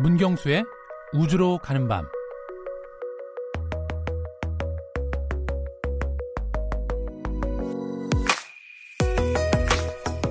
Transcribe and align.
문경수의 0.00 0.64
우주로 1.12 1.58
가는 1.58 1.86
밤 1.86 2.08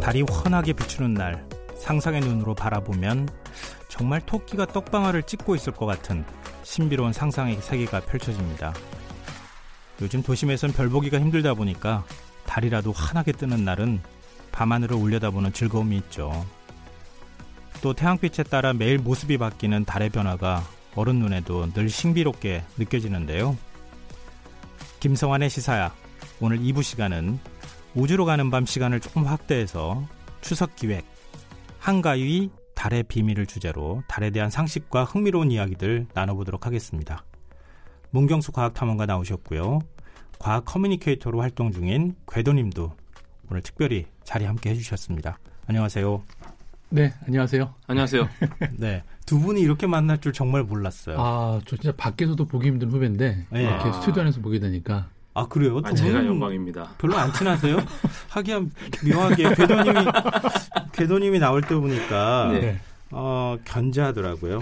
달이 0.01 0.23
환하게 0.27 0.73
비추는 0.73 1.13
날 1.13 1.47
상상의 1.77 2.21
눈으로 2.21 2.55
바라보면 2.55 3.29
정말 3.89 4.21
토끼가 4.21 4.65
떡방아를 4.65 5.21
찍고 5.21 5.53
있을 5.53 5.71
것 5.73 5.85
같은 5.85 6.25
신비로운 6.63 7.13
상상의 7.13 7.57
세계가 7.61 7.99
펼쳐집니다. 7.99 8.73
요즘 10.01 10.23
도심에선 10.23 10.71
별 10.71 10.89
보기가 10.89 11.19
힘들다 11.19 11.53
보니까 11.53 12.03
달이라도 12.47 12.91
환하게 12.91 13.33
뜨는 13.33 13.65
날은 13.65 14.01
밤하늘을 14.51 14.95
올려다보는 14.95 15.53
즐거움이 15.53 15.95
있죠. 15.97 16.43
또 17.81 17.93
태양빛에 17.93 18.43
따라 18.43 18.73
매일 18.73 18.97
모습이 18.97 19.37
바뀌는 19.37 19.85
달의 19.85 20.09
변화가 20.09 20.63
어른 20.95 21.19
눈에도 21.19 21.71
늘 21.71 21.89
신비롭게 21.89 22.63
느껴지는데요. 22.77 23.57
김성환의 24.99 25.49
시사야. 25.49 25.93
오늘 26.41 26.59
2부 26.59 26.83
시간은 26.83 27.39
우주로 27.95 28.25
가는 28.25 28.51
밤 28.51 28.65
시간을 28.65 28.99
조금 28.99 29.25
확대해서 29.25 30.05
추석 30.41 30.75
기획 30.75 31.05
한가위 31.79 32.49
달의 32.75 33.03
비밀을 33.03 33.45
주제로 33.45 34.03
달에 34.07 34.29
대한 34.29 34.49
상식과 34.49 35.05
흥미로운 35.05 35.51
이야기들 35.51 36.07
나눠보도록 36.13 36.65
하겠습니다. 36.65 37.25
문경수 38.11 38.51
과학탐험가 38.51 39.05
나오셨고요. 39.05 39.79
과학 40.37 40.65
커뮤니케이터로 40.65 41.41
활동 41.41 41.71
중인 41.71 42.15
궤도님도 42.31 42.95
오늘 43.49 43.61
특별히 43.61 44.05
자리 44.23 44.45
함께 44.45 44.69
해주셨습니다. 44.69 45.39
안녕하세요. 45.67 46.23
네, 46.91 47.13
안녕하세요. 47.27 47.73
안녕하세요. 47.87 48.27
네, 48.77 49.03
두 49.25 49.39
분이 49.39 49.61
이렇게 49.61 49.85
만날 49.85 50.19
줄 50.19 50.33
정말 50.33 50.63
몰랐어요. 50.63 51.17
아, 51.19 51.61
저 51.65 51.75
진짜 51.75 51.95
밖에서도 51.95 52.43
보기 52.45 52.67
힘든 52.67 52.89
후배인데 52.89 53.45
네. 53.51 53.61
이렇게 53.61 53.89
아. 53.89 53.91
스튜디오 53.93 54.21
안에서 54.23 54.41
보게 54.41 54.59
되니까 54.59 55.07
아 55.35 55.47
그래요? 55.47 55.79
아, 55.83 55.89
두 55.91 55.95
제가 55.95 56.25
영광입니다. 56.25 56.95
별로 56.97 57.15
안 57.17 57.31
친하세요? 57.31 57.77
하기야 58.29 58.61
묘하게 59.05 59.53
궤도님이 59.53 59.99
궤도님이 60.91 61.39
나올 61.39 61.61
때 61.61 61.75
보니까 61.75 62.49
네. 62.53 62.79
어 63.11 63.57
견제하더라고요. 63.65 64.59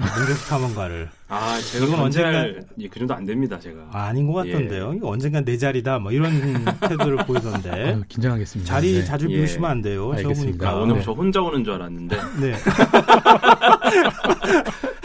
탐험가를 0.50 1.09
아, 1.28 1.59
제가 1.59 1.86
이건 1.86 2.00
언제할 2.00 2.64
예, 2.80 2.88
그 2.88 2.98
정도 3.00 3.14
안 3.14 3.26
됩니다, 3.26 3.59
제가. 3.59 3.90
아, 3.92 4.03
아닌 4.06 4.26
것 4.26 4.34
같던데요. 4.36 4.92
예. 4.94 4.98
이거 4.98 5.09
언젠간 5.09 5.44
내 5.44 5.58
자리다 5.58 6.00
뭐 6.00 6.14
이런 6.14 6.31
태도를 6.88 7.18
보이던데 7.25 7.70
아유, 7.70 8.02
긴장하겠습니다. 8.08 8.73
자리 8.73 8.94
네. 8.94 9.03
자주 9.03 9.30
예. 9.30 9.36
비우시면 9.36 9.70
안 9.70 9.81
돼요. 9.81 10.12
저 10.14 10.20
알겠습니다. 10.20 10.66
아, 10.70 10.72
보니까 10.72 10.84
오늘 10.84 10.95
네. 10.98 11.02
저 11.03 11.12
혼자 11.12 11.42
오는 11.42 11.64
줄 11.64 11.73
알았는데 11.73 12.18
네. 12.40 12.53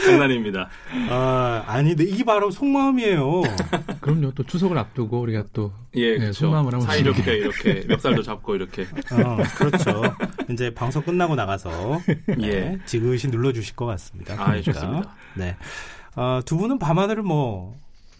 장난입니다. 0.04 0.68
아, 1.10 1.64
아니, 1.66 1.90
근데 1.90 2.04
이게 2.04 2.24
바로 2.24 2.50
속마음이에요. 2.50 3.42
그럼요. 4.02 4.32
또 4.32 4.42
추석을 4.42 4.76
앞두고 4.76 5.20
우리가 5.20 5.44
또 5.52 5.72
예, 5.94 6.18
네. 6.18 6.32
속마음을 6.32 6.72
한번 6.74 6.86
사이좋게. 6.86 7.34
이렇게 7.36 7.84
멱살도 7.88 8.22
잡고 8.22 8.54
이렇게 8.54 8.82
어, 8.82 9.36
그렇죠. 9.56 10.02
이제 10.50 10.74
방송 10.74 11.02
끝나고 11.02 11.34
나가서 11.34 12.00
네, 12.38 12.42
예. 12.42 12.78
지그시 12.84 13.30
눌러 13.30 13.52
주실 13.52 13.74
것 13.76 13.86
같습니다. 13.86 14.34
아, 14.34 14.46
그러니까. 14.46 14.72
좋습니다. 14.72 15.14
네. 15.36 15.56
어, 16.16 16.40
두 16.44 16.58
분은 16.58 16.78
밤하늘을 16.78 17.22
뭐, 17.22 17.74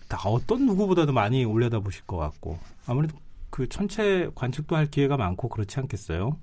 다 0.09 0.19
어떤 0.29 0.65
누구보다도 0.67 1.13
많이 1.13 1.45
올려다 1.45 1.81
보실 1.81 2.03
것 2.05 2.17
같고, 2.17 2.59
아무래도 2.87 3.17
그 3.51 3.69
천체 3.69 4.31
관측도 4.35 4.75
할 4.77 4.87
기회가 4.87 5.19
많고 5.19 5.49
그렇지 5.51 5.79
않겠어요? 5.81 6.39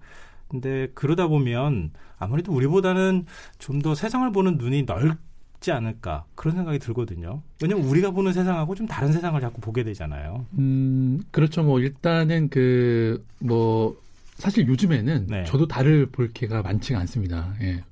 근데 0.48 0.88
그러다 0.94 1.28
보면 1.28 1.92
아무래도 2.17 2.52
우리보다는 2.52 3.26
좀 3.60 3.82
더 3.82 3.95
세상을 3.95 4.32
보는 4.32 4.58
눈이 4.58 4.86
넓 4.86 5.17
지 5.60 5.72
않을까 5.72 6.26
그런 6.36 6.56
생각이 6.56 6.80
들거든요. 6.80 7.42
왜냐면 7.62 7.86
우리가 7.86 8.11
보는 8.11 8.32
세상하고 8.33 8.76
좀 8.76 8.88
다른 8.88 9.11
세상을 9.11 9.39
자꾸 9.42 9.60
보게 9.60 9.83
되잖아요. 9.83 10.45
음, 10.58 11.22
그렇죠. 11.32 11.64
뭐 11.64 11.80
일단은 11.80 12.50
그 12.50 13.23
뭐 13.39 13.98
사실 14.36 14.67
요즘에는 14.67 15.28
네. 15.28 15.44
저도 15.45 15.67
달을 15.67 16.06
볼 16.08 16.30
기회가 16.32 16.61
많지가 16.61 17.00
않습니다. 17.02 17.54
예. 17.61 17.83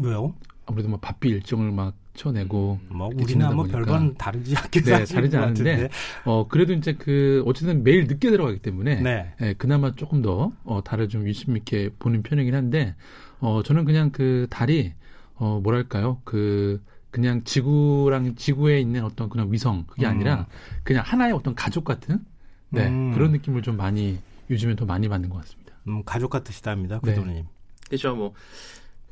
왜요? 0.00 0.34
아무래도 0.66 0.88
뭐 0.88 0.98
바삐 1.00 1.28
일정을 1.28 1.70
막 1.72 1.94
쳐내고 2.14 2.78
뭐 2.88 3.08
이렇게 3.08 3.24
우리나 3.24 3.50
뭐 3.50 3.64
보니까. 3.64 3.78
별건 3.78 4.14
다르지 4.14 4.56
않게 4.56 4.80
네, 4.82 5.04
다르지 5.04 5.36
것 5.36 5.42
않은데. 5.42 5.88
어 6.24 6.46
그래도 6.48 6.72
이제 6.72 6.94
그 6.94 7.42
어쨌든 7.46 7.82
매일 7.84 8.06
늦게 8.06 8.30
들어가기 8.30 8.60
때문에 8.60 9.00
네. 9.00 9.34
예, 9.42 9.54
그나마 9.54 9.94
조금 9.94 10.22
더 10.22 10.52
어, 10.64 10.82
달을 10.82 11.08
좀 11.08 11.26
유심 11.26 11.56
있게 11.56 11.90
보는 11.98 12.22
편이긴 12.22 12.54
한데 12.54 12.94
어 13.40 13.62
저는 13.64 13.84
그냥 13.84 14.10
그 14.10 14.46
달이 14.50 14.92
어 15.34 15.60
뭐랄까요 15.62 16.20
그 16.24 16.82
그냥 17.16 17.42
지구랑 17.44 18.34
지구에 18.34 18.78
있는 18.78 19.02
어떤 19.02 19.30
그런 19.30 19.50
위성 19.50 19.84
그게 19.86 20.04
음. 20.04 20.10
아니라 20.10 20.46
그냥 20.84 21.02
하나의 21.06 21.32
어떤 21.32 21.54
가족 21.54 21.84
같은 21.84 22.22
네 22.68 22.86
음. 22.88 23.12
그런 23.14 23.32
느낌을 23.32 23.62
좀 23.62 23.78
많이 23.78 24.18
요즘에 24.50 24.76
더 24.76 24.84
많이 24.84 25.08
받는 25.08 25.30
것 25.30 25.38
같습니다. 25.38 25.72
음, 25.88 26.02
가족 26.04 26.28
같으시답니다, 26.28 27.00
네. 27.02 27.14
구도님. 27.14 27.44
그렇죠. 27.88 28.14
뭐 28.14 28.34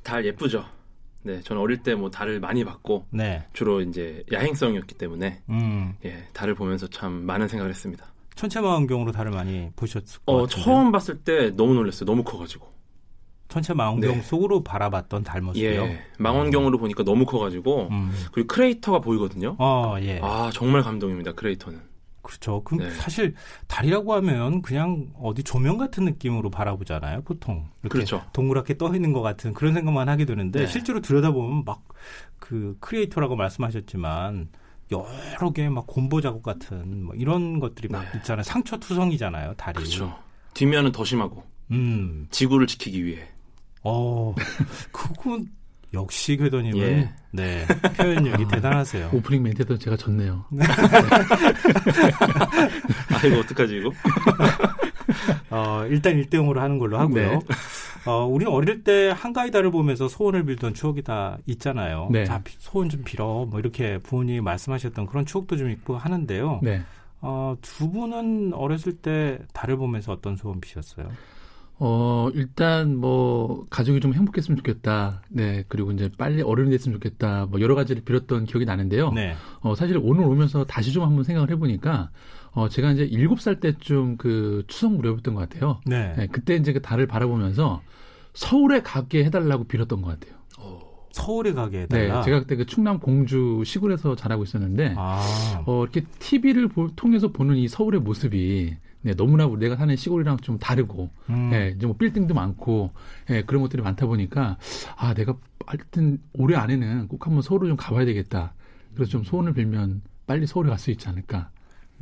달 0.03 0.23
예쁘죠. 0.27 0.67
네, 1.23 1.41
저는 1.41 1.63
어릴 1.63 1.79
때 1.83 1.95
뭐 1.95 2.11
달을 2.11 2.41
많이 2.41 2.63
봤고 2.63 3.07
네. 3.09 3.47
주로 3.55 3.81
이제 3.81 4.23
야행성이었기 4.31 4.97
때문에 4.97 5.41
음. 5.49 5.95
예, 6.05 6.29
달을 6.35 6.55
보면서 6.55 6.87
참 6.89 7.11
많은 7.25 7.49
생각을 7.49 7.71
했습니다. 7.71 8.05
천체망원경으로 8.35 9.13
달을 9.13 9.31
많이 9.31 9.71
보셨을 9.77 10.21
것 10.27 10.33
어, 10.33 10.43
같은데. 10.43 10.63
처음 10.63 10.93
봤을 10.93 11.17
때 11.21 11.51
너무 11.57 11.73
놀랐어요. 11.73 12.05
너무 12.05 12.23
커가지고. 12.23 12.69
천체 13.55 13.73
망원경 13.73 14.13
네. 14.17 14.23
속으로 14.23 14.65
바라봤던 14.65 15.23
달 15.23 15.41
모습이요. 15.41 15.83
예, 15.83 16.01
망원경으로 16.19 16.77
보니까 16.79 17.05
너무 17.05 17.25
커가지고 17.25 17.89
음. 17.91 18.11
그리고 18.33 18.49
크레이터가 18.49 18.99
보이거든요. 19.01 19.55
어, 19.59 19.97
예. 20.01 20.19
아 20.23 20.51
정말 20.53 20.83
감동입니다. 20.83 21.33
크레이터는. 21.33 21.81
그렇죠. 22.23 22.63
그 22.65 22.77
네. 22.77 22.91
사실 22.91 23.35
달이라고 23.69 24.15
하면 24.15 24.63
그냥 24.63 25.09
어디 25.21 25.43
조명 25.45 25.77
같은 25.77 26.05
느낌으로 26.07 26.49
바라보잖아요. 26.51 27.23
보통 27.23 27.69
이렇게 27.83 27.93
그렇죠. 27.99 28.23
동그랗게 28.33 28.77
떠 28.79 28.93
있는 28.95 29.13
것 29.13 29.21
같은 29.23 29.53
그런 29.53 29.75
생각만 29.75 30.09
하게 30.09 30.25
되는데 30.25 30.61
네. 30.61 30.67
실제로 30.67 31.01
들여다보면 31.01 31.65
막 31.65 31.83
그 32.41 32.77
크레이터라고 32.81 33.37
말씀하셨지만 33.37 34.49
여러 34.93 35.51
개 35.55 35.69
막 35.71 35.87
곰보 35.87 36.21
작업 36.21 36.43
같은 36.43 37.05
뭐 37.05 37.15
이런 37.15 37.59
것들이 37.59 37.89
막 37.89 38.03
네. 38.13 38.19
있잖아요. 38.19 38.43
상처 38.43 38.77
투성이잖아요. 38.77 39.55
달이. 39.55 39.77
그렇죠. 39.77 40.15
뒷면은 40.53 40.93
더 40.93 41.05
심하고 41.05 41.43
음. 41.71 42.27
지구를 42.31 42.67
지키기 42.67 43.03
위해. 43.05 43.27
어. 43.85 44.35
그건 44.93 45.47
역시 45.93 46.37
궤도님은 46.37 46.79
예. 46.81 47.13
네 47.31 47.65
표현력이 47.97 48.45
아. 48.45 48.49
대단하세요. 48.49 49.11
오프닝 49.13 49.43
멘트도 49.45 49.79
제가 49.79 49.97
졌네요. 49.97 50.45
아 53.13 53.27
이거 53.27 53.39
어떡하지 53.41 53.77
이거? 53.79 53.93
어, 55.51 55.85
일단 55.89 56.21
1대0으로 56.21 56.57
하는 56.57 56.79
걸로 56.79 56.99
하고요. 56.99 57.29
네. 57.31 57.39
어, 58.07 58.27
우리는 58.27 58.53
어릴 58.53 58.83
때 58.83 59.13
한가위다를 59.17 59.71
보면서 59.71 60.09
소원을 60.09 60.45
빌던 60.45 60.75
추억이 60.75 61.03
다 61.03 61.39
있잖아요. 61.47 62.09
네. 62.11 62.25
자, 62.25 62.41
비- 62.43 62.57
소원 62.59 62.89
좀 62.89 63.03
빌어. 63.05 63.47
뭐 63.49 63.59
이렇게 63.61 63.99
부모님이 63.99 64.41
말씀하셨던 64.41 65.07
그런 65.07 65.25
추억도 65.25 65.57
좀 65.57 65.71
있고 65.71 65.97
하는데요. 65.97 66.61
네. 66.63 66.83
어, 67.21 67.57
두 67.63 67.91
분은 67.91 68.53
어렸을 68.55 68.95
때 68.97 69.39
달을 69.55 69.77
보면서 69.77 70.13
어떤 70.13 70.37
소원 70.37 70.61
비셨어요? 70.61 71.09
어, 71.79 72.29
일단 72.35 72.97
뭐 72.97 73.67
가족이 73.69 74.01
좀 74.01 74.15
행복했으면 74.15 74.57
좋겠다. 74.57 75.23
네. 75.29 75.65
그리고 75.69 75.91
이제 75.93 76.11
빨리 76.17 76.43
어른이 76.43 76.71
됐으면 76.71 76.95
좋겠다. 76.99 77.47
뭐 77.51 77.61
여러 77.61 77.75
가지를 77.75 78.03
빌었던 78.05 78.45
기억이 78.45 78.65
나는데요. 78.65 79.11
네. 79.13 79.35
어, 79.61 79.75
사실 79.75 79.99
오늘 80.01 80.25
오면서 80.25 80.65
다시 80.65 80.93
좀 80.93 81.03
한번 81.03 81.25
생각을 81.25 81.51
해 81.51 81.57
보니까, 81.57 82.11
어, 82.53 82.69
제가 82.69 82.93
이제 82.93 83.05
일곱 83.05 83.41
살 83.41 83.59
때쯤 83.59 84.17
그 84.17 84.65
추석 84.69 84.93
무렵이었던 84.93 85.35
것 85.35 85.49
같아요. 85.49 85.81
네. 85.85 86.15
네, 86.17 86.27
그때 86.31 86.55
이제 86.55 86.73
그 86.73 86.81
달을 86.81 87.07
바라보면서 87.07 87.83
서울에 88.35 88.81
가게 88.83 89.25
해 89.25 89.31
달라고 89.31 89.65
빌었던 89.65 90.01
것 90.03 90.19
같아요. 90.19 90.35
서울에 91.15 91.53
가게 91.53 91.87
네, 91.89 92.05
해달라. 92.05 92.23
제가 92.23 92.41
그때 92.41 92.57
그 92.57 92.67
충남 92.67 92.99
공주 92.99 93.63
시골에서 93.65 94.17
자라고 94.17 94.43
있었는데, 94.43 94.95
아, 94.97 95.63
어, 95.65 95.85
이렇게 95.85 96.03
TV를 96.19 96.69
통해서 96.97 97.29
보는 97.29 97.57
이 97.57 97.69
서울의 97.69 98.01
모습이 98.01 98.77
네, 99.05 99.15
너무나 99.15 99.45
우리 99.45 99.61
내가 99.61 99.77
사는 99.77 99.95
시골이랑 99.95 100.39
좀 100.39 100.59
다르고, 100.59 101.11
음. 101.29 101.51
예, 101.53 101.75
이제 101.77 101.87
뭐 101.87 101.95
빌딩도 101.95 102.33
많고, 102.33 102.91
예, 103.29 103.43
그런 103.43 103.61
것들이 103.63 103.83
많다 103.83 104.07
보니까, 104.07 104.57
아, 104.97 105.13
내가 105.13 105.37
하여튼 105.67 106.19
올해 106.33 106.57
안에는 106.57 107.09
꼭 107.09 107.27
한번 107.27 107.43
서울을 107.43 107.69
좀 107.69 107.77
가봐야 107.77 108.07
되겠다. 108.07 108.55
그래서 108.95 109.11
좀 109.11 109.23
소원을 109.23 109.53
빌면 109.53 110.01
빨리 110.27 110.47
서울에 110.47 110.71
갈 110.71 110.79
수 110.79 110.91
있지 110.91 111.07
않을까. 111.07 111.51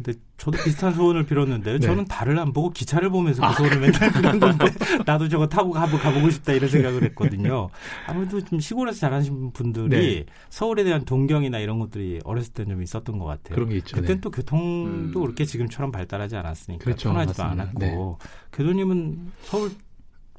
근데 0.02 0.18
저도 0.36 0.58
비슷한 0.64 0.92
소원을 0.92 1.24
빌었는데요. 1.24 1.78
네. 1.78 1.86
저는 1.86 2.06
달을 2.06 2.38
안 2.38 2.52
보고 2.52 2.70
기차를 2.70 3.10
보면서 3.10 3.46
그 3.48 3.54
소원을 3.54 3.80
맨날 3.80 4.12
빌었는데 4.12 4.64
나도 5.06 5.28
저거 5.28 5.46
타고 5.46 5.70
가보, 5.70 5.98
가보고 5.98 6.30
싶다 6.30 6.52
이런 6.52 6.68
생각을 6.68 7.04
했거든요. 7.04 7.70
아무래도 8.06 8.40
좀 8.44 8.58
시골에서 8.58 8.98
자라신 8.98 9.52
분들이 9.52 10.24
네. 10.24 10.26
서울에 10.50 10.82
대한 10.82 11.04
동경이나 11.04 11.58
이런 11.58 11.78
것들이 11.78 12.20
어렸을 12.24 12.52
때좀 12.52 12.82
있었던 12.82 13.18
것 13.18 13.24
같아요. 13.24 13.54
그런 13.54 13.68
게 13.68 13.76
있죠. 13.76 13.96
그땐 13.96 14.16
네. 14.16 14.20
또 14.20 14.30
교통도 14.30 15.20
음. 15.20 15.24
그렇게 15.24 15.44
지금처럼 15.44 15.92
발달하지 15.92 16.36
않았으니까 16.36 16.84
그렇죠. 16.84 17.10
편하지도 17.10 17.42
맞습니다. 17.42 17.62
않았고 17.62 18.18
네. 18.20 18.28
교도님은 18.52 19.32
서울 19.42 19.70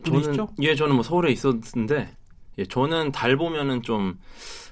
분이시죠? 0.03 0.49
예 0.61 0.75
저는 0.75 0.95
뭐 0.95 1.03
서울에 1.03 1.31
있었는데 1.31 2.09
예 2.57 2.65
저는 2.65 3.13
달 3.13 3.37
보면은 3.37 3.81
좀 3.81 4.19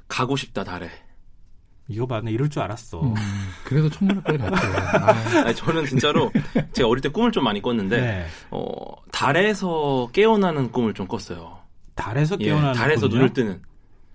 가고 0.10 0.36
싶다 0.36 0.66
달에. 0.66 0.90
이거 1.92 2.06
봤네. 2.06 2.32
이럴 2.32 2.50
줄 2.50 2.62
알았어. 2.62 3.02
음, 3.02 3.14
그래서 3.64 3.90
천문학과에 3.90 4.38
갔죠. 4.38 4.68
아, 4.98 5.42
아니, 5.46 5.56
저는 5.56 5.86
진짜로 5.86 6.32
제가 6.74 6.88
어릴 6.88 7.02
때 7.02 7.10
꿈을 7.10 7.32
좀 7.32 7.44
많이 7.44 7.62
꿨는데 7.62 8.02
네. 8.02 8.26
어, 8.50 8.64
달에서 9.12 10.10
깨어나는 10.14 10.72
꿈을 10.72 10.94
좀 10.94 11.08
꿨어요. 11.08 11.60
달에서 11.96 12.38
예, 12.40 12.46
깨어나는 12.46 12.74
달에서 12.74 13.02
꿈이요? 13.08 13.16
눈을 13.18 13.34
뜨는. 13.34 13.62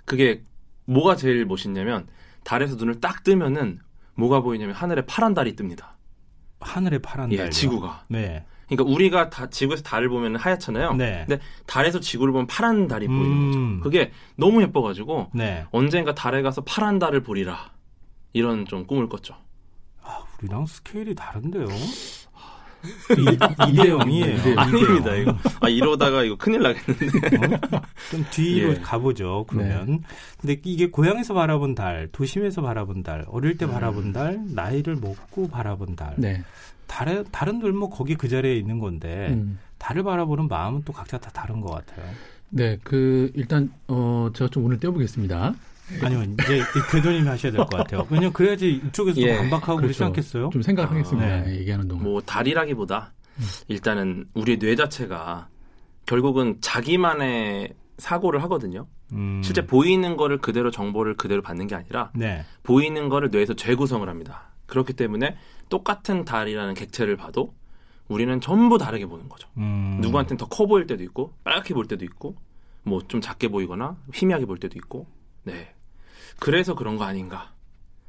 그게 0.04 0.42
뭐가 0.86 1.16
제일 1.16 1.44
멋있냐면 1.44 2.06
달에서 2.44 2.76
눈을 2.76 3.00
딱 3.00 3.22
뜨면은 3.24 3.80
뭐가 4.14 4.40
보이냐면 4.40 4.74
하늘에 4.74 5.02
파란 5.04 5.34
달이 5.34 5.54
뜹니다. 5.56 5.84
하늘에 6.60 6.98
파란 6.98 7.30
예, 7.32 7.36
달이요? 7.36 7.50
지구가. 7.50 8.04
네. 8.08 8.44
그러니까 8.68 8.92
우리가 8.92 9.30
다 9.30 9.48
지구에서 9.48 9.82
달을 9.82 10.08
보면 10.08 10.36
하얗잖아요. 10.36 10.94
네. 10.94 11.24
근데 11.26 11.42
달에서 11.66 12.00
지구를 12.00 12.32
보면 12.32 12.46
파란 12.46 12.88
달이 12.88 13.06
보이는 13.06 13.24
음. 13.26 13.70
거죠. 13.78 13.82
그게 13.84 14.12
너무 14.36 14.62
예뻐가지고 14.62 15.30
네. 15.34 15.64
언젠가 15.70 16.14
달에 16.14 16.42
가서 16.42 16.62
파란 16.62 16.98
달을 16.98 17.22
보리라 17.22 17.70
이런 18.32 18.64
좀 18.66 18.86
꿈을 18.86 19.08
꿨죠. 19.08 19.34
아, 20.02 20.18
우리랑 20.42 20.66
스케일이 20.66 21.14
다른데요. 21.14 21.66
이- 23.18 23.70
이대형이에요. 23.72 24.36
이대형. 24.36 24.58
아닙니다 24.58 25.14
이거. 25.14 25.36
아 25.60 25.68
이러다가 25.68 26.22
이거 26.22 26.36
큰일 26.36 26.62
나겠는데. 26.62 27.56
어? 27.76 27.80
좀 28.10 28.24
뒤로 28.30 28.70
예. 28.74 28.80
가보죠. 28.80 29.44
그러면. 29.48 30.02
근데 30.40 30.60
이게 30.64 30.88
고향에서 30.90 31.34
바라본 31.34 31.74
달, 31.74 32.08
도심에서 32.12 32.62
바라본 32.62 33.02
달, 33.02 33.24
어릴 33.28 33.56
때 33.56 33.66
바라본 33.66 34.12
달, 34.12 34.40
나이를 34.46 34.96
먹고 34.96 35.48
바라본 35.48 35.96
달. 35.96 36.14
네. 36.18 36.44
달은 36.86 37.24
다른 37.32 37.58
들뭐 37.60 37.90
거기 37.90 38.14
그 38.14 38.28
자리에 38.28 38.54
있는 38.56 38.78
건데 38.78 39.28
음. 39.30 39.58
달을 39.78 40.02
바라보는 40.02 40.48
마음은 40.48 40.82
또 40.84 40.92
각자 40.92 41.18
다 41.18 41.30
다른 41.30 41.60
것 41.60 41.70
같아요. 41.70 42.06
네, 42.50 42.78
그 42.84 43.30
일단 43.34 43.72
어 43.88 44.30
제가 44.34 44.48
좀 44.50 44.64
오늘 44.64 44.78
떼어보겠습니다. 44.78 45.54
아니면 46.02 46.32
이제 46.40 46.58
이 46.58 46.62
궤도님이 46.90 47.28
하셔야 47.28 47.52
될 47.52 47.60
것 47.64 47.68
같아요. 47.76 48.06
왜냐면 48.10 48.32
그래야지 48.32 48.82
이쪽에서 48.88 49.20
예, 49.20 49.36
반박하고 49.36 49.76
그렇지 49.76 49.98
그렇죠. 49.98 50.04
않겠어요? 50.06 50.50
좀 50.52 50.62
생각하겠습니다. 50.62 51.26
아, 51.26 51.40
네. 51.42 51.56
얘기하는 51.60 51.86
동안. 51.86 52.04
뭐 52.04 52.20
달이라기보다 52.22 53.12
일단은 53.68 54.26
우리의 54.34 54.58
뇌 54.58 54.74
자체가 54.74 55.48
결국은 56.06 56.56
자기만의 56.60 57.74
사고를 57.98 58.42
하거든요. 58.44 58.86
음, 59.12 59.40
실제 59.44 59.64
보이는 59.64 60.16
거를 60.16 60.38
그대로 60.38 60.70
정보를 60.70 61.16
그대로 61.16 61.40
받는 61.42 61.66
게 61.68 61.74
아니라 61.76 62.10
네. 62.14 62.44
보이는 62.62 63.08
거를 63.08 63.30
뇌에서 63.30 63.54
재구성을 63.54 64.08
합니다. 64.08 64.50
그렇기 64.66 64.92
때문에 64.94 65.36
똑같은 65.68 66.24
달이라는 66.24 66.74
객체를 66.74 67.16
봐도 67.16 67.54
우리는 68.08 68.40
전부 68.40 68.78
다르게 68.78 69.06
보는 69.06 69.28
거죠. 69.28 69.48
음, 69.56 69.98
누구한테는 70.00 70.36
더 70.38 70.46
커 70.48 70.66
보일 70.66 70.86
때도 70.86 71.02
있고 71.04 71.32
빨갛게 71.44 71.74
보일 71.74 71.86
때도 71.88 72.04
있고 72.04 72.36
뭐 72.84 73.00
좀 73.08 73.20
작게 73.20 73.48
보이거나 73.48 73.96
희미하게 74.14 74.46
보일 74.46 74.60
때도 74.60 74.78
있고 74.78 75.06
네 75.42 75.74
그래서 76.38 76.74
그런 76.74 76.96
거 76.96 77.04
아닌가 77.04 77.52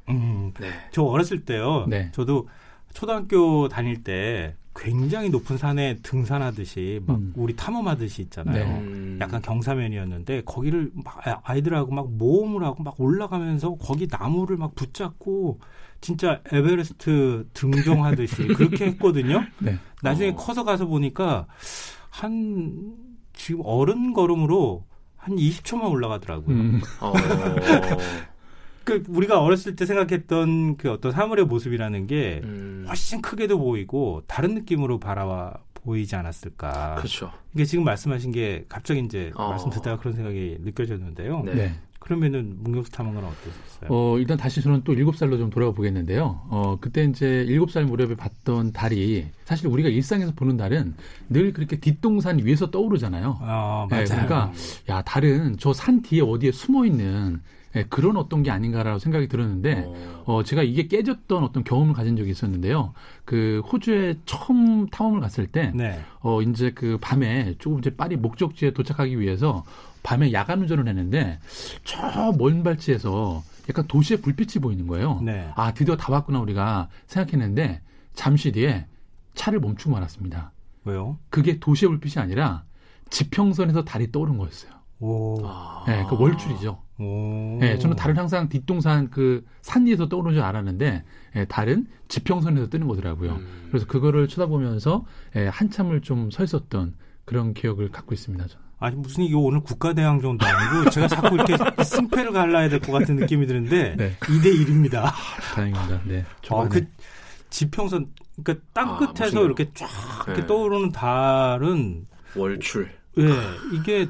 음, 0.08 0.52
네 0.60 0.70
저 0.92 1.02
어렸을 1.02 1.44
때요. 1.44 1.86
네. 1.88 2.10
저도 2.12 2.48
초등학교 2.94 3.68
다닐 3.68 4.02
때 4.04 4.56
굉장히 4.78 5.28
높은 5.28 5.58
산에 5.58 5.98
등산하듯이 6.02 7.00
막 7.04 7.18
음. 7.18 7.32
우리 7.36 7.54
탐험하듯이 7.56 8.22
있잖아요. 8.22 8.64
네. 8.64 8.80
음, 8.80 9.18
약간 9.20 9.42
경사면이었는데 9.42 10.42
거기를 10.44 10.90
막 10.94 11.26
아- 11.26 11.40
아이들하고 11.42 11.92
막 11.92 12.10
모험을 12.12 12.62
하고 12.64 12.82
막 12.84 12.94
올라가면서 13.00 13.74
거기 13.74 14.06
나무를 14.08 14.56
막 14.56 14.74
붙잡고 14.76 15.58
진짜 16.00 16.40
에베레스트 16.52 17.48
등정하듯이 17.52 18.46
그렇게 18.54 18.86
했거든요. 18.86 19.44
네. 19.58 19.76
나중에 20.02 20.30
어. 20.30 20.36
커서 20.36 20.62
가서 20.62 20.86
보니까 20.86 21.46
한 22.10 22.94
지금 23.32 23.62
어른 23.64 24.12
걸음으로 24.12 24.84
한 25.16 25.34
20초만 25.36 25.90
올라가더라고요. 25.90 26.56
음. 26.56 26.80
어, 27.00 27.12
그 28.88 29.02
우리가 29.06 29.42
어렸을 29.42 29.76
때 29.76 29.84
생각했던 29.84 30.78
그 30.78 30.90
어떤 30.90 31.12
사물의 31.12 31.44
모습이라는 31.44 32.06
게 32.06 32.40
음, 32.42 32.86
훨씬 32.88 33.20
크게도 33.20 33.58
보이고 33.58 34.22
다른 34.26 34.54
느낌으로 34.54 34.98
바라와 34.98 35.58
보이지 35.74 36.16
않았을까. 36.16 36.94
그렇죠 36.96 37.30
이게 37.54 37.66
지금 37.66 37.84
말씀하신 37.84 38.32
게 38.32 38.64
갑자기 38.66 39.00
이제 39.00 39.30
어. 39.34 39.50
말씀 39.50 39.68
듣다가 39.68 39.98
그런 39.98 40.14
생각이 40.14 40.56
느껴졌는데요. 40.60 41.42
네. 41.44 41.54
네. 41.54 41.80
그러면은 41.98 42.56
문경수 42.60 42.90
탐험가는 42.92 43.28
어떠셨어요? 43.28 43.88
어, 43.90 44.18
일단 44.18 44.36
다시 44.38 44.62
저는 44.62 44.82
또 44.84 44.92
일곱 44.94 45.16
살로 45.16 45.36
좀 45.36 45.50
돌아가 45.50 45.72
보겠는데요. 45.72 46.40
어, 46.48 46.78
그때 46.80 47.04
이제 47.04 47.44
일곱 47.48 47.70
살 47.70 47.84
무렵에 47.84 48.14
봤던 48.14 48.72
달이 48.72 49.26
사실 49.44 49.66
우리가 49.66 49.88
일상에서 49.88 50.32
보는 50.34 50.56
달은 50.56 50.94
늘 51.28 51.52
그렇게 51.52 51.78
뒷동산 51.80 52.38
위에서 52.44 52.70
떠오르잖아요. 52.70 53.38
아, 53.40 53.86
네, 53.90 53.96
맞아요. 53.96 54.06
그러니까 54.08 54.52
야, 54.88 55.02
달은 55.02 55.56
저 55.58 55.72
산 55.72 56.02
뒤에 56.02 56.20
어디에 56.22 56.50
숨어 56.52 56.86
있는 56.86 57.40
예, 57.76 57.84
그런 57.84 58.16
어떤 58.16 58.42
게 58.42 58.50
아닌가라고 58.50 58.98
생각이 58.98 59.28
들었는데 59.28 59.84
어, 59.86 60.22
어, 60.24 60.42
제가 60.42 60.62
이게 60.62 60.88
깨졌던 60.88 61.44
어떤 61.44 61.62
경험을 61.64 61.92
가진 61.92 62.16
적이 62.16 62.30
있었는데요. 62.30 62.94
그 63.26 63.60
호주에 63.70 64.16
처음 64.24 64.86
탐험을 64.88 65.20
갔을 65.20 65.46
때 65.46 65.70
네. 65.74 66.00
어, 66.20 66.40
이제 66.40 66.72
그 66.74 66.96
밤에 66.98 67.56
조금 67.58 67.78
이제 67.78 67.94
빨리 67.94 68.16
목적지에 68.16 68.70
도착하기 68.72 69.20
위해서 69.20 69.64
밤에 70.02 70.32
야간 70.32 70.60
운전을 70.62 70.88
했는데 70.88 71.38
저 71.84 72.32
먼 72.32 72.62
발치에서 72.62 73.42
약간 73.68 73.86
도시의 73.86 74.20
불빛이 74.20 74.62
보이는 74.62 74.86
거예요. 74.86 75.20
네. 75.22 75.50
아, 75.56 75.72
드디어 75.74 75.96
다 75.96 76.12
왔구나 76.12 76.40
우리가 76.40 76.88
생각했는데 77.06 77.82
잠시 78.14 78.52
뒤에 78.52 78.86
차를 79.34 79.60
멈추고 79.60 79.92
말았습니다. 79.92 80.52
왜요? 80.84 81.18
그게 81.30 81.58
도시의 81.58 81.90
불빛이 81.90 82.22
아니라 82.22 82.64
지평선에서 83.10 83.84
달이 83.84 84.10
떠오른 84.12 84.38
거였어요. 84.38 84.72
오. 85.00 85.40
아, 85.44 85.84
예, 85.88 86.04
그 86.08 86.16
월출이죠. 86.20 86.82
오. 86.98 87.58
예, 87.62 87.78
저는 87.78 87.94
달은 87.96 88.16
항상 88.16 88.48
뒷동산 88.48 89.10
그 89.10 89.44
산 89.62 89.86
위에서 89.86 90.08
떠오르는 90.08 90.34
줄 90.34 90.42
알았는데 90.42 91.04
예, 91.36 91.44
달은 91.44 91.86
지평선에서 92.08 92.70
뜨는 92.70 92.88
거더라고요. 92.88 93.32
음, 93.32 93.66
그래서 93.68 93.86
그거를 93.86 94.28
쳐다보면서 94.28 95.04
예, 95.36 95.46
한참을 95.48 96.00
좀 96.00 96.30
서 96.30 96.42
있었던 96.42 96.94
그런 97.24 97.52
기억을 97.54 97.90
갖고 97.90 98.14
있습니다. 98.14 98.46
저는. 98.46 98.66
아니 98.80 98.94
무슨 98.96 99.24
이거 99.24 99.38
오늘 99.40 99.60
국가대항 99.60 100.20
정도 100.20 100.46
아니고 100.46 100.90
제가 100.90 101.08
자꾸 101.08 101.34
이렇게 101.34 101.56
승패를 101.82 102.32
갈라야 102.32 102.68
될 102.68 102.78
것 102.80 102.92
같은 102.92 103.16
느낌이 103.16 103.46
드는데 103.46 103.96
네. 103.96 104.16
2대 104.20 104.44
1입니다. 104.66 105.12
다행입니다. 105.54 106.00
네. 106.04 106.24
아. 106.50 106.68
그 106.68 106.86
지평선 107.50 108.06
그러니까 108.42 108.64
땅 108.72 108.90
아, 108.90 108.98
끝에서 108.98 109.22
멋있네요. 109.24 109.44
이렇게 109.46 109.70
쫙 109.74 109.88
이렇게 110.26 110.42
네. 110.42 110.46
떠오르는 110.46 110.92
달은 110.92 112.06
월출 112.36 112.90
예, 113.18 113.24
이게 113.72 114.06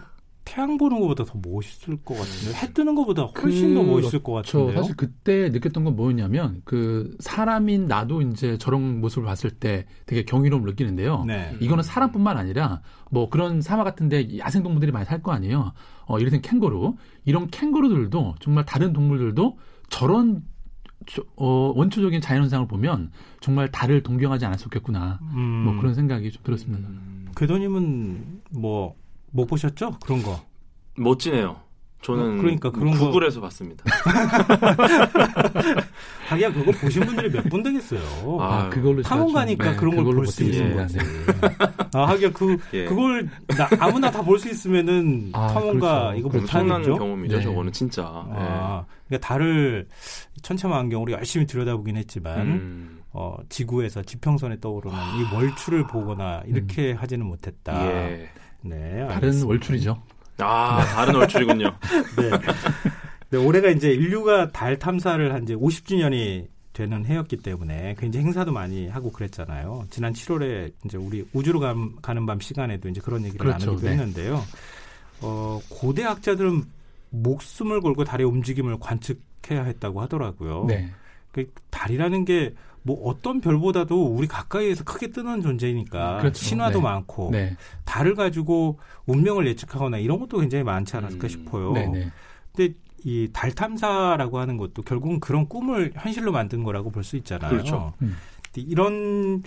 태양 0.48 0.78
보는 0.78 1.00
것보다 1.00 1.24
더 1.24 1.38
멋있을 1.46 1.98
것 2.04 2.14
같은데 2.14 2.56
해 2.56 2.72
뜨는 2.72 2.94
것보다 2.94 3.24
훨씬 3.24 3.74
더 3.74 3.82
멋있을 3.82 4.22
것저 4.22 4.58
같은데요. 4.58 4.76
사실 4.82 4.96
그때 4.96 5.50
느꼈던 5.50 5.84
건 5.84 5.94
뭐였냐면 5.96 6.62
그 6.64 7.14
사람인 7.20 7.86
나도 7.86 8.22
이제 8.22 8.56
저런 8.58 9.00
모습을 9.00 9.24
봤을 9.26 9.50
때 9.50 9.84
되게 10.06 10.24
경이로움을 10.24 10.70
느끼는데요. 10.70 11.24
네. 11.26 11.54
이거는 11.60 11.84
사람뿐만 11.84 12.36
아니라 12.38 12.80
뭐 13.10 13.28
그런 13.28 13.60
사막 13.60 13.84
같은데 13.84 14.38
야생 14.38 14.62
동물들이 14.62 14.90
많이 14.92 15.04
살 15.04 15.22
거 15.22 15.32
아니에요. 15.32 15.72
어, 16.06 16.18
이를테면 16.18 16.42
캥거루 16.42 16.94
이런 17.24 17.48
캥거루들도 17.48 18.36
정말 18.40 18.64
다른 18.64 18.92
동물들도 18.92 19.58
저런 19.90 20.42
저- 21.06 21.22
어, 21.36 21.72
원초적인 21.74 22.20
자연현상을 22.20 22.66
보면 22.68 23.10
정말 23.40 23.70
달을 23.70 24.02
동경하지 24.02 24.44
않았었겠구나. 24.46 25.18
음, 25.34 25.40
뭐 25.64 25.76
그런 25.78 25.94
생각이 25.94 26.30
좀 26.30 26.42
들었습니다. 26.44 26.88
음, 26.88 27.28
궤도님은 27.36 28.40
뭐 28.58 28.94
못 29.30 29.46
보셨죠? 29.46 29.92
그런 30.04 30.22
거. 30.22 30.40
멋지네요. 30.96 31.56
저는 32.00 32.38
어, 32.38 32.42
그러니까 32.42 32.70
그런 32.70 32.92
거- 32.92 33.06
구글에서 33.06 33.40
봤습니다. 33.40 33.84
하기야 36.28 36.52
그거 36.52 36.70
보신 36.72 37.02
분들이 37.04 37.30
몇 37.30 37.48
분 37.48 37.62
되겠어요. 37.62 38.00
아, 38.40 38.62
아유, 38.62 38.70
그걸로 38.70 39.02
제가 39.02 39.08
탐험 39.08 39.28
좀, 39.28 39.34
가니까 39.34 39.70
네, 39.70 39.76
그런 39.76 39.96
걸 39.96 40.04
볼 40.14 40.26
수. 40.26 40.44
있는 40.44 40.76
거지. 40.76 40.98
네. 40.98 41.04
아, 41.94 42.04
하기야 42.08 42.30
그 42.32 42.56
예. 42.74 42.84
그걸 42.84 43.28
나- 43.48 43.68
아무나 43.80 44.10
다 44.10 44.22
볼 44.22 44.38
수 44.38 44.48
있으면은 44.48 45.30
아, 45.32 45.48
탐험가 45.48 46.12
그렇죠. 46.12 46.18
이거 46.18 46.38
엄청난 46.38 46.68
못하겠죠. 46.82 46.98
경험이죠. 46.98 47.36
네. 47.38 47.42
저거는 47.42 47.72
진짜. 47.72 48.04
아, 48.06 48.84
그러니까 49.08 49.26
달을 49.26 49.88
천체만경으로 50.42 51.12
열심히 51.12 51.46
들여다보긴 51.46 51.94
네. 51.94 52.00
했지만 52.00 52.38
음, 52.40 53.00
어, 53.10 53.36
지구에서 53.48 54.02
지평선에 54.02 54.60
떠오르는 54.60 54.96
이 54.96 55.34
월출을 55.34 55.86
보거나 55.88 56.42
이렇게 56.46 56.92
하지는 56.92 57.26
못했다. 57.26 57.84
예. 57.86 58.28
네, 58.62 58.78
다른 59.00 59.10
알겠습니다. 59.14 59.46
월출이죠. 59.48 60.02
아 60.38 60.84
다른 60.94 61.14
월출이군요. 61.16 61.64
네. 62.16 62.30
네, 63.30 63.38
올해가 63.38 63.68
이제 63.68 63.90
인류가 63.90 64.50
달 64.52 64.78
탐사를 64.78 65.32
한 65.34 65.42
이제 65.42 65.54
50주년이 65.54 66.46
되는 66.72 67.04
해였기 67.04 67.38
때문에 67.38 67.96
굉장히 67.98 68.26
행사도 68.26 68.52
많이 68.52 68.88
하고 68.88 69.10
그랬잖아요. 69.10 69.86
지난 69.90 70.12
7월에 70.12 70.72
이제 70.84 70.96
우리 70.96 71.26
우주로 71.32 71.58
감- 71.60 71.96
가는 72.00 72.24
밤 72.24 72.38
시간에도 72.40 72.88
이제 72.88 73.00
그런 73.00 73.24
얘기를 73.24 73.38
그렇죠. 73.44 73.66
나누기도 73.66 73.86
네. 73.88 73.92
했는데요. 73.96 74.42
어, 75.22 75.60
고대 75.68 76.04
학자들은 76.04 76.62
목숨을 77.10 77.80
걸고 77.80 78.04
달의 78.04 78.26
움직임을 78.26 78.78
관측해야 78.78 79.64
했다고 79.64 80.00
하더라고요. 80.02 80.66
네. 80.66 80.88
그 81.32 81.50
달이라는 81.70 82.24
게 82.24 82.54
뭐 82.88 83.08
어떤 83.08 83.40
별보다도 83.40 84.06
우리 84.06 84.26
가까이에서 84.26 84.82
크게 84.84 85.08
뜨는 85.08 85.42
존재니까 85.42 86.18
그렇죠. 86.18 86.42
신화도 86.42 86.78
네. 86.78 86.82
많고 86.82 87.30
네. 87.30 87.56
달을 87.84 88.14
가지고 88.14 88.78
운명을 89.06 89.46
예측하거나 89.48 89.98
이런 89.98 90.18
것도 90.18 90.38
굉장히 90.38 90.64
많지 90.64 90.96
않았을까 90.96 91.26
음. 91.26 91.28
싶어요. 91.28 91.72
네. 91.72 91.86
네. 91.86 92.12
근데 92.54 92.74
이 93.04 93.28
달 93.32 93.52
탐사라고 93.52 94.38
하는 94.38 94.56
것도 94.56 94.82
결국은 94.82 95.20
그런 95.20 95.46
꿈을 95.48 95.92
현실로 95.94 96.32
만든 96.32 96.64
거라고 96.64 96.90
볼 96.90 97.04
수 97.04 97.16
있잖아요. 97.16 97.50
그렇죠. 97.50 97.92
음. 98.02 98.16
이런 98.56 99.42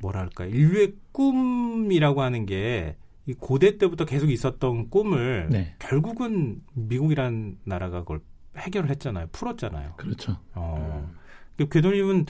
뭐랄까 0.00 0.44
인류의 0.46 0.94
꿈이라고 1.12 2.22
하는 2.22 2.46
게 2.46 2.96
이 3.26 3.32
고대 3.32 3.78
때부터 3.78 4.04
계속 4.04 4.30
있었던 4.30 4.90
꿈을 4.90 5.48
네. 5.50 5.74
결국은 5.78 6.60
미국이란 6.74 7.56
나라가 7.64 8.00
그걸 8.00 8.20
해결을 8.56 8.90
했잖아요. 8.90 9.28
풀었잖아요. 9.32 9.94
그렇죠. 9.96 10.36
어. 10.54 11.10
그 11.10 11.23
궤도님은 11.58 12.26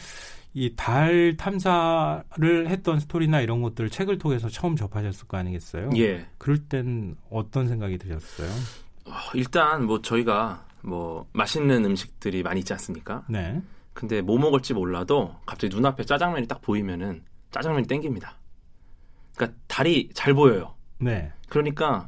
이 0.56 0.76
달 0.76 1.36
탐사를 1.36 2.68
했던 2.68 3.00
스토리나 3.00 3.40
이런 3.40 3.60
것들 3.60 3.90
책을 3.90 4.18
통해서 4.18 4.48
처음 4.48 4.76
접하셨을 4.76 5.26
거 5.26 5.36
아니겠어요? 5.36 5.90
예. 5.96 6.26
그럴 6.38 6.58
땐 6.58 7.16
어떤 7.28 7.66
생각이 7.66 7.98
드셨어요? 7.98 8.48
어, 9.06 9.12
일단 9.34 9.84
뭐 9.84 10.00
저희가 10.00 10.64
뭐 10.82 11.26
맛있는 11.32 11.84
음식들이 11.84 12.42
많이 12.44 12.60
있지 12.60 12.72
않습니까? 12.72 13.24
네. 13.28 13.60
근데 13.94 14.22
뭐 14.22 14.38
먹을지 14.38 14.74
몰라도 14.74 15.34
갑자기 15.44 15.74
눈앞에 15.74 16.04
짜장면이 16.04 16.46
딱 16.46 16.60
보이면은 16.62 17.22
짜장면이 17.50 17.86
땡깁니다. 17.88 18.36
그러니까 19.34 19.58
달이 19.66 20.10
잘 20.14 20.34
보여요. 20.34 20.74
네. 21.00 21.32
그러니까 21.48 22.06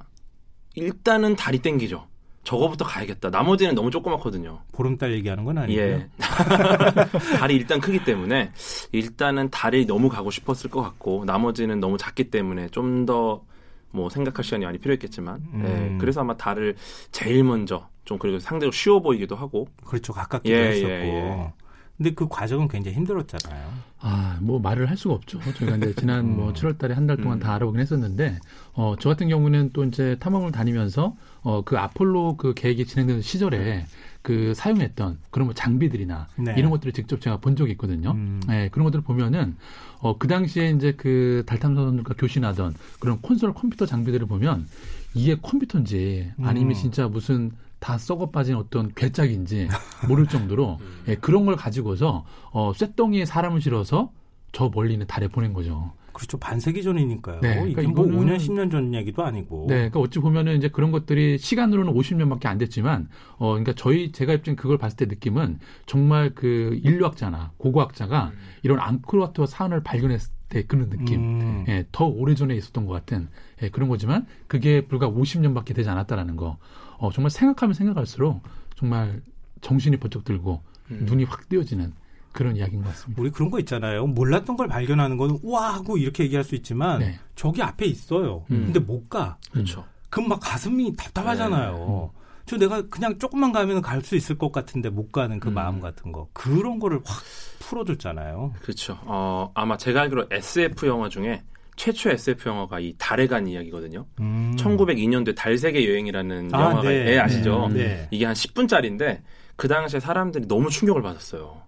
일단은 0.74 1.34
달이 1.34 1.58
땡기죠. 1.60 2.06
저거부터 2.46 2.84
가야겠다. 2.84 3.30
나머지는 3.30 3.74
너무 3.74 3.90
조그맣거든요. 3.90 4.60
보름달 4.72 5.12
얘기하는 5.12 5.44
건 5.44 5.58
아니고요. 5.58 5.84
예. 5.84 6.08
달이 7.38 7.56
일단 7.56 7.80
크기 7.80 8.04
때문에 8.04 8.52
일단은 8.92 9.50
달이 9.50 9.86
너무 9.86 10.08
가고 10.08 10.30
싶었을 10.30 10.70
것 10.70 10.80
같고 10.80 11.24
나머지는 11.26 11.80
너무 11.80 11.98
작기 11.98 12.30
때문에 12.30 12.68
좀 12.68 13.04
더 13.04 13.56
뭐 13.96 14.10
생각할 14.10 14.44
시간이 14.44 14.64
많이 14.64 14.78
필요했겠지만 14.78 15.42
음. 15.54 15.64
예. 15.94 15.98
그래서 15.98 16.20
아마 16.20 16.36
달을 16.36 16.76
제일 17.10 17.42
먼저 17.42 17.88
좀 18.04 18.18
그리고 18.18 18.38
상대적으로 18.38 18.72
쉬워 18.72 19.00
보이기도 19.00 19.34
하고 19.34 19.66
그렇죠. 19.84 20.12
가깝기도 20.12 20.54
예, 20.54 20.68
했었고. 20.68 20.88
예, 20.88 20.94
예. 20.94 21.52
근데 21.96 22.12
그 22.12 22.28
과정은 22.28 22.68
굉장히 22.68 22.96
힘들었잖아요. 22.96 23.68
아, 24.00 24.38
뭐 24.42 24.58
말을 24.60 24.88
할 24.90 24.96
수가 24.96 25.14
없죠. 25.14 25.40
저희가 25.56 25.76
이제 25.78 25.94
지난 25.94 26.20
음. 26.26 26.36
뭐 26.36 26.52
7월 26.52 26.76
달에 26.78 26.94
한 26.94 27.06
달 27.06 27.16
동안 27.16 27.38
음. 27.38 27.40
다 27.40 27.54
알아보긴 27.54 27.80
했었는데, 27.80 28.38
어, 28.74 28.94
저 29.00 29.08
같은 29.08 29.28
경우는 29.28 29.70
또 29.72 29.84
이제 29.84 30.16
탐험을 30.20 30.52
다니면서, 30.52 31.16
어, 31.42 31.62
그 31.62 31.78
아폴로 31.78 32.36
그 32.36 32.52
계획이 32.54 32.84
진행되는 32.84 33.22
시절에 33.22 33.86
그 34.22 34.52
사용했던 34.54 35.18
그런 35.30 35.46
뭐 35.46 35.54
장비들이나 35.54 36.26
네. 36.36 36.54
이런 36.58 36.70
것들을 36.70 36.92
직접 36.92 37.20
제가 37.20 37.38
본 37.38 37.54
적이 37.56 37.72
있거든요. 37.72 38.10
음. 38.10 38.40
예, 38.50 38.68
그런 38.72 38.84
것들을 38.84 39.02
보면은, 39.04 39.56
어, 40.00 40.18
그 40.18 40.28
당시에 40.28 40.70
이제 40.70 40.92
그 40.96 41.44
달탐사선들과 41.46 42.14
교신하던 42.18 42.74
그런 43.00 43.20
콘솔 43.22 43.54
컴퓨터 43.54 43.86
장비들을 43.86 44.26
보면 44.26 44.66
이게 45.14 45.36
컴퓨터인지 45.40 46.32
아니면 46.42 46.72
음. 46.72 46.74
진짜 46.74 47.08
무슨 47.08 47.52
다 47.78 47.98
썩어 47.98 48.30
빠진 48.30 48.56
어떤 48.56 48.92
괴짝인지 48.94 49.68
모를 50.08 50.26
정도로 50.26 50.78
음. 50.80 51.02
예, 51.08 51.14
그런 51.16 51.46
걸 51.46 51.56
가지고서 51.56 52.24
어, 52.52 52.72
쇳덩이에 52.74 53.24
사람을 53.24 53.60
실어서 53.60 54.10
저 54.52 54.70
멀리는 54.74 55.06
달에 55.06 55.28
보낸 55.28 55.52
거죠. 55.52 55.92
그렇죠. 56.12 56.38
반세기 56.38 56.82
전이니까요. 56.82 57.40
네, 57.42 57.64
이게 57.66 57.74
그러니까 57.74 58.00
뭐 58.02 58.06
이거는- 58.06 58.26
5년, 58.26 58.36
10년 58.38 58.70
전 58.70 58.94
얘기도 58.94 59.22
아니고. 59.22 59.66
네, 59.68 59.74
그러니까 59.74 60.00
어찌 60.00 60.18
보면은 60.18 60.56
이제 60.56 60.68
그런 60.68 60.90
것들이 60.90 61.36
시간으로는 61.36 61.92
50년밖에 61.92 62.46
안 62.46 62.56
됐지만, 62.56 63.10
어, 63.36 63.48
그러니까 63.50 63.74
저희 63.76 64.12
제가 64.12 64.32
입증 64.32 64.56
그걸 64.56 64.78
봤을 64.78 64.96
때 64.96 65.04
느낌은 65.04 65.58
정말 65.84 66.34
그 66.34 66.80
인류학자나 66.82 67.52
고고학자가 67.58 68.32
이런 68.62 68.80
앙코르와트 68.80 69.44
사안을 69.44 69.82
발견했을 69.82 70.32
때 70.48 70.62
그런 70.62 70.88
느낌, 70.88 71.20
음. 71.20 71.64
예, 71.68 71.84
더 71.92 72.06
오래 72.06 72.34
전에 72.34 72.54
있었던 72.56 72.86
것 72.86 72.94
같은 72.94 73.28
예, 73.62 73.68
그런 73.68 73.90
거지만 73.90 74.24
그게 74.46 74.86
불과 74.86 75.10
50년밖에 75.10 75.74
되지 75.74 75.90
않았다라는 75.90 76.36
거, 76.36 76.56
어, 76.98 77.10
정말 77.12 77.30
생각하면 77.30 77.74
생각할수록 77.74 78.42
정말 78.76 79.22
정신이 79.60 79.96
번쩍 79.98 80.24
들고 80.24 80.62
음. 80.90 81.02
눈이 81.06 81.24
확 81.24 81.48
띄어지는 81.48 81.92
그런 82.32 82.54
이야기인 82.56 82.82
것 82.82 82.90
같습니다. 82.90 83.22
우리 83.22 83.30
그런 83.30 83.50
거 83.50 83.58
있잖아요. 83.60 84.06
몰랐던 84.06 84.56
걸 84.56 84.68
발견하는 84.68 85.16
거는 85.16 85.38
와 85.42 85.74
하고 85.74 85.96
이렇게 85.96 86.24
얘기할 86.24 86.44
수 86.44 86.54
있지만 86.54 86.98
네. 87.00 87.18
저기 87.34 87.62
앞에 87.62 87.86
있어요. 87.86 88.44
음. 88.50 88.64
근데 88.66 88.78
못 88.78 89.08
가. 89.08 89.38
그렇죠. 89.50 89.84
그럼 90.10 90.28
막 90.28 90.40
가슴이 90.40 90.94
답답하잖아요. 90.96 92.10
네. 92.12 92.20
저 92.44 92.56
내가 92.58 92.82
그냥 92.88 93.18
조금만 93.18 93.50
가면 93.52 93.80
갈 93.82 94.02
수 94.02 94.14
있을 94.16 94.36
것 94.38 94.52
같은데 94.52 94.88
못 94.90 95.10
가는 95.10 95.40
그 95.40 95.48
음. 95.48 95.54
마음 95.54 95.80
같은 95.80 96.12
거. 96.12 96.28
그런 96.32 96.78
거를 96.78 97.00
확 97.04 97.22
풀어줬잖아요. 97.60 98.52
그렇죠. 98.60 98.98
어, 99.02 99.50
아마 99.54 99.76
제가 99.76 100.02
알기로 100.02 100.26
SF 100.30 100.86
영화 100.86 101.08
중에 101.08 101.42
최초 101.76 102.10
SF 102.10 102.48
영화가 102.48 102.80
이 102.80 102.94
달에 102.98 103.26
간 103.26 103.46
이야기거든요. 103.46 104.06
음. 104.20 104.54
1902년도에 104.58 105.36
달 105.36 105.58
세계 105.58 105.88
여행이라는 105.88 106.50
아, 106.52 106.60
영화가 106.60 106.88
네. 106.88 107.12
예, 107.12 107.18
아시죠? 107.18 107.66
음. 107.66 107.74
네. 107.74 108.08
이게 108.10 108.24
한 108.24 108.34
10분짜리인데 108.34 109.22
그 109.56 109.68
당시에 109.68 110.00
사람들이 110.00 110.48
너무 110.48 110.70
충격을 110.70 111.02
받았어요. 111.02 111.62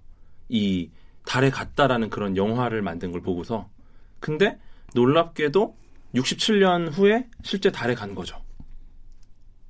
이 0.48 0.90
달에 1.24 1.50
갔다라는 1.50 2.08
그런 2.10 2.36
영화를 2.36 2.82
만든 2.82 3.12
걸 3.12 3.20
보고서. 3.20 3.68
근데 4.18 4.58
놀랍게도 4.94 5.76
67년 6.14 6.90
후에 6.90 7.26
실제 7.42 7.70
달에 7.70 7.94
간 7.94 8.14
거죠. 8.14 8.38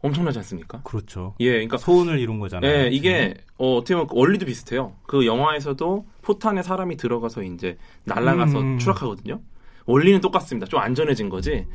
엄청나지 0.01 0.39
않습니까? 0.39 0.81
그렇죠. 0.83 1.35
예, 1.41 1.51
그러니까 1.51 1.77
소원을 1.77 2.21
이룬 2.21 2.39
거잖아요. 2.39 2.73
예, 2.73 2.89
이게 2.89 3.35
어, 3.57 3.75
어떻게 3.77 3.95
보면 3.95 4.09
원리도 4.13 4.47
비슷해요. 4.47 4.95
그 5.07 5.27
영화에서도 5.27 6.07
포탄에 6.23 6.63
사람이 6.63 6.97
들어가서 6.97 7.43
이제 7.43 7.77
날아가서 8.05 8.61
음. 8.61 8.79
추락하거든요. 8.79 9.41
원리는 9.89 10.21
똑같습니다. 10.21 10.67
좀 10.67 10.81
안전해진 10.81 11.29
거지. 11.31 11.67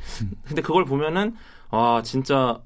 근데 0.46 0.62
그걸 0.62 0.86
보면은 0.86 1.36
아 1.72 2.01
진짜 2.05 2.62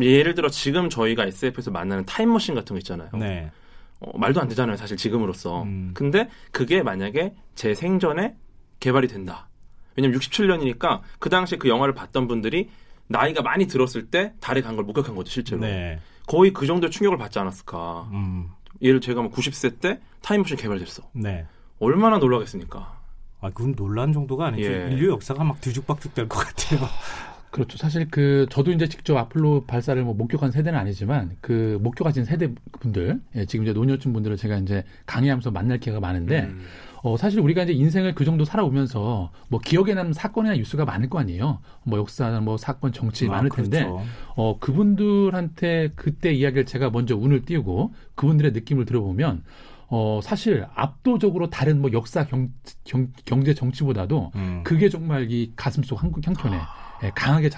예를 0.00 0.34
들어 0.34 0.48
지금 0.48 0.88
저희가 0.88 1.24
SF에서 1.26 1.70
만나는 1.72 2.04
타임머신 2.06 2.54
같은 2.54 2.74
거 2.74 2.78
있잖아요. 2.78 3.10
네. 3.18 3.50
어, 3.98 4.16
말도 4.16 4.40
안 4.40 4.48
되잖아요, 4.48 4.76
사실 4.76 4.96
지금으로서. 4.96 5.62
음. 5.64 5.90
근데 5.94 6.28
그게 6.52 6.82
만약에 6.82 7.34
제 7.54 7.74
생전에 7.74 8.36
개발이 8.78 9.08
된다. 9.08 9.48
왜냐면 9.96 10.18
67년이니까 10.20 11.00
그 11.18 11.30
당시에 11.30 11.58
그 11.58 11.68
영화를 11.68 11.94
봤던 11.94 12.28
분들이 12.28 12.68
나이가 13.08 13.42
많이 13.42 13.66
들었을 13.66 14.06
때 14.10 14.34
달에 14.40 14.60
간 14.60 14.76
걸 14.76 14.84
목격한 14.84 15.14
거죠, 15.16 15.30
실제로. 15.30 15.62
네. 15.62 15.98
거의 16.26 16.52
그 16.52 16.66
정도의 16.66 16.90
충격을 16.90 17.18
받지 17.18 17.38
않았을까. 17.38 18.08
음. 18.12 18.50
예를 18.82 19.00
제가 19.00 19.22
뭐 19.22 19.30
90세 19.32 19.80
때 19.80 20.00
타임머신 20.22 20.58
개발됐어. 20.58 21.02
네. 21.14 21.46
얼마나 21.80 22.18
놀라겠습니까? 22.18 22.95
아, 23.40 23.50
그건 23.50 23.74
놀란 23.74 24.12
정도가 24.12 24.46
아니죠. 24.46 24.72
예. 24.72 24.88
인류 24.90 25.10
역사가 25.10 25.44
막 25.44 25.60
뒤죽박죽 25.60 26.14
될 26.14 26.28
것 26.28 26.38
같아요. 26.40 26.80
그렇죠. 27.50 27.78
사실 27.78 28.08
그 28.10 28.46
저도 28.50 28.70
이제 28.72 28.86
직접 28.86 29.16
아폴로 29.16 29.64
발사를 29.66 30.02
뭐 30.02 30.12
목격한 30.14 30.50
세대는 30.50 30.78
아니지만 30.78 31.36
그 31.40 31.78
목격하신 31.80 32.24
세대 32.24 32.50
분들, 32.80 33.20
예, 33.36 33.46
지금 33.46 33.64
이제 33.64 33.72
노년층 33.72 34.12
분들을 34.12 34.36
제가 34.36 34.58
이제 34.58 34.84
강의하면서 35.06 35.52
만날 35.52 35.78
기회가 35.78 35.98
많은데, 36.00 36.40
음. 36.42 36.60
어, 37.02 37.16
사실 37.16 37.40
우리가 37.40 37.62
이제 37.62 37.72
인생을 37.72 38.14
그 38.14 38.26
정도 38.26 38.44
살아오면서 38.44 39.30
뭐 39.48 39.60
기억에 39.60 39.94
남는 39.94 40.12
사건이나 40.12 40.56
뉴스가 40.56 40.84
많을 40.84 41.08
거 41.08 41.18
아니에요. 41.18 41.60
뭐 41.84 41.98
역사, 41.98 42.28
뭐 42.40 42.58
사건, 42.58 42.92
정치 42.92 43.26
아, 43.26 43.30
많을 43.30 43.48
텐데, 43.48 43.84
그렇죠. 43.84 44.02
어, 44.34 44.58
그분들한테 44.58 45.92
그때 45.94 46.32
이야기를 46.32 46.66
제가 46.66 46.90
먼저 46.90 47.16
운을 47.16 47.46
띄우고 47.46 47.94
그분들의 48.16 48.52
느낌을 48.52 48.84
들어보면, 48.84 49.44
어, 49.88 50.20
사실 50.22 50.66
압도적으로 50.74 51.48
다른 51.50 51.80
뭐 51.80 51.92
역사 51.92 52.24
경, 52.26 52.50
경, 52.84 53.12
경제 53.24 53.54
정치보다도 53.54 54.32
음. 54.34 54.62
그게 54.64 54.88
정말 54.88 55.30
이 55.30 55.52
가슴 55.56 55.82
속 55.82 56.02
한국 56.02 56.26
형편에 56.26 56.58
예, 57.04 57.10
강하게 57.14 57.50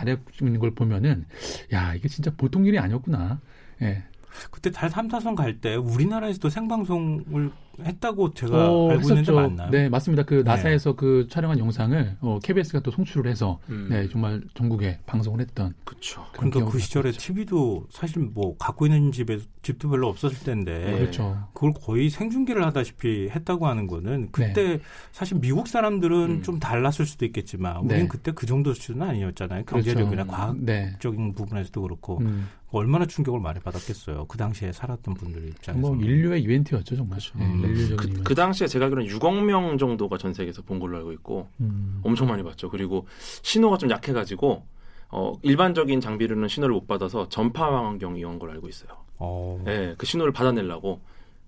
있는 0.43 0.61
걸 0.61 0.75
보면은 0.75 1.27
야 1.73 1.95
이게 1.95 2.09
진짜 2.09 2.31
보통 2.37 2.67
일이 2.67 2.79
아니었구나. 2.79 3.41
예. 3.83 4.03
그때 4.51 4.71
달 4.71 4.91
3타선 4.91 5.35
갈 5.35 5.61
때 5.61 5.75
우리나라에서도 5.75 6.49
생방송을 6.49 7.51
했다고 7.85 8.35
제가 8.35 8.71
어, 8.71 8.91
알고 8.91 9.03
있는데 9.03 9.21
했었죠. 9.21 9.35
맞나요? 9.35 9.71
네 9.71 9.89
맞습니다. 9.89 10.23
그 10.25 10.43
나사에서 10.45 10.95
그 10.95 11.27
촬영한 11.31 11.59
영상을 11.59 12.17
어, 12.21 12.39
KBS가 12.43 12.81
또 12.81 12.91
송출을 12.91 13.31
해서 13.31 13.61
음. 13.69 13.89
네 13.91 14.09
정말 14.09 14.43
전국에 14.55 15.01
방송을 15.07 15.41
했던 15.41 15.75
그쵸. 15.85 16.25
그런 16.33 16.51
그러니까 16.51 16.73
그 16.73 16.79
시절에 16.79 17.11
있죠. 17.11 17.21
TV도 17.21 17.87
사실 17.91 18.23
뭐 18.23 18.57
갖고 18.57 18.87
있는 18.87 19.13
집에 19.13 19.39
집도 19.63 19.89
별로 19.91 20.09
없었을 20.09 20.39
텐데 20.45 20.79
네. 20.79 20.99
그렇죠. 20.99 21.49
그걸 21.53 21.73
거의 21.75 22.11
생중계를 22.11 22.65
하다시피 22.67 23.29
했다고 23.31 23.67
하는 23.67 23.87
거는 23.87 24.29
그때 24.33 24.81
사실 25.13 25.39
미국 25.41 25.69
사람들은 25.69 26.19
음. 26.31 26.43
좀 26.43 26.59
달랐을 26.59 27.07
수도 27.07 27.25
있겠지만 27.27 27.79
우리는 27.79 28.03
네. 28.03 28.09
그때 28.09 28.33
그 28.33 28.47
정도 28.47 28.73
수준은 28.75 29.07
아니었잖아요. 29.07 29.65
그렇죠. 29.65 29.85
경제력이나 29.85 30.25
네. 30.25 30.31
과학적인 30.31 31.35
부분에서도 31.35 31.83
그렇고 31.83 32.19
음, 32.21 32.49
얼마나 32.71 33.07
충격을 33.07 33.41
많이 33.41 33.61
받았겠어요. 33.61 34.27
그 34.27 34.37
당시에 34.37 34.73
살았던 34.73 35.15
분들 35.15 35.49
입장에서. 35.49 35.81
뭐 35.81 35.97
인류의 35.97 36.43
이벤트였죠 36.43 36.97
정말. 36.97 37.19
예, 37.39 37.45
음. 37.45 37.68
인류적인 37.69 37.97
그, 37.97 38.05
이벤트. 38.09 38.23
그 38.23 38.35
당시에 38.35 38.67
제가 38.67 38.87
알기로는 38.87 39.11
6억 39.11 39.43
명 39.45 39.79
정도가 39.79 40.19
전 40.19 40.33
세계에서 40.35 40.63
본 40.63 40.79
걸로 40.81 40.97
알고 40.99 41.13
있고 41.13 41.49
음. 41.61 42.01
엄청 42.05 42.29
많이 42.29 42.43
봤죠. 42.43 42.71
그리고 42.71 43.07
신호가 43.43 43.79
좀 43.79 43.91
약해가지고 43.91 44.65
어, 45.11 45.33
일반적인 45.43 46.01
장비로는 46.01 46.49
신호를 46.49 46.75
못 46.75 46.87
받아서 46.87 47.29
전파 47.29 47.71
망원경 47.71 48.17
이용한 48.19 48.39
걸로 48.39 48.53
알고 48.53 48.69
있어요. 48.69 48.91
어. 49.19 49.63
예, 49.67 49.95
그 49.97 50.05
신호를 50.07 50.33
받아내려고 50.33 51.01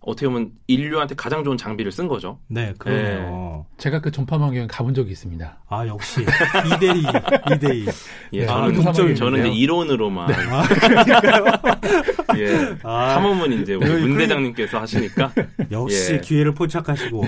어떻게 0.02 0.26
보면 0.28 0.52
인류한테 0.66 1.14
가장 1.14 1.44
좋은 1.44 1.58
장비를 1.58 1.92
쓴 1.92 2.08
거죠. 2.08 2.38
네, 2.48 2.72
그러네요. 2.78 3.66
제가 3.76 4.00
그 4.00 4.10
전파망경 4.10 4.66
가본 4.66 4.94
적이 4.94 5.10
있습니다. 5.10 5.58
아, 5.68 5.86
역시 5.86 6.24
2대2, 6.24 7.04
2대2. 7.44 7.92
예, 8.32 8.46
네, 8.46 8.50
아, 8.50 8.72
저는. 8.92 9.14
저는 9.14 9.40
이제 9.40 9.48
이론으로만 9.50 10.30
아, 10.32 10.62
그러니까요. 10.62 11.44
예, 12.40 12.76
아, 12.82 13.14
탐험은 13.16 13.52
이제 13.60 13.74
우리 13.74 13.90
여기 13.90 14.00
문 14.00 14.12
그래- 14.12 14.24
대장님께서 14.26 14.80
하시니까 14.80 15.32
역시 15.70 16.14
예. 16.14 16.20
기회를 16.20 16.54
포착하시고 16.54 17.24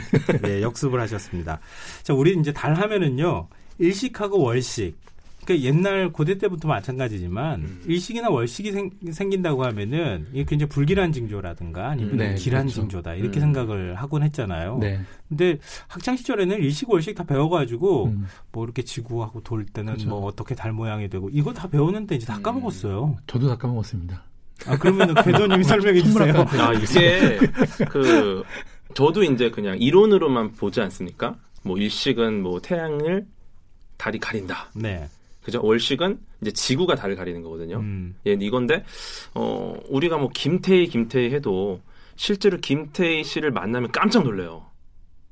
예, 0.47 0.63
역습을 0.63 1.01
하셨습니다. 1.01 1.61
자, 2.03 2.15
우리 2.15 2.35
이제 2.39 2.53
달 2.53 2.75
하면은요. 2.75 3.49
일식하고 3.79 4.41
월식. 4.41 4.97
그러니까 5.45 5.67
옛날 5.67 6.13
고대 6.13 6.39
때부터 6.39 6.69
마찬가지지만 6.69 7.63
음. 7.63 7.83
일식이나 7.87 8.31
월식이 8.31 8.71
생, 8.71 8.91
생긴다고 9.11 9.65
하면은 9.65 10.29
이게 10.31 10.45
굉장히 10.45 10.69
불길한 10.69 11.13
징조라든가 11.13 11.89
아니면 11.89 12.13
음, 12.13 12.17
네, 12.19 12.35
길한 12.37 12.67
그렇죠. 12.67 12.83
징조다 12.83 13.15
이렇게 13.15 13.41
음. 13.41 13.53
생각을 13.53 13.97
하곤 13.97 14.23
했잖아요. 14.23 14.79
네. 14.79 15.01
근데 15.29 15.59
학창 15.89 16.17
시절에는 16.17 16.59
일식 16.59 16.89
월식 16.91 17.17
다 17.17 17.25
배워가지고 17.25 18.05
음, 18.07 18.27
뭐 18.53 18.65
이렇게 18.65 18.83
지구하고 18.83 19.43
돌 19.43 19.67
때는 19.67 19.95
그렇죠. 19.95 20.11
뭐 20.11 20.25
어떻게 20.27 20.55
달 20.55 20.73
모양이 20.73 21.09
되고 21.09 21.29
이거 21.33 21.53
다 21.53 21.69
배웠는데 21.69 22.15
이제 22.15 22.27
다 22.27 22.37
음. 22.37 22.43
까먹었어요. 22.43 23.17
저도 23.27 23.49
다 23.49 23.57
까먹었습니다. 23.57 24.23
아 24.67 24.77
그러면은 24.79 25.15
궤도님이 25.23 25.65
설명해 25.65 26.03
주세요. 26.03 26.47
아 26.59 26.73
이게 26.75 27.39
그 27.91 28.43
저도 28.95 29.23
이제 29.25 29.51
그냥 29.51 29.79
이론으로만 29.79 30.53
보지 30.53 30.81
않습니까? 30.81 31.37
뭐 31.63 31.79
일식은 31.79 32.43
뭐 32.43 32.61
태양을 32.61 33.27
달이 33.97 34.19
가린다. 34.19 34.71
네. 34.75 35.09
그죠? 35.43 35.61
월식은 35.63 36.19
이제 36.41 36.53
지구가 36.53 36.95
달을 36.95 37.17
가리는 37.17 37.43
거거든요. 37.43 37.79
음. 37.79 38.15
예, 38.27 38.33
이건데 38.33 38.85
어 39.35 39.75
우리가 39.89 40.17
뭐 40.19 40.29
김태희 40.33 40.87
김태희 40.89 41.33
해도 41.35 41.81
실제로 42.15 42.59
김태희 42.59 43.25
씨를 43.25 43.51
만나면 43.51 43.91
깜짝 43.91 44.23
놀래요. 44.23 44.67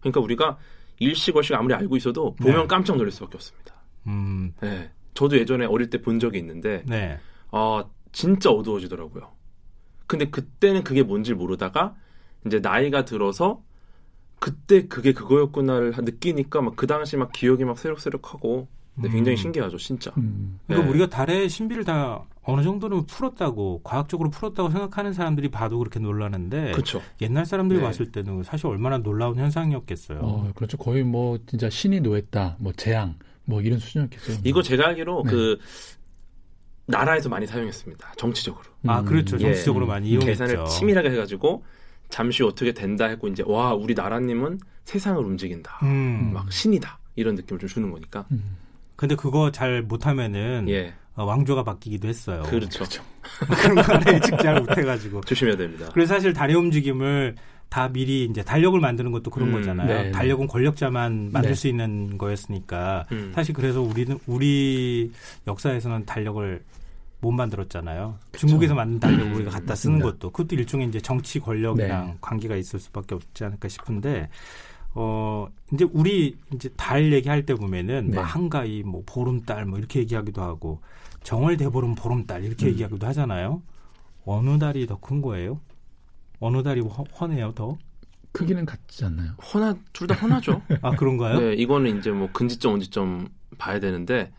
그러니까 0.00 0.20
우리가 0.20 0.58
일식 0.98 1.36
월식 1.36 1.54
아무리 1.54 1.74
알고 1.74 1.96
있어도 1.96 2.34
보면 2.36 2.62
네. 2.62 2.66
깜짝 2.66 2.96
놀랄 2.96 3.12
수밖에 3.12 3.36
없습니다. 3.36 3.74
음. 4.06 4.52
예. 4.64 4.90
저도 5.14 5.36
예전에 5.38 5.66
어릴 5.66 5.90
때 5.90 5.98
본 5.98 6.18
적이 6.18 6.38
있는데 6.38 6.82
네. 6.86 7.18
아 7.52 7.84
진짜 8.12 8.50
어두워지더라고요. 8.50 9.30
근데 10.06 10.28
그때는 10.30 10.82
그게 10.84 11.02
뭔지 11.02 11.34
모르다가 11.34 11.94
이제 12.46 12.58
나이가 12.60 13.04
들어서 13.04 13.62
그때 14.38 14.86
그게 14.88 15.12
그거였구나를 15.12 15.92
느끼니까 15.98 16.62
막 16.62 16.76
그 16.76 16.86
당시 16.86 17.16
막 17.16 17.30
기억이 17.32 17.64
막 17.64 17.78
새록새록하고 17.78 18.68
근데 18.94 19.08
굉장히 19.10 19.36
음. 19.36 19.36
신기하죠, 19.36 19.78
진짜. 19.78 20.10
음, 20.18 20.58
그러니까 20.66 20.84
네. 20.84 20.90
우리가 20.90 21.08
달의 21.08 21.48
신비를 21.48 21.84
다 21.84 22.24
어느 22.42 22.62
정도는 22.62 23.06
풀었다고 23.06 23.82
과학적으로 23.84 24.30
풀었다고 24.30 24.70
생각하는 24.70 25.12
사람들이 25.12 25.48
봐도 25.50 25.78
그렇게 25.78 26.00
놀라는데 26.00 26.72
그렇죠. 26.72 27.00
옛날 27.20 27.46
사람들이 27.46 27.78
네. 27.80 27.86
봤을 27.86 28.10
때는 28.10 28.42
사실 28.42 28.66
얼마나 28.66 28.98
놀라운 28.98 29.36
현상이었겠어요. 29.38 30.18
어, 30.20 30.50
그렇죠. 30.54 30.76
거의 30.76 31.04
뭐 31.04 31.38
진짜 31.46 31.70
신이 31.70 32.00
노했다, 32.00 32.56
뭐 32.58 32.72
재앙, 32.72 33.14
뭐 33.44 33.62
이런 33.62 33.78
수준이었겠죠. 33.78 34.40
이거 34.44 34.60
제가 34.62 34.88
알기로 34.88 35.22
네. 35.24 35.30
그 35.30 35.58
나라에서 36.90 37.28
많이 37.28 37.46
사용했습니다. 37.46 38.12
정치적으로. 38.16 38.64
아 38.86 39.00
음, 39.00 39.04
그렇죠. 39.04 39.36
예. 39.36 39.40
정치적으로 39.40 39.86
많이 39.86 40.08
이용했죠. 40.08 40.44
계산을 40.44 40.66
치밀하게 40.66 41.10
해가지고 41.10 41.64
잠시 42.08 42.42
어떻게 42.42 42.72
된다 42.72 43.06
했고 43.06 43.28
이제 43.28 43.42
와 43.46 43.74
우리 43.74 43.94
나라님은 43.94 44.58
세상을 44.84 45.22
움직인다. 45.24 45.78
음. 45.82 46.30
막 46.34 46.50
신이다 46.52 46.98
이런 47.16 47.34
느낌을 47.36 47.60
좀 47.60 47.68
주는 47.68 47.90
거니까. 47.90 48.26
음, 48.32 48.56
근데 48.96 49.14
그거 49.14 49.50
잘 49.50 49.82
못하면은 49.82 50.66
예, 50.68 50.94
어, 51.14 51.24
왕조가 51.24 51.64
바뀌기도 51.64 52.08
했어요. 52.08 52.42
그렇죠. 52.46 52.84
그런 53.62 53.74
거 53.76 53.82
하나 53.82 54.12
예측 54.14 54.38
잘 54.38 54.60
못해가지고. 54.60 55.20
조심해야 55.22 55.56
됩니다. 55.56 55.88
그래서 55.92 56.14
사실 56.14 56.32
달의 56.32 56.56
움직임을 56.56 57.36
다 57.68 57.88
미리 57.88 58.24
이제 58.24 58.42
달력을 58.42 58.78
만드는 58.80 59.12
것도 59.12 59.30
그런 59.30 59.50
음, 59.50 59.54
거잖아요. 59.54 59.86
네, 59.86 60.10
달력은 60.10 60.48
권력자만 60.48 61.30
만들 61.32 61.50
네. 61.50 61.54
수 61.54 61.68
있는 61.68 62.18
거였으니까 62.18 63.06
음. 63.12 63.30
사실 63.34 63.54
그래서 63.54 63.80
우리는 63.80 64.18
우리 64.26 65.12
역사에서는 65.46 66.04
달력을 66.04 66.62
못 67.20 67.30
만들었잖아요. 67.32 68.18
중국에서 68.32 68.74
만든 68.74 68.98
달력을 69.00 69.34
우리가 69.34 69.50
갖다 69.50 69.74
쓰는. 69.74 70.00
것도 70.00 70.30
그것도 70.30 70.56
일종의 70.56 70.88
이제 70.88 71.00
정치 71.00 71.38
권력이랑 71.38 72.06
네. 72.06 72.16
관계가 72.20 72.56
있을 72.56 72.78
수밖에 72.80 73.14
없지 73.14 73.44
않을까 73.44 73.68
싶은데 73.68 74.28
어 74.94 75.46
이제 75.72 75.86
우리 75.92 76.36
이제 76.54 76.68
달 76.76 77.12
얘기할 77.12 77.44
때 77.46 77.54
보면은 77.54 78.08
네. 78.10 78.14
뭐 78.16 78.24
한가위 78.24 78.82
뭐 78.82 79.02
보름달 79.06 79.66
뭐 79.66 79.78
이렇게 79.78 80.00
얘기하기도 80.00 80.42
하고 80.42 80.80
정월 81.22 81.56
대보름 81.56 81.94
보름달 81.94 82.44
이렇게 82.44 82.66
음. 82.66 82.70
얘기하기도 82.70 83.06
하잖아요. 83.08 83.62
어느 84.24 84.58
달이 84.58 84.86
더 84.86 84.96
큰 84.96 85.20
거예요? 85.22 85.60
어느 86.40 86.62
달이 86.62 86.80
훤- 86.80 87.06
훤해요 87.20 87.52
더? 87.54 87.76
크기는 88.32 88.64
같지 88.64 89.04
않나요? 89.04 89.32
허나 89.52 89.76
둘 89.92 90.06
다 90.06 90.14
허나죠. 90.14 90.62
아 90.82 90.92
그런가요? 90.92 91.38
네, 91.40 91.52
이거는 91.54 91.98
이제 91.98 92.10
뭐 92.10 92.28
근지점 92.32 92.74
언지점 92.74 93.28
봐야 93.58 93.78
되는데 93.80 94.30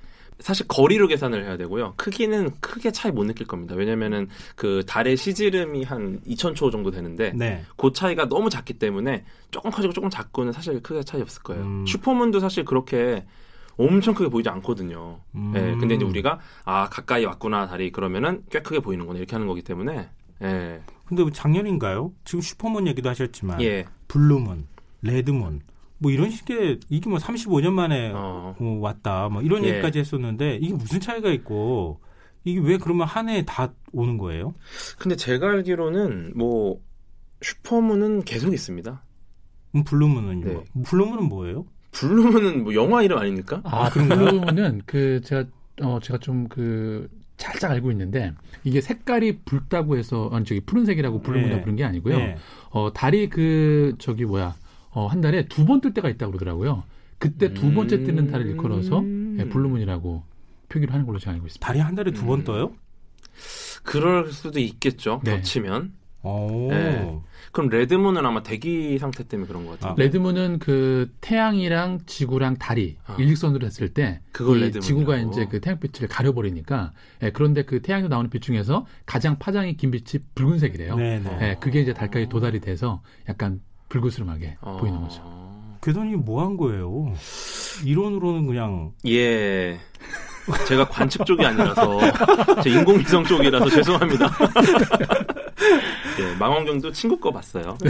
사실 0.41 0.67
거리로 0.67 1.07
계산을 1.07 1.45
해야 1.45 1.55
되고요. 1.55 1.93
크기는 1.97 2.51
크게 2.59 2.91
차이 2.91 3.11
못 3.11 3.23
느낄 3.25 3.47
겁니다. 3.47 3.75
왜냐면은 3.75 4.27
그 4.55 4.83
달의 4.87 5.15
시지름이 5.15 5.83
한 5.83 6.19
2,000초 6.27 6.71
정도 6.71 6.91
되는데 6.91 7.31
네. 7.35 7.63
그 7.77 7.93
차이가 7.93 8.27
너무 8.27 8.49
작기 8.49 8.73
때문에 8.73 9.23
조금 9.51 9.71
커지고 9.71 9.93
조금 9.93 10.09
작고는 10.09 10.51
사실 10.51 10.81
크게 10.81 11.03
차이 11.03 11.21
없을 11.21 11.43
거예요. 11.43 11.63
음. 11.63 11.85
슈퍼문도 11.85 12.39
사실 12.39 12.65
그렇게 12.65 13.23
엄청 13.77 14.13
크게 14.13 14.29
보이지 14.29 14.49
않거든요. 14.49 15.19
음. 15.35 15.53
예, 15.55 15.59
근데 15.79 15.95
이제 15.95 16.05
우리가 16.05 16.39
아 16.65 16.89
가까이 16.89 17.23
왔구나 17.25 17.67
달이 17.67 17.91
그러면은 17.91 18.43
꽤 18.51 18.61
크게 18.61 18.79
보이는구나 18.79 19.17
이렇게 19.17 19.35
하는 19.35 19.47
거기 19.47 19.61
때문에 19.61 20.09
예, 20.41 20.81
근데 21.05 21.23
뭐 21.23 21.31
작년인가요? 21.31 22.11
지금 22.25 22.41
슈퍼문 22.41 22.87
얘기도 22.87 23.09
하셨지만 23.09 23.61
예, 23.61 23.85
블루문, 24.07 24.67
레드문 25.03 25.61
뭐 26.01 26.11
이런 26.11 26.31
식의 26.31 26.79
이게 26.89 27.09
뭐 27.09 27.19
35년 27.19 27.73
만에 27.73 28.11
어, 28.11 28.55
어, 28.59 28.77
왔다 28.81 29.29
뭐 29.29 29.43
이런 29.43 29.63
예. 29.63 29.69
얘기까지 29.69 29.99
했었는데 29.99 30.55
이게 30.55 30.73
무슨 30.73 30.99
차이가 30.99 31.29
있고 31.29 32.01
이게 32.43 32.59
왜 32.59 32.77
그러면 32.77 33.07
한 33.07 33.29
해에 33.29 33.45
다 33.45 33.71
오는 33.93 34.17
거예요? 34.17 34.55
근데 34.97 35.15
제가 35.15 35.51
알기로는 35.51 36.33
뭐 36.35 36.81
슈퍼문은 37.41 38.23
계속 38.23 38.51
있습니다. 38.51 39.03
음, 39.75 39.83
블루문은요? 39.83 40.45
네. 40.47 40.63
블루문은 40.83 41.29
뭐예요? 41.29 41.65
블루문은 41.91 42.63
뭐 42.63 42.73
영화 42.73 43.03
이름 43.03 43.19
아닙니까? 43.19 43.61
아, 43.63 43.89
블루문은 43.91 44.81
그 44.87 45.21
제가 45.23 45.45
어 45.83 45.99
제가 46.01 46.17
좀그 46.17 47.09
살짝 47.37 47.71
알고 47.71 47.91
있는데 47.91 48.33
이게 48.63 48.81
색깔이 48.81 49.39
붉다고 49.45 49.97
해서 49.97 50.31
아니 50.33 50.45
저기 50.45 50.61
푸른색이라고 50.61 51.21
블루문이라고 51.21 51.57
네. 51.57 51.61
부른 51.61 51.75
게 51.75 51.83
아니고요. 51.83 52.17
네. 52.17 52.37
어 52.71 52.91
달이 52.91 53.29
그 53.29 53.93
저기 53.99 54.25
뭐야 54.25 54.55
어 54.93 55.07
한 55.07 55.21
달에 55.21 55.45
두 55.47 55.65
번 55.65 55.81
뜰 55.81 55.93
때가 55.93 56.09
있다고 56.09 56.31
그러더라고요. 56.33 56.83
그때 57.17 57.53
두 57.53 57.71
번째 57.73 58.03
뜨는 58.03 58.27
달을 58.31 58.47
일컬어서 58.47 58.99
음. 58.99 59.37
예, 59.39 59.45
블루문이라고 59.47 60.23
표기를 60.69 60.93
하는 60.93 61.05
걸로 61.05 61.19
제가 61.19 61.33
알고 61.33 61.47
있습니다. 61.47 61.65
달이 61.65 61.79
한 61.79 61.95
달에 61.95 62.11
두번 62.11 62.39
음. 62.39 62.43
떠요? 62.43 62.71
그럴 63.83 64.31
수도 64.31 64.59
있겠죠. 64.59 65.21
네. 65.23 65.35
겹치면. 65.37 65.93
오. 66.23 66.67
네. 66.69 67.19
그럼 67.51 67.69
레드문은 67.69 68.23
아마 68.25 68.43
대기 68.43 68.97
상태 68.99 69.23
때문에 69.27 69.47
그런 69.47 69.65
것 69.65 69.71
같아요. 69.79 69.93
아. 69.93 69.95
레드문은 69.97 70.59
그 70.59 71.11
태양이랑 71.19 72.01
지구랑 72.05 72.57
달이 72.57 72.97
아. 73.07 73.15
일직선으로 73.19 73.65
했을 73.65 73.89
때 73.89 74.21
그걸 74.31 74.61
이. 74.61 74.71
지구가 74.71 75.17
이제 75.17 75.47
그 75.49 75.59
태양빛을 75.61 76.07
가려버리니까 76.09 76.91
예, 77.23 77.31
그런데 77.31 77.63
그 77.63 77.81
태양에서 77.81 78.07
나오는 78.07 78.29
빛 78.29 78.41
중에서 78.41 78.85
가장 79.07 79.39
파장이 79.39 79.77
긴 79.77 79.89
빛이 79.89 80.23
붉은색이래요. 80.35 80.95
네네. 80.95 81.37
예, 81.41 81.57
그게 81.59 81.81
이제 81.81 81.91
달까지 81.93 82.29
도달이 82.29 82.59
돼서 82.59 83.01
약간 83.27 83.59
불그스름하게 83.91 84.57
어. 84.61 84.77
보이는 84.77 85.01
거죠. 85.01 85.21
궤도님 85.81 86.23
뭐한 86.23 86.55
거예요? 86.57 87.13
이론으로는 87.83 88.45
그냥 88.47 88.91
예. 89.07 89.79
제가 90.67 90.85
관측 90.87 91.25
쪽이 91.25 91.45
아니라서 91.45 91.99
제 92.63 92.69
인공위성 92.71 93.25
쪽이라서 93.25 93.69
죄송합니다. 93.69 94.29
예, 96.19 96.35
망원경도 96.39 96.91
친구 96.91 97.17
거 97.19 97.31
봤어요. 97.31 97.77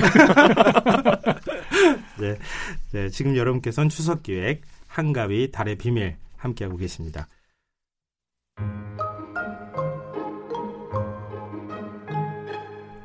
네, 2.20 2.38
네, 2.92 3.10
지금 3.10 3.36
여러분께서는 3.36 3.90
추석 3.90 4.24
기획 4.24 4.62
한가위 4.88 5.52
달의 5.52 5.78
비밀 5.78 6.16
함께하고 6.38 6.78
계십니다. 6.78 7.28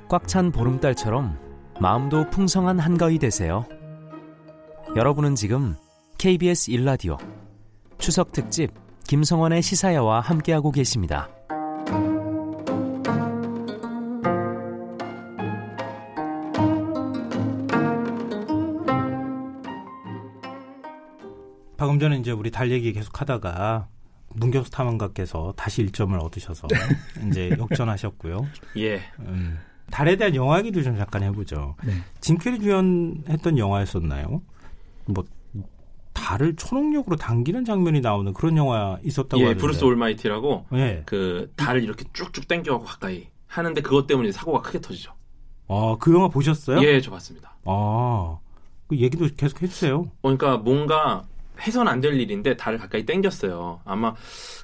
꽉 0.08 0.26
찬 0.28 0.52
보름달처럼 0.52 1.45
마음도 1.80 2.28
풍성한 2.30 2.78
한가위 2.78 3.18
되세요. 3.18 3.66
여러분은 4.96 5.34
지금 5.34 5.74
KBS 6.18 6.70
일라디오 6.70 7.18
추석 7.98 8.32
특집 8.32 8.72
김성원의 9.06 9.60
시사야와 9.62 10.20
함께하고 10.20 10.70
계십니다. 10.70 11.28
방금 21.76 21.98
전에 22.00 22.16
이제 22.16 22.30
우리 22.30 22.50
달 22.50 22.70
얘기 22.70 22.92
계속 22.94 23.20
하다가 23.20 23.88
문경수 24.34 24.70
탐험가께서 24.70 25.52
다시 25.56 25.84
1점을 25.86 26.18
얻으셔서 26.22 26.68
이제 27.28 27.50
역전하셨고요. 27.58 28.46
예. 28.78 29.02
음, 29.20 29.58
달에 29.90 30.16
대한 30.16 30.34
영화 30.34 30.58
얘기도 30.58 30.82
좀 30.82 30.96
잠깐 30.96 31.22
해보죠. 31.22 31.76
네. 31.84 31.92
짐 32.20 32.38
캐리 32.38 32.58
주연했던 32.60 33.58
영화였었나요? 33.58 34.42
뭐 35.06 35.24
달을 36.12 36.56
초능력으로 36.56 37.16
당기는 37.16 37.64
장면이 37.64 38.00
나오는 38.00 38.32
그런 38.32 38.56
영화 38.56 38.98
있었다고 39.04 39.38
예, 39.40 39.44
하는데. 39.44 39.60
브루스 39.60 39.84
올마이티라고 39.84 40.66
예. 40.74 41.02
그 41.06 41.52
달을 41.56 41.84
이렇게 41.84 42.04
쭉쭉 42.12 42.48
당겨가고 42.48 42.84
가까이 42.84 43.28
하는데 43.46 43.80
그것 43.80 44.06
때문에 44.06 44.32
사고가 44.32 44.62
크게 44.62 44.80
터지죠. 44.80 45.12
아, 45.68 45.96
그 46.00 46.12
영화 46.14 46.28
보셨어요? 46.28 46.80
예, 46.82 47.00
저 47.00 47.10
봤습니다. 47.10 47.54
아, 47.64 48.38
그 48.88 48.96
얘기도 48.96 49.26
계속 49.36 49.62
해주세요. 49.62 50.00
어, 50.00 50.10
그러니까 50.22 50.56
뭔가 50.56 51.24
해선 51.60 51.86
안 51.88 52.00
될 52.00 52.14
일인데 52.20 52.56
달을 52.56 52.78
가까이 52.78 53.04
당겼어요. 53.06 53.80
아마 53.84 54.14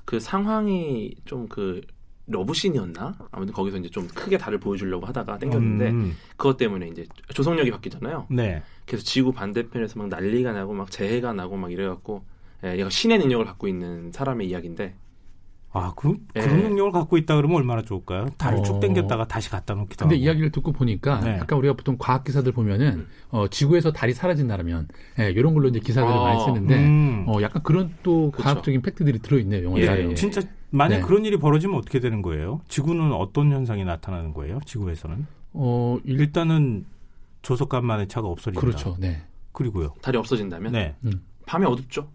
그 0.04 0.20
상황이 0.20 1.14
좀그 1.24 1.80
러브씬이었나? 2.26 3.16
아무튼 3.32 3.52
거기서 3.52 3.78
이제 3.78 3.88
좀 3.90 4.06
크게 4.08 4.38
달을 4.38 4.58
보여주려고 4.58 5.06
하다가 5.06 5.38
당겼는데 5.38 5.90
음, 5.90 6.16
그것 6.36 6.56
때문에 6.56 6.88
이제 6.88 7.06
조성력이 7.34 7.70
바뀌잖아요. 7.70 8.26
네. 8.30 8.62
그래서 8.86 9.04
지구 9.04 9.32
반대편에서 9.32 9.98
막 9.98 10.08
난리가 10.08 10.52
나고 10.52 10.72
막 10.72 10.90
재해가 10.90 11.32
나고 11.32 11.56
막 11.56 11.72
이래갖고 11.72 12.24
예, 12.64 12.78
얘가 12.78 12.90
신의 12.90 13.18
능력을 13.18 13.44
갖고 13.44 13.66
있는 13.66 14.12
사람의 14.12 14.48
이야기인데 14.48 14.94
아, 15.74 15.94
그, 15.96 16.16
예. 16.36 16.40
그런 16.40 16.62
능력을 16.62 16.92
갖고 16.92 17.16
있다 17.16 17.34
그러면 17.34 17.56
얼마나 17.56 17.80
좋을까요? 17.82 18.26
달을 18.36 18.58
어. 18.58 18.62
쭉 18.62 18.78
당겼다가 18.78 19.26
다시 19.26 19.48
갖다 19.48 19.74
놓기도 19.74 20.04
근데 20.04 20.16
하고. 20.16 20.24
이야기를 20.24 20.52
듣고 20.52 20.70
보니까 20.72 21.20
네. 21.20 21.38
아까 21.40 21.56
우리가 21.56 21.74
보통 21.74 21.96
과학 21.98 22.24
기사들 22.24 22.52
보면은 22.52 22.86
음. 22.88 23.08
어, 23.30 23.48
지구에서 23.48 23.90
달이 23.90 24.12
사라진다면 24.12 24.88
예, 25.18 25.30
이런 25.30 25.54
걸로 25.54 25.68
이제 25.68 25.80
기사들을 25.80 26.14
어, 26.14 26.22
많이 26.24 26.44
쓰는데 26.44 26.76
음. 26.76 27.24
어, 27.26 27.40
약간 27.40 27.62
그런 27.62 27.94
또 28.02 28.30
그쵸. 28.30 28.44
과학적인 28.44 28.82
팩트들이 28.82 29.20
들어있네요 29.20 29.64
영화에. 29.64 29.82
예, 29.82 30.10
예. 30.10 30.14
진짜 30.14 30.42
만약 30.72 30.96
네. 30.96 31.02
그런 31.02 31.24
일이 31.24 31.36
벌어지면 31.36 31.76
어떻게 31.78 32.00
되는 32.00 32.22
거예요? 32.22 32.60
지구는 32.68 33.12
어떤 33.12 33.52
현상이 33.52 33.84
나타나는 33.84 34.32
거예요? 34.32 34.58
지구에서는 34.64 35.26
어, 35.52 35.98
일, 36.04 36.20
일단은 36.20 36.86
조석간만의 37.42 38.08
차가 38.08 38.28
없어진다. 38.28 38.60
그렇죠. 38.60 38.96
네. 38.98 39.22
그리고요. 39.52 39.92
달이 40.00 40.16
없어진다면 40.16 40.72
네, 40.72 40.96
밤에 41.46 41.66
어둡죠. 41.66 42.08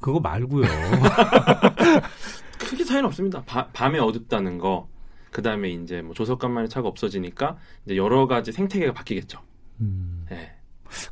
그거 0.00 0.20
말고요. 0.20 0.64
크게 2.58 2.84
차이는 2.84 3.06
없습니다. 3.06 3.42
바- 3.44 3.66
밤에 3.68 3.98
어둡다는 3.98 4.58
거, 4.58 4.88
그 5.30 5.42
다음에 5.42 5.70
이제 5.70 6.02
뭐 6.02 6.14
조석간만의 6.14 6.68
차가 6.68 6.88
없어지니까 6.88 7.56
이제 7.86 7.96
여러 7.96 8.26
가지 8.26 8.52
생태계가 8.52 8.92
바뀌겠죠. 8.92 9.40
음. 9.80 10.26
예. 10.30 10.52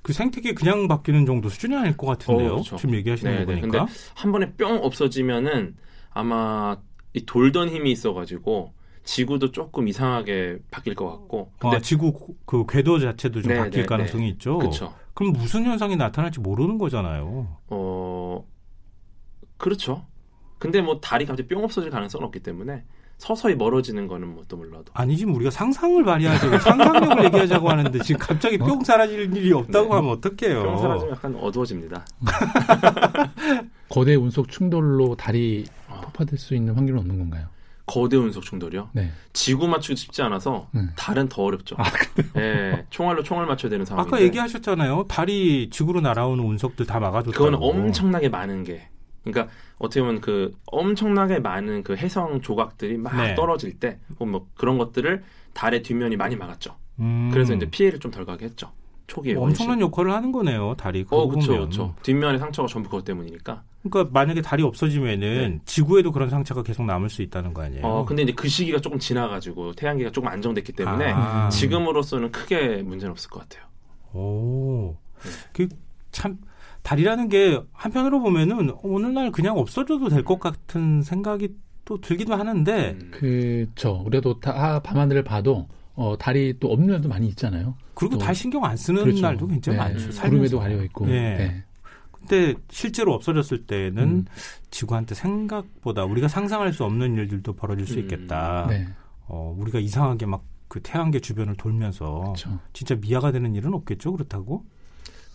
그 0.03 0.12
생태계 0.12 0.55
그냥 0.55 0.88
바뀌는 0.88 1.25
정도 1.25 1.49
수준이 1.49 1.75
아닐 1.77 1.97
것 1.97 2.07
같은데요. 2.09 2.49
어, 2.49 2.53
그렇죠. 2.55 2.77
지금 2.77 2.95
얘기하시는 2.97 3.33
네, 3.33 3.45
거 3.45 3.53
네. 3.53 3.61
보니까. 3.61 3.87
한 4.14 4.33
번에 4.33 4.51
뿅 4.55 4.79
없어지면은 4.83 5.77
아마 6.11 6.77
이 7.14 7.25
돌던 7.25 7.68
힘이 7.68 7.92
있어가지고 7.92 8.73
지구도 9.05 9.53
조금 9.53 9.88
이상하게 9.88 10.59
바뀔 10.71 10.94
것 10.94 11.09
같고. 11.11 11.53
근데 11.59 11.77
아, 11.77 11.81
지구 11.81 12.35
그 12.44 12.64
궤도 12.68 12.99
자체도 12.99 13.42
좀 13.42 13.53
네, 13.53 13.59
바뀔 13.59 13.83
네, 13.83 13.87
가능성이 13.87 14.29
있죠. 14.31 14.59
그렇죠. 14.59 14.94
그럼 15.14 15.33
무슨 15.33 15.64
현상이 15.64 15.97
나타날지 15.97 16.40
모르는 16.40 16.79
거잖아요. 16.79 17.57
어 17.68 18.44
그렇죠. 19.57 20.05
근데 20.59 20.81
뭐 20.83 21.01
달이 21.01 21.25
갑자기 21.27 21.49
뿅 21.49 21.64
없어질 21.64 21.90
가능성은 21.90 22.27
없기 22.27 22.40
때문에 22.40 22.85
서서히 23.16 23.55
멀어지는 23.57 24.07
거는 24.07 24.29
뭐 24.29 24.44
또 24.49 24.57
몰라도. 24.57 24.85
아니 24.94 25.16
지금 25.16 25.35
우리가 25.35 25.51
상상을 25.51 26.05
발휘하자고 26.05 26.59
상상력을 26.59 27.25
얘기하자고 27.25 27.68
하는데 27.68 27.99
지금 28.01 28.18
갑자기 28.21 28.59
뿅 28.59 28.85
사라질 28.85 29.35
일이 29.35 29.53
없다고 29.53 29.88
네. 29.88 29.94
하면 29.94 30.11
어떡해요? 30.12 30.62
뿅 30.62 30.79
사라지면 30.79 31.14
약간 31.14 31.35
어두워집니다. 31.37 32.05
거대 33.88 34.14
운석 34.14 34.49
충돌로 34.49 35.16
달이 35.16 35.64
어. 35.68 35.78
폭파될 36.00 36.38
수 36.38 36.54
있는 36.54 36.74
확률은 36.74 37.00
없는 37.00 37.18
건가요? 37.18 37.46
거대 37.87 38.16
운석 38.18 38.42
충돌이요. 38.42 38.90
네. 38.92 39.11
지구 39.32 39.66
맞추기 39.66 39.96
쉽지 39.96 40.20
않아서 40.22 40.68
음. 40.74 40.90
달은 40.94 41.30
더 41.30 41.42
어렵죠. 41.44 41.74
아, 41.78 41.84
예, 42.37 42.84
총알로 42.90 43.22
총을 43.22 43.46
맞춰야 43.46 43.70
되는 43.70 43.87
상황인데. 43.87 44.14
아까 44.14 44.22
얘기하셨잖아요. 44.22 45.06
달이 45.08 45.70
지구로 45.70 46.02
날아오는 46.02 46.44
운석들 46.44 46.84
다 46.84 47.00
막아줬다고. 47.00 47.32
그거는 47.32 47.58
엄청나게 47.62 48.28
많은 48.28 48.64
게. 48.64 48.88
그러니까 49.24 49.52
어떻게 49.78 50.00
보면 50.02 50.20
그 50.20 50.54
엄청나게 50.66 51.38
많은 51.40 51.82
그 51.82 51.96
해성 51.96 52.42
조각들이 52.42 52.98
막 52.98 53.16
네. 53.16 53.34
떨어질 53.34 53.78
때, 53.78 53.98
뭐 54.18 54.46
그런 54.54 54.76
것들을 54.76 55.22
달의 55.54 55.82
뒷면이 55.82 56.16
많이 56.16 56.37
막았죠. 56.37 56.76
음. 57.00 57.30
그래서 57.32 57.54
이제 57.54 57.66
피해를 57.70 58.00
좀 58.00 58.11
덜 58.11 58.26
가게 58.26 58.44
했죠. 58.44 58.70
초기에 59.09 59.35
뭐. 59.35 59.44
엄청난 59.44 59.81
역할을 59.81 60.12
하는 60.12 60.31
거네요. 60.31 60.77
그거 60.77 61.16
어, 61.16 61.27
그렇죠, 61.29 61.47
보면. 61.49 61.61
그렇죠. 61.71 61.94
뒷면의 62.03 62.38
상처가 62.38 62.68
전부 62.68 62.88
그것 62.88 63.05
때문이니까. 63.05 63.62
그러니까 63.83 64.11
만약에 64.12 64.42
달이 64.42 64.62
없어지면은 64.62 65.61
지구에도 65.64 66.12
그런 66.12 66.31
상처가 66.31 66.62
계속 66.62 66.85
남을 66.85 67.09
수 67.09 67.23
있다는 67.23 67.55
거 67.55 67.62
아니에요? 67.62 67.83
네. 67.83 67.88
어, 67.88 68.05
근데 68.05 68.23
이제 68.23 68.33
그 68.33 68.47
시기가 68.49 68.81
조금 68.81 68.99
지나가지고 68.99 69.73
태양계가 69.73 70.11
조금 70.11 70.29
안정됐기 70.29 70.73
때문에 70.73 71.11
아. 71.12 71.49
지금으로서는 71.49 72.31
크게 72.31 72.83
문제는 72.83 73.11
없을 73.11 73.31
것 73.31 73.40
같아요. 73.40 73.64
오, 74.12 74.97
네. 75.55 75.68
그참 76.12 76.38
달이라는 76.83 77.29
게 77.29 77.61
한편으로 77.73 78.21
보면은 78.21 78.73
오늘날 78.83 79.31
그냥 79.33 79.59
없어져도 79.59 80.09
될 80.09 80.23
것 80.25 80.38
같은 80.38 81.03
생각이 81.03 81.49
또 81.85 81.99
들기도 82.01 82.35
하는데 82.35 82.97
음. 83.01 83.11
그죠. 83.11 84.03
우리도 84.05 84.40
다 84.40 84.81
밤하늘을 84.81 85.25
봐도 85.25 85.66
어, 86.00 86.16
달이 86.16 86.54
또 86.61 86.70
없는 86.72 86.90
날도 86.90 87.08
많이 87.08 87.26
있잖아요. 87.26 87.74
그리고 87.94 88.16
또- 88.16 88.24
달 88.24 88.32
신경 88.32 88.64
안 88.64 88.76
쓰는 88.76 89.02
그렇죠. 89.02 89.20
날도 89.20 89.48
굉장히 89.48 89.78
네. 89.78 89.84
많죠. 89.84 90.06
음. 90.06 90.12
살면서. 90.12 90.28
구름에도 90.28 90.58
가려 90.61 90.82
있고. 90.84 91.08
예. 91.08 91.12
네. 91.12 91.64
근데 92.12 92.54
실제로 92.70 93.14
없어졌을 93.14 93.66
때는 93.66 94.02
음. 94.04 94.24
지구한테 94.70 95.16
생각보다 95.16 96.04
우리가 96.04 96.28
상상할 96.28 96.72
수 96.72 96.84
없는 96.84 97.14
일들도 97.16 97.52
벌어질 97.54 97.84
수 97.87 97.94
음. 97.94 97.98
있겠다. 98.00 98.66
네. 98.68 98.87
어, 99.26 99.54
우리가 99.58 99.80
이상하게 99.80 100.24
막 100.26 100.44
그 100.68 100.80
태양계 100.82 101.18
주변을 101.20 101.54
돌면서 101.56 102.20
그렇죠. 102.20 102.58
진짜 102.74 102.94
미아가 102.94 103.32
되는 103.32 103.54
일은 103.54 103.72
없겠죠. 103.72 104.12
그렇다고? 104.12 104.66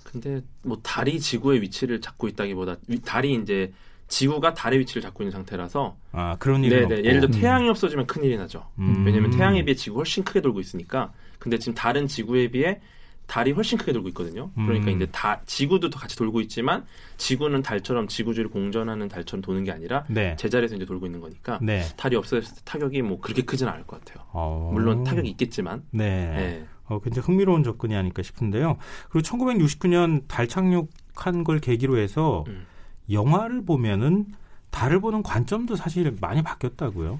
근데 0.04 0.42
뭐 0.62 0.78
달이 0.84 1.20
지구의 1.20 1.60
위치를 1.64 2.02
잡고 2.02 2.28
있다기보다 2.28 2.76
위- 2.88 3.00
달이 3.02 3.34
이제 3.42 3.74
지구가 4.08 4.54
달의 4.54 4.80
위치를 4.80 5.02
잡고 5.02 5.24
있는 5.24 5.32
상태라서 5.32 5.96
아 6.12 6.36
그런 6.40 6.64
일은 6.64 6.88
네네 6.88 6.96
없고. 6.96 7.08
예를 7.08 7.22
들어 7.22 7.30
음. 7.34 7.40
태양이 7.40 7.70
없어지면 7.70 8.06
큰 8.08 8.24
일이 8.24 8.38
나죠. 8.38 8.68
음. 8.80 9.04
왜냐하면 9.06 9.32
태양에 9.32 9.64
비해 9.64 9.76
지구 9.76 9.98
훨씬 9.98 10.24
크게 10.24 10.42
돌고 10.42 10.60
있으니까. 10.60 11.12
근데 11.40 11.58
지금 11.58 11.74
달은 11.74 12.08
지구에 12.08 12.50
비해 12.50 12.80
달이 13.28 13.52
훨씬 13.52 13.78
크게 13.78 13.94
돌고 13.94 14.10
있거든요. 14.10 14.52
그러니까 14.54 14.92
음. 14.92 14.96
이제 14.96 15.08
다 15.12 15.42
지구도 15.46 15.90
더 15.90 16.00
같이 16.00 16.16
돌고 16.18 16.42
있지만 16.42 16.86
지구는 17.18 17.62
달처럼 17.62 18.08
지구주를 18.08 18.50
공전하는 18.50 19.08
달처럼 19.08 19.42
도는 19.42 19.64
게 19.64 19.72
아니라 19.72 20.06
네. 20.10 20.36
제자리에서 20.38 20.76
이제 20.76 20.86
돌고 20.86 21.06
있는 21.06 21.22
거니까 21.22 21.60
네. 21.62 21.84
달이 21.98 22.16
없어졌을 22.16 22.56
때 22.56 22.62
타격이 22.66 23.02
뭐 23.02 23.20
그렇게 23.20 23.42
크지는 23.42 23.72
않을 23.72 23.86
것 23.86 24.04
같아요. 24.04 24.26
어. 24.32 24.72
물론 24.74 25.04
타격이 25.04 25.30
있겠지만. 25.30 25.84
네. 25.92 26.30
네. 26.30 26.66
어, 26.86 27.00
굉장히 27.00 27.26
흥미로운 27.26 27.64
접근이 27.64 27.96
아닐까 27.96 28.22
싶은데요. 28.22 28.78
그리고 29.10 29.26
1969년 29.26 30.28
달 30.28 30.48
착륙한 30.48 31.44
걸 31.44 31.60
계기로 31.60 31.98
해서 31.98 32.44
음. 32.50 32.66
영화를 33.10 33.66
보면은 33.66 34.26
달을 34.72 35.00
보는 35.02 35.24
관점도 35.24 35.76
사실 35.76 36.16
많이 36.20 36.42
바뀌었다고요. 36.42 37.20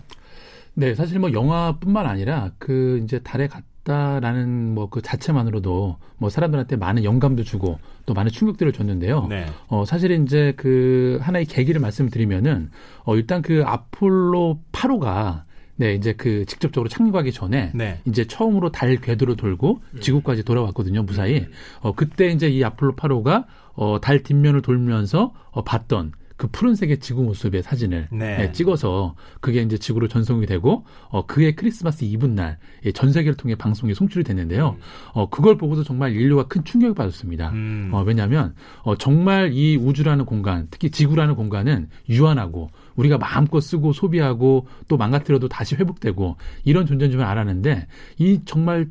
네, 0.76 0.96
사실 0.96 1.20
뭐 1.20 1.32
영화뿐만 1.32 2.06
아니라 2.08 2.52
그 2.58 3.00
이제 3.04 3.20
달에 3.20 3.48
갔다라는 3.48 4.74
뭐 4.74 4.88
그 4.90 5.02
자체만으로도 5.02 5.98
뭐 6.18 6.30
사람들한테 6.30 6.78
많은 6.78 7.04
영감도 7.04 7.44
주고 7.44 7.80
또 8.06 8.14
많은 8.14 8.32
충격들을 8.32 8.74
줬는데요. 8.74 9.28
네. 9.28 9.46
어, 9.68 9.86
사실 9.86 10.12
이제 10.12 10.54
그 10.58 11.20
하나의 11.22 11.46
계기를 11.46 11.80
말씀드리면은 11.80 12.72
어, 13.04 13.16
일단 13.16 13.42
그 13.42 13.64
아폴로 13.66 14.60
8호가 14.72 15.44
네, 15.76 15.96
이제 15.96 16.14
그 16.14 16.46
직접적으로 16.46 16.88
착륙하기 16.88 17.32
전에 17.32 17.72
네. 17.74 18.00
이제 18.06 18.26
처음으로 18.26 18.72
달 18.72 18.98
궤도를 18.98 19.36
돌고 19.36 19.82
음. 19.96 20.00
지구까지 20.00 20.44
돌아왔거든요, 20.44 21.04
무사히. 21.04 21.46
어, 21.82 21.94
그때 21.94 22.28
이제 22.28 22.48
이 22.50 22.64
아폴로 22.64 22.96
8호가 22.96 23.46
어, 23.74 24.00
달 24.00 24.22
뒷면을 24.22 24.62
돌면서 24.62 25.34
어, 25.52 25.64
봤던 25.64 26.14
그 26.36 26.48
푸른색의 26.48 27.00
지구 27.00 27.24
모습의 27.24 27.64
사진을 27.64 28.10
네. 28.12 28.38
예, 28.42 28.52
찍어서 28.52 29.16
그게 29.40 29.62
이제 29.62 29.78
지구로 29.78 30.08
전송이 30.08 30.46
되고 30.46 30.86
어, 31.10 31.26
그해 31.26 31.54
크리스마스 31.54 32.04
이브날 32.04 32.58
예, 32.86 32.92
전 32.92 33.12
세계를 33.12 33.36
통해 33.38 33.56
방송이 33.56 33.94
송출이 33.94 34.24
됐는데요. 34.24 34.76
어, 35.14 35.30
그걸 35.30 35.58
보고도 35.58 35.84
정말 35.84 36.12
인류가 36.14 36.48
큰 36.48 36.64
충격을 36.64 36.96
받았습니다. 36.96 37.52
음. 37.52 37.90
어, 37.94 38.04
왜냐하면 38.04 38.56
어, 38.82 38.98
정말 38.98 39.52
이 39.54 39.78
우주라는 39.78 40.26
공간, 40.26 40.68
특히 40.72 40.90
지구라는 40.90 41.36
공간은 41.36 41.90
유한하고 42.10 42.72
우리가 42.96 43.18
마음껏 43.18 43.60
쓰고 43.60 43.94
소비하고 43.94 44.68
또 44.88 44.98
망가뜨려도 44.98 45.48
다시 45.48 45.76
회복되고 45.76 46.38
이런 46.64 46.86
존재인 46.86 47.12
줄 47.12 47.22
알았는데 47.22 47.88
이 48.20 48.42
정말 48.46 48.90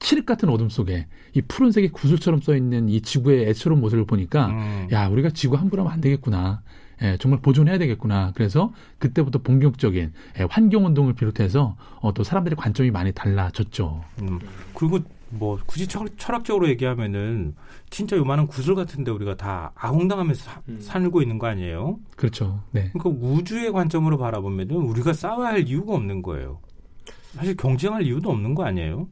칠흑 0.00 0.26
같은 0.26 0.48
어둠 0.48 0.68
속에 0.68 1.06
이 1.34 1.42
푸른색의 1.42 1.90
구슬처럼 1.90 2.40
써 2.40 2.56
있는 2.56 2.88
이 2.88 3.00
지구의 3.00 3.48
애처로운 3.48 3.80
모습을 3.80 4.04
보니까 4.04 4.48
음. 4.48 4.88
야 4.92 5.06
우리가 5.08 5.30
지구 5.30 5.56
함부로 5.56 5.82
하면 5.82 5.92
안 5.92 6.00
되겠구나. 6.00 6.62
예, 7.02 7.16
정말 7.18 7.40
보존해야 7.40 7.78
되겠구나. 7.78 8.32
그래서 8.34 8.72
그때부터 8.98 9.40
본격적인 9.40 10.12
예, 10.38 10.46
환경 10.48 10.86
운동을 10.86 11.14
비롯해서 11.14 11.76
어, 12.00 12.14
또 12.14 12.22
사람들의 12.22 12.56
관점이 12.56 12.90
많이 12.90 13.12
달라졌죠. 13.12 14.04
음. 14.22 14.38
그리고 14.74 15.00
뭐 15.32 15.58
굳이 15.66 15.86
철, 15.86 16.08
철학적으로 16.16 16.68
얘기하면은 16.68 17.54
진짜 17.90 18.16
요만한 18.16 18.46
구슬 18.46 18.74
같은데 18.74 19.10
우리가 19.10 19.36
다 19.36 19.72
아웅당하면서 19.74 20.42
사- 20.44 20.60
음. 20.68 20.78
살고 20.80 21.22
있는 21.22 21.38
거 21.38 21.46
아니에요? 21.46 21.98
그렇죠. 22.16 22.60
네. 22.70 22.90
그러니까 22.92 23.26
우주의 23.26 23.72
관점으로 23.72 24.18
바라보면은 24.18 24.76
우리가 24.76 25.12
싸워야 25.12 25.48
할 25.50 25.66
이유가 25.66 25.94
없는 25.94 26.22
거예요. 26.22 26.60
사실 27.34 27.56
경쟁할 27.56 28.02
이유도 28.02 28.30
없는 28.30 28.54
거 28.54 28.64
아니에요? 28.64 29.08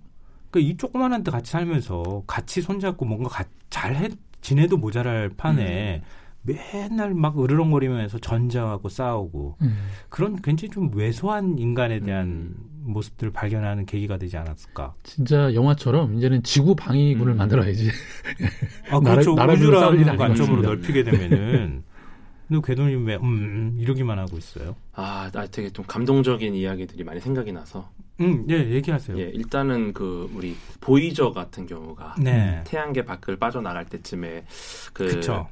그러니까 0.50 0.72
이 0.72 0.76
조그만한 0.76 1.22
데 1.24 1.30
같이 1.30 1.50
살면서 1.52 2.24
같이 2.26 2.61
손잡고 2.61 3.04
뭔가 3.06 3.28
가, 3.30 3.44
잘 3.70 3.96
해, 3.96 4.09
지내도 4.42 4.76
모자랄 4.76 5.30
판에 5.37 6.02
맨날 6.42 7.14
막 7.14 7.38
으르렁거리면서 7.40 8.18
전쟁하고 8.18 8.88
싸우고 8.88 9.56
음. 9.62 9.76
그런 10.09 10.37
굉장히 10.42 10.70
좀 10.70 10.90
왜소한 10.94 11.59
인간에 11.59 12.00
대한 12.00 12.26
음. 12.26 12.54
모습들을 12.83 13.33
발견하는 13.33 13.87
계기가 13.87 14.16
되지 14.16 14.37
않았을까? 14.37 14.95
진짜 15.03 15.53
영화처럼 15.55 16.14
이제는 16.16 16.43
지구 16.43 16.75
방위군을 16.75 17.35
음. 17.35 17.38
만들어야지. 17.38 17.90
아, 18.90 19.01
그렇죠. 19.01 19.33
우주라는 19.33 20.16
관점으로. 20.16 20.62
넓히게 20.62 21.05
되면은 21.05 21.83
근데 22.49 22.62
궤도님 22.66 23.07
왜 23.07 23.16
음, 23.16 23.23
음, 23.23 23.77
이러기만 23.79 24.19
하고 24.19 24.37
있어요? 24.37 24.75
아, 24.93 25.31
나 25.33 25.47
되게 25.47 25.71
좀 25.71 25.85
감동적인 25.87 26.55
이야기들이 26.55 27.05
많이 27.05 27.21
생각이 27.21 27.53
나서. 27.53 27.88
음, 28.21 28.45
예, 28.51 28.57
얘기하세요. 28.71 29.19
예, 29.19 29.31
일단은 29.33 29.93
그 29.93 30.29
우리 30.35 30.57
보이저 30.81 31.33
같은 31.33 31.66
경우가 31.66 32.16
네. 32.19 32.62
태양계 32.66 33.05
밖을 33.05 33.37
빠져나갈 33.37 33.87
때쯤에 33.87 34.45
그 34.93 35.07
그렇죠. 35.07 35.49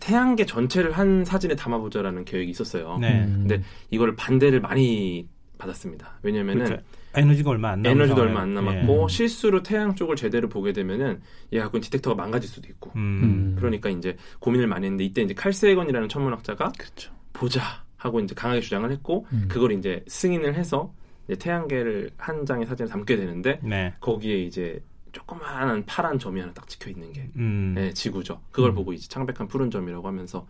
태양계 0.00 0.44
전체를 0.44 0.92
한 0.92 1.24
사진에 1.24 1.54
담아보자라는 1.56 2.24
계획이 2.24 2.50
있었어요. 2.50 2.98
네. 3.00 3.24
음. 3.24 3.46
근데 3.46 3.62
이걸 3.90 4.16
반대를 4.16 4.60
많이 4.60 5.26
받았습니다. 5.58 6.18
왜냐면은 6.22 6.64
그렇죠. 6.64 6.82
에너지가 7.14 7.50
얼마 7.50 7.70
안 7.70 7.84
에너지도 7.84 8.14
상황에- 8.16 8.26
얼마 8.26 8.40
안 8.40 8.54
남았고 8.54 9.06
예. 9.10 9.12
실수로 9.12 9.62
태양 9.62 9.94
쪽을 9.94 10.16
제대로 10.16 10.48
보게 10.48 10.72
되면은 10.72 11.20
얘 11.52 11.58
갖고 11.58 11.80
디텍터가 11.80 12.14
망가질 12.16 12.48
수도 12.48 12.68
있고. 12.68 12.92
음. 12.96 13.00
음. 13.22 13.56
그러니까 13.58 13.90
이제 13.90 14.16
고민을 14.38 14.66
많이 14.68 14.86
했는데 14.86 15.04
이때 15.04 15.22
이제 15.22 15.34
칼세건이라는 15.34 16.08
천문학자가 16.08 16.72
그렇죠. 16.78 17.12
보자 17.32 17.60
하고 17.96 18.20
이제 18.20 18.34
강하게 18.34 18.60
주장을 18.60 18.90
했고 18.90 19.26
음. 19.32 19.46
그걸 19.48 19.72
이제 19.72 20.04
승인을 20.06 20.54
해서 20.54 20.94
이제 21.26 21.36
태양계를 21.36 22.10
한 22.16 22.46
장의 22.46 22.66
사진을 22.66 22.88
담게 22.90 23.16
되는데 23.16 23.58
네. 23.62 23.92
거기에 24.00 24.38
이제 24.38 24.82
조그마한 25.12 25.84
파란 25.86 26.18
점이 26.18 26.38
하나 26.40 26.52
딱 26.52 26.68
찍혀 26.68 26.90
있는 26.90 27.12
게 27.12 27.28
음. 27.36 27.72
네, 27.74 27.92
지구죠. 27.92 28.40
그걸 28.52 28.70
음. 28.70 28.74
보고 28.76 28.92
이제 28.92 29.08
창백한 29.08 29.48
푸른 29.48 29.70
점이라고 29.70 30.06
하면서 30.06 30.46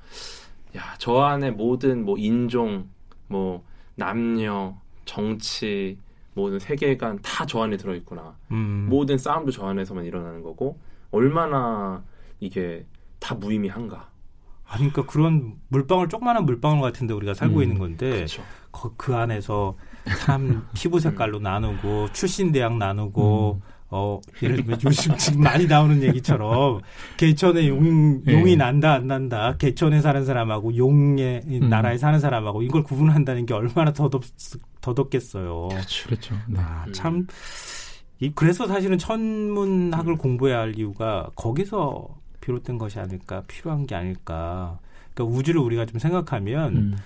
야, 0.77 0.95
저 0.99 1.21
안에 1.21 1.51
모든 1.53 2.05
뭐 2.05 2.19
인종, 2.19 2.89
뭐 3.29 3.65
남녀, 3.95 4.77
정치, 5.09 5.99
모든 6.35 6.59
세계관 6.59 7.19
다 7.23 7.47
저 7.47 7.63
안에 7.63 7.77
들어 7.79 7.95
있구나. 7.95 8.37
음. 8.53 8.87
모든 8.91 9.17
싸움도 9.17 9.51
저 9.51 9.67
안에서만 9.67 10.05
일어나는 10.05 10.43
거고 10.43 10.79
얼마나 11.11 12.03
이게 12.41 12.85
다 13.19 13.35
무의미한가. 13.35 14.07
아, 14.71 14.77
그러니까 14.77 15.07
그런 15.07 15.55
물방울 15.69 16.11
조그마한 16.11 16.45
물방울 16.45 16.83
같은데 16.83 17.15
우리가 17.15 17.33
살고 17.33 17.57
음. 17.59 17.63
있는 17.63 17.79
건데. 17.79 18.27
거- 18.71 18.93
그 18.99 19.17
안에서 19.17 19.77
사람 20.19 20.69
피부 20.75 21.01
색깔로 21.01 21.39
나누고 21.41 22.13
출신 22.13 22.53
대학 22.53 22.77
나누고 22.77 23.63
어 23.91 24.21
예를 24.43 24.57
들면 24.57 24.81
요즘 24.85 25.17
지금 25.17 25.43
많이 25.43 25.67
나오는 25.67 26.03
얘기처럼 26.03 26.81
개천에 27.17 27.69
용, 27.69 28.23
예. 28.27 28.33
용이 28.33 28.55
난다 28.55 28.93
안 28.93 29.07
난다 29.07 29.57
개천에 29.57 30.03
사는 30.03 30.27
사람하고 30.27 30.77
용의 30.77 31.43
이 31.49 31.59
음. 31.61 31.71
나라에 31.71 31.97
사는 31.97 32.21
사람하고 32.21 32.63
이걸 32.63 32.83
구분한다는 32.83 33.47
게 33.47 33.55
얼마나 33.55 33.93
더덥 33.93 34.25
더덥겠어요. 34.81 35.69
그렇죠. 36.07 36.35
네. 36.49 36.61
아, 36.61 36.85
음. 36.87 36.93
참. 36.93 37.27
이, 38.21 38.33
그래서 38.35 38.67
사실은 38.67 38.99
천문학을 38.99 40.15
음. 40.15 40.19
공부해야 40.19 40.59
할 40.61 40.77
이유가 40.77 41.31
거기서 41.37 42.09
비롯된 42.41 42.79
것이 42.79 42.99
아닐까, 42.99 43.43
필요한 43.47 43.87
게 43.87 43.95
아닐까. 43.95 44.79
그러니까 45.15 45.37
우주를 45.37 45.61
우리가 45.61 45.87
좀 45.87 45.99
생각하면, 45.99 46.77
음. 46.77 46.97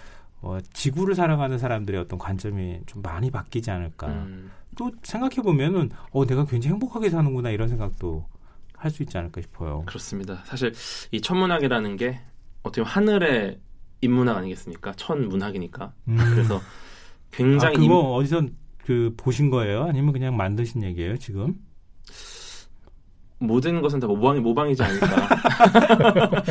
어, 0.41 0.59
지구를 0.73 1.15
살아가는 1.15 1.59
사람들의 1.59 2.01
어떤 2.01 2.19
관점이 2.19 2.81
좀 2.87 3.03
많이 3.03 3.31
바뀌지 3.31 3.71
않을까. 3.71 4.27
음, 4.73 4.77
또 4.77 4.91
생각해 5.03 5.37
보면은, 5.43 5.91
어, 6.13 6.25
내가 6.27 6.45
굉장히 6.45 6.73
행복하게 6.75 7.11
사는구나, 7.11 7.51
이런 7.51 7.69
생각도 7.69 8.25
할 8.77 8.91
수 8.91 9.03
있지 9.05 9.17
않을까 9.17 9.41
싶어요. 9.41 9.85
그렇습니다. 9.87 10.43
사실 10.45 10.73
이 11.13 11.21
천문학이라는 11.21 11.97
게 11.97 12.19
어떻게 12.65 12.83
하늘의 12.83 13.59
인문학 14.01 14.37
아니겠습니까? 14.39 14.93
천문학이니까. 14.95 15.93
음. 16.09 16.17
그래서 16.35 16.57
아, 16.59 16.61
굉장히 17.31 17.77
그거 17.77 17.85
임- 17.85 17.93
어디서 17.93 18.43
그 18.85 19.15
보신 19.17 19.51
거예요? 19.51 19.85
아니면 19.85 20.13
그냥 20.13 20.37
만드신 20.37 20.83
얘기예요, 20.83 21.17
지금? 21.17 21.55
모든 23.39 23.81
것은 23.83 24.01
다 24.01 24.07
모방이 24.09 24.41
모방이지 24.41 24.83
않을까. 24.83 25.07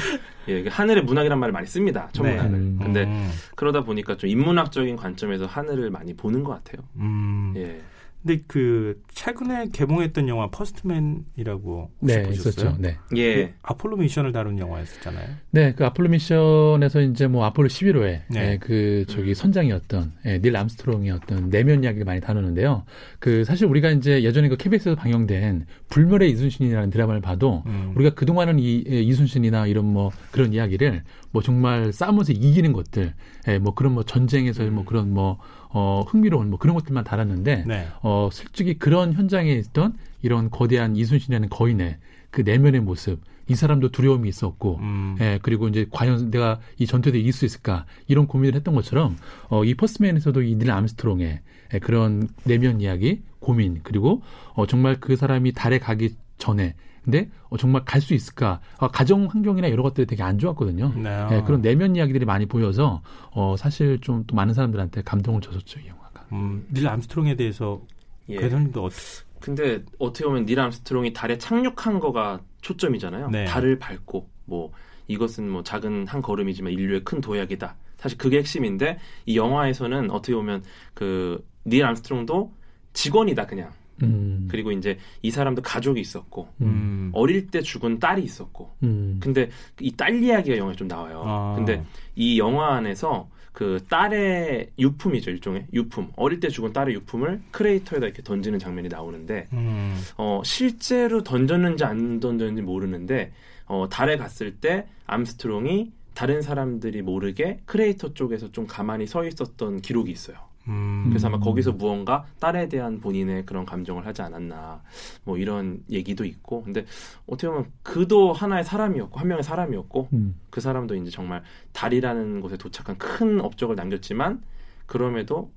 예, 0.50 0.68
하늘의 0.68 1.04
문학이란 1.04 1.40
말을 1.40 1.52
많이 1.54 1.66
씁니다. 1.68 2.10
천문학을. 2.14 2.52
네. 2.78 2.84
근데 2.84 3.04
음. 3.04 3.30
그러다 3.56 3.84
보니까 3.84 4.16
좀 4.18 4.30
인문학적인 4.30 4.96
관점에서 4.96 5.46
하늘을 5.46 5.90
많이 5.90 6.14
보는 6.14 6.44
것 6.44 6.52
같아요. 6.64 6.86
음. 6.96 7.54
예. 7.58 7.82
근데 8.24 8.42
그 8.48 9.02
최근에 9.14 9.70
개봉했던 9.74 10.28
영화 10.28 10.48
퍼스트맨이라고 10.52 11.92
혹시 12.02 12.16
네, 12.16 12.24
보셨어요? 12.24 12.52
있었죠. 12.52 12.78
네. 12.80 12.98
예. 13.16 13.48
그 13.48 13.54
아폴로 13.64 13.98
미션을 13.98 14.32
다룬 14.32 14.60
영화였었잖아요. 14.60 15.28
네, 15.50 15.74
그 15.74 15.86
아폴로 15.86 16.10
미션에서 16.10 17.02
이제 17.02 17.26
뭐 17.26 17.46
아폴로 17.46 17.68
11호에 17.68 18.22
네. 18.30 18.58
그 18.60 19.06
저기 19.08 19.30
음. 19.30 19.34
선장이었던 19.34 20.12
예, 20.26 20.40
닐 20.40 20.56
암스트롱의 20.56 21.12
어떤 21.12 21.50
내면 21.50 21.84
이야기를 21.84 22.06
많이 22.06 22.22
다루는데요. 22.22 22.84
그 23.20 23.44
사실 23.44 23.66
우리가 23.66 23.90
이제 23.90 24.24
예전에 24.24 24.50
그 24.50 24.58
KBS에서 24.58 24.96
방영된 24.96 25.66
불멸의 25.90 26.30
이순신이라는 26.32 26.92
드라마를 26.92 27.22
봐도 27.22 27.64
음. 27.66 27.94
우리가 27.96 28.14
그동안은 28.14 28.60
이 28.60 28.84
예, 28.88 29.02
이순신이나 29.02 29.66
이런 29.66 29.86
뭐 29.86 30.12
그런 30.32 30.54
이야기를 30.54 31.04
뭐 31.32 31.42
정말 31.42 31.92
싸우면서 31.92 32.34
이기는 32.34 32.72
것들, 32.74 33.14
예, 33.48 33.58
뭐 33.58 33.74
그런 33.74 33.94
뭐 33.94 34.04
전쟁에서 34.04 34.64
뭐 34.66 34.86
그런 34.86 35.12
뭐 35.12 35.40
어, 35.74 36.04
흥미로운 36.08 36.50
뭐 36.50 36.60
그런 36.60 36.76
것들만 36.76 37.04
달았는데 37.04 37.64
네. 37.66 37.88
어, 38.02 38.30
솔직히 38.32 38.78
그런 38.78 39.14
현장에 39.14 39.52
있던 39.54 39.94
이런 40.22 40.50
거대한 40.50 40.96
이순신이라는 40.96 41.50
거인의 41.50 41.98
그 42.30 42.42
내면의 42.42 42.82
모습, 42.82 43.20
이 43.48 43.56
사람도 43.56 43.90
두려움이 43.90 44.30
있었고, 44.30 44.78
음. 44.78 45.18
예, 45.20 45.40
그리고 45.42 45.68
이제 45.68 45.86
과연 45.92 46.32
내가 46.32 46.60
이 46.78 46.86
전투에 46.86 47.12
이길 47.20 47.34
수 47.34 47.46
있을까 47.46 47.86
이런 48.08 48.28
고민을 48.28 48.56
했던 48.56 48.74
것처럼 48.74 49.18
어, 49.50 49.66
이 49.66 49.76
퍼스맨에서도 49.76 50.42
이닐 50.42 50.72
암스트롱의 50.72 51.42
예, 51.74 51.80
그런 51.80 52.30
내면 52.46 52.80
이야기, 52.80 53.22
고민 53.40 53.82
그리고 53.84 54.22
어, 54.54 54.66
정말 54.68 55.00
그 55.00 55.16
사람이 55.16 55.52
달에 55.52 55.80
가기 55.80 56.16
전에 56.38 56.76
근데 57.04 57.30
어, 57.50 57.58
정말 57.58 57.84
갈 57.86 58.02
수 58.02 58.14
있을까? 58.14 58.60
어, 58.78 58.88
가정 58.90 59.26
환경이나 59.26 59.70
여러 59.72 59.84
것들이 59.84 60.06
되게 60.08 60.22
안 60.24 60.38
좋았거든요. 60.38 60.94
네. 60.96 61.28
예, 61.32 61.42
그런 61.46 61.62
내면 61.62 61.96
이야기들이 61.96 62.26
많이 62.26 62.46
보여서 62.46 63.02
어, 63.32 63.56
사실 63.58 64.00
좀 64.02 64.24
또 64.28 64.36
많은 64.36 64.54
사람들한테 64.54 65.02
감동을 65.04 65.42
줬었죠 65.42 65.80
이 65.80 65.88
영화가. 65.88 66.26
음, 66.34 66.66
닐 66.72 66.88
암스트롱에 66.88 67.36
대해서 67.36 67.82
예. 68.30 68.38
궤도님도 68.38 68.84
어떻게 68.84 69.02
근데 69.40 69.84
어떻게 69.98 70.26
보면 70.26 70.46
닐 70.46 70.60
암스트롱이 70.60 71.14
달에 71.14 71.38
착륙한 71.40 72.00
거가 72.00 72.42
초점이잖아요. 72.62 73.30
네. 73.30 73.46
달을 73.46 73.80
밟고 73.80 74.30
뭐 74.46 74.72
이것은 75.08 75.50
뭐 75.50 75.64
작은 75.64 76.06
한 76.08 76.22
걸음이지만 76.22 76.72
인류의 76.74 77.04
큰 77.04 77.20
도약이다. 77.22 77.76
사실 77.98 78.18
그게 78.18 78.38
핵심인데 78.38 79.00
이 79.26 79.38
영화에서는 79.38 80.12
어떻게 80.12 80.34
보면 80.36 80.64
그 80.94 81.44
닐 81.66 81.86
암스트롱도 81.86 82.52
직원이다 82.94 83.46
그냥. 83.46 83.72
음, 84.04 84.48
그리고 84.50 84.72
이제 84.72 84.98
이 85.22 85.32
사람도 85.32 85.62
가족이 85.62 86.00
있었고 86.00 86.48
음, 86.62 86.66
음. 86.66 87.12
어릴 87.14 87.48
때 87.48 87.62
죽은 87.62 88.00
딸이 88.00 88.24
있었고. 88.24 88.76
음, 88.84 89.18
근데 89.22 89.50
이 89.80 89.92
딸 89.96 90.22
이야기가 90.24 90.58
영화에 90.58 90.76
좀 90.76 90.88
나와요. 90.88 91.24
아. 91.26 91.54
근데 91.56 91.84
이 92.16 92.40
영화 92.40 92.76
안에서 92.76 93.30
그 93.54 93.80
딸의 93.90 94.72
유품이죠 94.80 95.30
일종의 95.32 95.68
유품 95.74 96.12
어릴 96.16 96.40
때 96.40 96.48
죽은 96.48 96.72
딸의 96.72 96.96
유품을 96.96 97.42
크레이터에다 97.52 98.06
이렇게 98.06 98.24
던지는 98.24 98.60
장면이 98.60 98.88
나오는데 98.88 99.48
음. 99.54 100.02
어 100.18 100.42
실제로 100.46 101.22
던졌는지 101.22 101.84
안 101.84 102.20
던졌는지 102.22 102.62
모르는데 102.62 103.34
어 103.66 103.88
달에 103.90 104.16
갔을 104.18 104.56
때 104.56 104.88
암스트롱이 105.06 105.92
다른 106.14 106.42
사람들이 106.42 107.02
모르게 107.02 107.60
크레이터 107.66 108.14
쪽에서 108.14 108.52
좀 108.52 108.66
가만히 108.68 109.06
서 109.06 109.26
있었던 109.26 109.82
기록이 109.82 110.12
있어요. 110.12 110.38
음. 110.72 111.06
그래서 111.10 111.28
아마 111.28 111.38
음. 111.38 111.42
거기서 111.42 111.74
무언가 111.74 112.26
딸에 112.40 112.70
대한 112.70 113.00
본인의 113.00 113.46
그런 113.46 113.66
감정을 113.66 114.06
하지 114.06 114.22
않았나 114.22 114.82
뭐 115.24 115.38
이런 115.38 115.84
얘기도 115.90 116.24
있고 116.26 116.64
근데 116.64 116.86
어떻게 117.28 117.48
보면 117.48 117.66
그도 117.84 118.34
하나의 118.34 118.64
사람이었고 118.64 119.20
한 119.20 119.28
명의 119.28 119.44
사람이었고 119.44 120.10
음, 120.14 120.36
그 120.50 120.62
사람도 120.62 120.96
이제 120.96 121.12
정말 121.12 121.44
달이라는 121.74 122.42
곳에 122.42 122.58
도착한 122.58 122.98
큰 122.98 123.42
업적을 123.42 123.76
남겼지만 123.76 124.42
그럼에도 124.86 125.52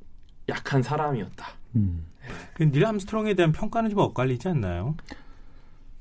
약한 0.49 0.83
사람이었다. 0.83 1.47
음. 1.77 2.05
그 2.55 2.70
닐 2.70 2.85
암스트롱에 2.85 3.35
대한 3.35 3.53
평가는 3.53 3.91
좀 3.91 3.99
엇갈리지 4.01 4.49
않나요? 4.49 4.97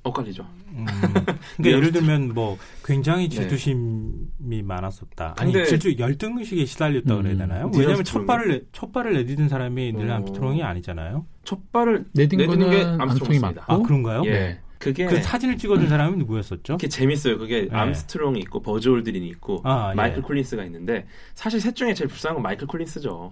엇갈리죠. 0.04 0.46
음. 0.74 0.86
그러니까 1.58 1.78
예를 1.78 1.92
들면 1.92 2.34
뭐 2.34 2.58
굉장히 2.84 3.30
네. 3.30 3.36
질투심이 3.36 4.62
많았었다. 4.64 5.36
아니 5.38 5.54
근데- 5.54 5.68
질투 5.68 5.98
열등 5.98 6.38
의식에 6.38 6.66
시달렸다 6.66 7.16
음. 7.16 7.22
그래야 7.22 7.38
되나요? 7.38 7.70
닐 7.70 7.80
왜냐하면 7.82 8.04
첫 8.04 8.26
발을 8.26 8.48
내- 8.50 8.62
첫 8.74 8.92
발을 8.92 9.14
내디딘 9.14 9.48
사람이 9.50 9.94
닐 9.94 10.10
어. 10.10 10.16
암스트롱이 10.16 10.62
아니잖아요. 10.62 11.26
첫 11.46 11.72
발을 11.72 12.06
내딘 12.14 12.38
내딘 12.40 12.70
게 12.70 12.82
암스트롱이. 12.84 13.40
맞고 13.40 13.62
아 13.74 13.78
그런가요? 13.80 14.24
예. 14.26 14.32
네. 14.32 14.60
그게 14.78 15.06
그 15.06 15.22
사진을 15.22 15.58
찍어준 15.58 15.88
사람이 15.88 16.18
누구였었죠? 16.18 16.74
그게 16.76 16.90
재밌어요. 16.90 17.38
그게 17.38 17.70
네. 17.72 17.76
암스트롱이 17.76 18.38
있고 18.42 18.62
버즈 18.62 18.90
올드린이 18.90 19.26
있고 19.30 19.62
아, 19.64 19.92
예. 19.92 19.96
마이클 19.96 20.22
콜린스가 20.22 20.66
있는데 20.66 21.08
사실 21.36 21.62
셋 21.62 21.74
중에 21.74 21.94
제일 21.94 22.10
불쌍한 22.10 22.36
건 22.36 22.44
마이클 22.44 22.68
콜린스죠. 22.68 23.32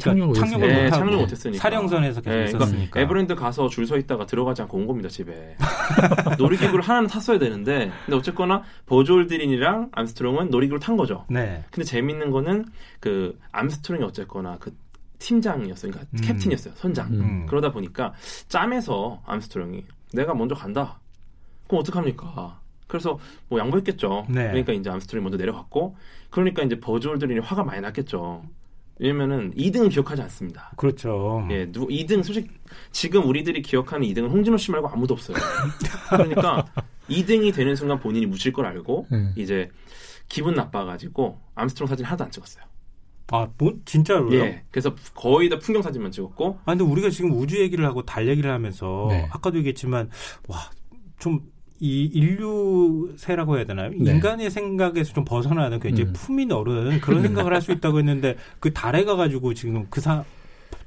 그러니까 0.00 0.40
착륙을 0.40 0.68
네, 0.68 0.84
못하고 0.84 0.90
착륙 1.04 1.20
못했으니까. 1.20 1.58
사령선에서 1.62 2.20
계속 2.22 2.30
네, 2.36 2.44
그러니까 2.44 2.64
있었으니까. 2.64 3.00
에버랜드 3.00 3.34
가서 3.34 3.68
줄 3.68 3.82
서 3.86 3.98
있다가 3.98 4.26
들어가지 4.26 4.62
않고 4.62 4.78
온 4.78 4.86
겁니다 4.86 5.08
집에. 5.08 5.56
놀이기구를 6.38 6.82
하나는 6.84 7.08
탔어야 7.08 7.38
되는데, 7.38 7.90
근데 8.06 8.16
어쨌거나 8.16 8.62
버즈올드린이랑 8.86 9.90
암스트롱은 9.92 10.50
놀이기구를 10.50 10.80
탄 10.80 10.96
거죠. 10.96 11.24
네. 11.28 11.64
근데 11.70 11.84
재밌는 11.84 12.30
거는 12.30 12.64
그 13.00 13.38
암스트롱이 13.52 14.04
어쨌거나 14.04 14.56
그 14.60 14.74
팀장이었어요. 15.18 15.92
그러니까 15.92 16.10
음. 16.16 16.20
캡틴이었어요. 16.22 16.74
선장. 16.76 17.08
음. 17.12 17.46
그러다 17.48 17.70
보니까 17.72 18.12
짬에서 18.48 19.20
암스트롱이 19.26 19.84
내가 20.14 20.34
먼저 20.34 20.54
간다. 20.54 20.98
그럼 21.68 21.80
어떡합니까? 21.80 22.60
그래서 22.86 23.18
뭐 23.48 23.58
양보했겠죠. 23.58 24.26
네. 24.28 24.48
그러니까 24.48 24.72
이제 24.72 24.90
암스트롱이 24.90 25.22
먼저 25.22 25.36
내려갔고 25.38 25.96
그러니까 26.30 26.62
이제 26.62 26.78
버즈올드린이 26.78 27.40
화가 27.40 27.64
많이 27.64 27.80
났겠죠. 27.80 28.42
왜냐면은 28.98 29.52
2등은 29.54 29.90
기억하지 29.90 30.22
않습니다. 30.22 30.72
그렇죠. 30.76 31.46
예, 31.50 31.70
누 31.70 31.86
2등 31.88 32.22
솔직히 32.22 32.48
지금 32.90 33.26
우리들이 33.26 33.62
기억하는 33.62 34.06
2등은 34.06 34.30
홍진호 34.30 34.56
씨 34.56 34.70
말고 34.70 34.88
아무도 34.88 35.14
없어요. 35.14 35.36
그러니까 36.10 36.66
2등이 37.08 37.54
되는 37.54 37.74
순간 37.74 37.98
본인이 37.98 38.26
묻힐 38.26 38.52
걸 38.52 38.66
알고 38.66 39.06
음. 39.12 39.32
이제 39.36 39.70
기분 40.28 40.54
나빠가지고 40.54 41.40
암스트롱 41.54 41.88
사진 41.88 42.06
하나도 42.06 42.24
안 42.24 42.30
찍었어요. 42.30 42.64
아, 43.32 43.48
뭐 43.56 43.72
진짜로요? 43.86 44.38
예, 44.40 44.62
그래서 44.70 44.94
거의 45.14 45.48
다 45.48 45.58
풍경 45.58 45.80
사진만 45.82 46.10
찍었고 46.10 46.58
아, 46.64 46.72
근데 46.72 46.84
우리가 46.84 47.08
지금 47.08 47.32
우주 47.32 47.58
얘기를 47.60 47.84
하고 47.86 48.02
달 48.02 48.28
얘기를 48.28 48.50
하면서 48.50 49.06
네. 49.08 49.26
아까도 49.30 49.56
얘기했지만 49.58 50.10
와, 50.48 50.70
좀 51.18 51.40
이 51.84 52.04
인류세라고 52.04 53.56
해야 53.56 53.64
되나요? 53.64 53.90
네. 53.90 54.12
인간의 54.12 54.52
생각에서 54.52 55.12
좀 55.12 55.24
벗어나는 55.24 55.80
굉장히 55.80 56.10
음. 56.10 56.12
품이 56.12 56.46
넓은 56.46 57.00
그런 57.00 57.22
생각을 57.22 57.52
할 57.52 57.60
수 57.60 57.72
있다고 57.72 57.98
했는데 57.98 58.36
그 58.60 58.72
달에 58.72 59.04
가가지고 59.04 59.54
지금 59.54 59.86
그 59.90 60.00
사, 60.00 60.24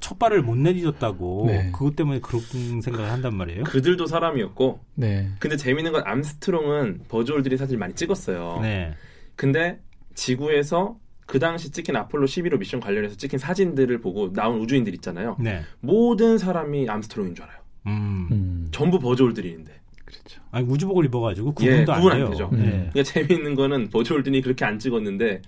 첫 0.00 0.18
발을 0.18 0.40
못 0.42 0.56
내딛었다고 0.56 1.44
네. 1.48 1.70
그것 1.72 1.96
때문에 1.96 2.20
그런 2.20 2.80
생각을 2.80 3.10
한단 3.10 3.34
말이에요. 3.34 3.64
그들도 3.64 4.06
사람이었고 4.06 4.80
네. 4.94 5.28
근데 5.38 5.56
재밌는 5.58 5.92
건 5.92 6.02
암스트롱은 6.06 7.02
버즈올드린 7.08 7.58
사진을 7.58 7.78
많이 7.78 7.94
찍었어요. 7.94 8.60
네. 8.62 8.94
근데 9.36 9.80
지구에서 10.14 10.96
그 11.26 11.38
당시 11.38 11.70
찍힌 11.70 11.96
아폴로 11.96 12.26
11호 12.26 12.58
미션 12.58 12.80
관련해서 12.80 13.16
찍힌 13.16 13.38
사진들을 13.38 14.00
보고 14.00 14.32
나온 14.32 14.60
우주인들 14.60 14.94
있잖아요. 14.94 15.36
네. 15.40 15.60
모든 15.80 16.38
사람이 16.38 16.88
암스트롱인 16.88 17.34
줄 17.34 17.44
알아요. 17.44 17.58
음. 17.86 18.28
음. 18.32 18.68
전부 18.70 18.98
버즈올드린인데. 18.98 19.72
그렇죠. 20.06 20.40
아니 20.50 20.66
우주복을 20.66 21.04
입어가지고 21.06 21.54
예, 21.60 21.82
구분도 21.82 21.92
구분 21.94 22.12
안안 22.12 22.18
돼요. 22.18 22.30
되죠. 22.30 22.50
네. 22.52 22.88
그러니까 22.92 23.02
재미있는 23.02 23.54
거는 23.54 23.90
버즈올드린이 23.90 24.40
그렇게 24.40 24.64
안 24.64 24.78
찍었는데 24.78 25.42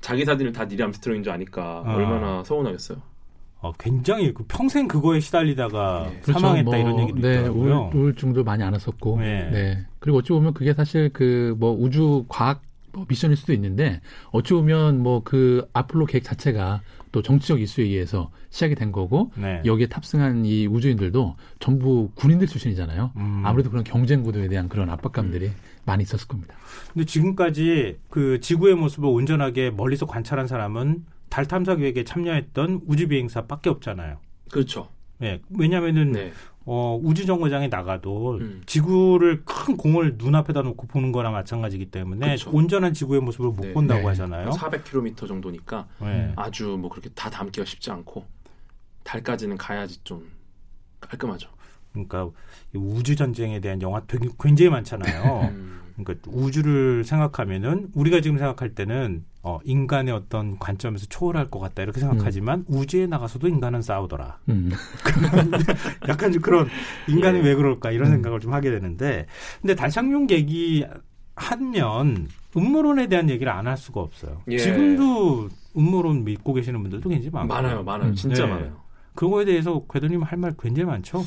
자기 0.00 0.24
사진을 0.24 0.52
다 0.52 0.64
닐 0.64 0.82
암스트롱인 0.82 1.22
줄 1.22 1.32
아니까 1.32 1.82
아. 1.84 1.94
얼마나 1.94 2.42
서운하겠어요. 2.44 2.98
어, 3.60 3.72
굉장히 3.78 4.32
그 4.34 4.44
평생 4.46 4.86
그거에 4.86 5.20
시달리다가 5.20 6.10
예. 6.12 6.32
사망했다 6.32 6.70
그렇죠. 6.70 6.86
이런 6.88 7.00
얘기도 7.00 7.18
네, 7.20 7.34
있더라고요. 7.34 7.90
우울, 7.92 8.02
우울증도 8.02 8.44
많이 8.44 8.62
앓았었고. 8.62 9.20
네. 9.20 9.50
네. 9.50 9.86
그리고 9.98 10.18
어찌 10.18 10.28
보면 10.32 10.52
그게 10.54 10.72
사실 10.74 11.08
그 11.10 11.54
뭐 11.58 11.72
우주 11.72 12.24
과학 12.28 12.62
뭐 12.94 13.04
미션일 13.08 13.36
수도 13.36 13.52
있는데 13.52 14.00
어찌 14.30 14.54
보면 14.54 15.02
뭐 15.02 15.24
그 15.24 15.66
아폴로 15.72 16.06
계획 16.06 16.22
자체가 16.22 16.82
또 17.10 17.22
정치적 17.22 17.60
이슈에 17.60 17.84
의해서 17.84 18.30
시작이 18.50 18.74
된 18.74 18.92
거고 18.92 19.32
네. 19.36 19.62
여기에 19.64 19.86
탑승한 19.86 20.44
이 20.44 20.66
우주인들도 20.66 21.36
전부 21.60 22.10
군인들 22.14 22.46
출신이잖아요. 22.46 23.12
음. 23.16 23.42
아무래도 23.44 23.70
그런 23.70 23.84
경쟁 23.84 24.22
구도에 24.22 24.48
대한 24.48 24.68
그런 24.68 24.90
압박감들이 24.90 25.50
많이 25.86 26.02
있었을 26.02 26.28
겁니다. 26.28 26.54
근데 26.92 27.04
지금까지 27.06 27.98
그 28.10 28.40
지구의 28.40 28.74
모습을 28.74 29.08
온전하게 29.08 29.70
멀리서 29.70 30.06
관찰한 30.06 30.46
사람은 30.46 31.04
달 31.30 31.46
탐사 31.46 31.76
계획에 31.76 32.04
참여했던 32.04 32.82
우주 32.86 33.08
비행사밖에 33.08 33.70
없잖아요. 33.70 34.18
그렇죠. 34.50 34.88
예. 35.22 35.40
왜냐면은 35.56 36.12
네. 36.12 36.32
어, 36.66 36.98
우주 37.02 37.26
정거장에 37.26 37.68
나가도 37.68 38.38
음. 38.40 38.62
지구를 38.64 39.44
큰 39.44 39.76
공을 39.76 40.14
눈앞에다 40.16 40.62
놓고 40.62 40.86
보는 40.86 41.12
거랑 41.12 41.32
마찬가지이기 41.32 41.90
때문에 41.90 42.36
그쵸. 42.36 42.50
온전한 42.52 42.94
지구의 42.94 43.20
모습을 43.20 43.50
못 43.50 43.66
네. 43.66 43.72
본다고 43.74 44.00
네. 44.00 44.06
하잖아요. 44.06 44.50
400km 44.50 45.28
정도니까 45.28 45.86
네. 46.00 46.32
아주 46.36 46.78
뭐 46.80 46.88
그렇게 46.88 47.10
다 47.10 47.28
담기가 47.28 47.66
쉽지 47.66 47.90
않고 47.90 48.24
달까지는 49.02 49.58
가야지 49.58 49.98
좀 50.04 50.30
깔끔하죠. 51.00 51.50
그러니까 51.92 52.30
이 52.74 52.78
우주 52.78 53.14
전쟁에 53.14 53.60
대한 53.60 53.80
영화 53.82 54.00
되게 54.06 54.28
굉장히 54.40 54.70
많잖아요. 54.70 55.50
음. 55.52 55.80
그러니까 55.96 56.30
우주를 56.30 57.04
생각하면은 57.04 57.90
우리가 57.94 58.20
지금 58.20 58.38
생각할 58.38 58.74
때는 58.74 59.24
어, 59.46 59.60
인간의 59.62 60.12
어떤 60.14 60.58
관점에서 60.58 61.04
초월할 61.10 61.50
것 61.50 61.58
같다 61.60 61.82
이렇게 61.82 62.00
생각하지만 62.00 62.64
우주에 62.66 63.06
나가서도 63.06 63.46
인간은 63.46 63.82
싸우더라. 63.82 64.38
음. 64.48 64.70
약간 66.08 66.32
좀 66.32 66.40
그런 66.40 66.66
인간이 67.08 67.38
예. 67.40 67.42
왜 67.42 67.54
그럴까 67.54 67.90
이런 67.90 68.08
음. 68.08 68.12
생각을 68.12 68.40
좀 68.40 68.54
하게 68.54 68.70
되는데 68.70 69.26
근데 69.60 69.74
달착륙 69.74 70.30
얘기 70.30 70.84
하면 71.36 72.28
음모론에 72.56 73.08
대한 73.08 73.28
얘기를 73.28 73.52
안 73.52 73.66
할 73.66 73.76
수가 73.76 74.00
없어요. 74.00 74.42
예. 74.48 74.56
지금도 74.58 75.48
음모론 75.76 76.24
믿고 76.24 76.54
계시는 76.54 76.80
분들도 76.82 77.08
굉장히 77.08 77.30
많고 77.30 77.52
많아요, 77.52 77.82
많아요, 77.82 78.10
음. 78.10 78.14
진짜 78.14 78.46
네. 78.46 78.52
많아요. 78.52 78.80
그거에 79.14 79.44
대해서 79.44 79.84
궤도님 79.92 80.22
할 80.22 80.38
말 80.38 80.54
굉장히 80.58 80.86
많죠. 80.86 81.22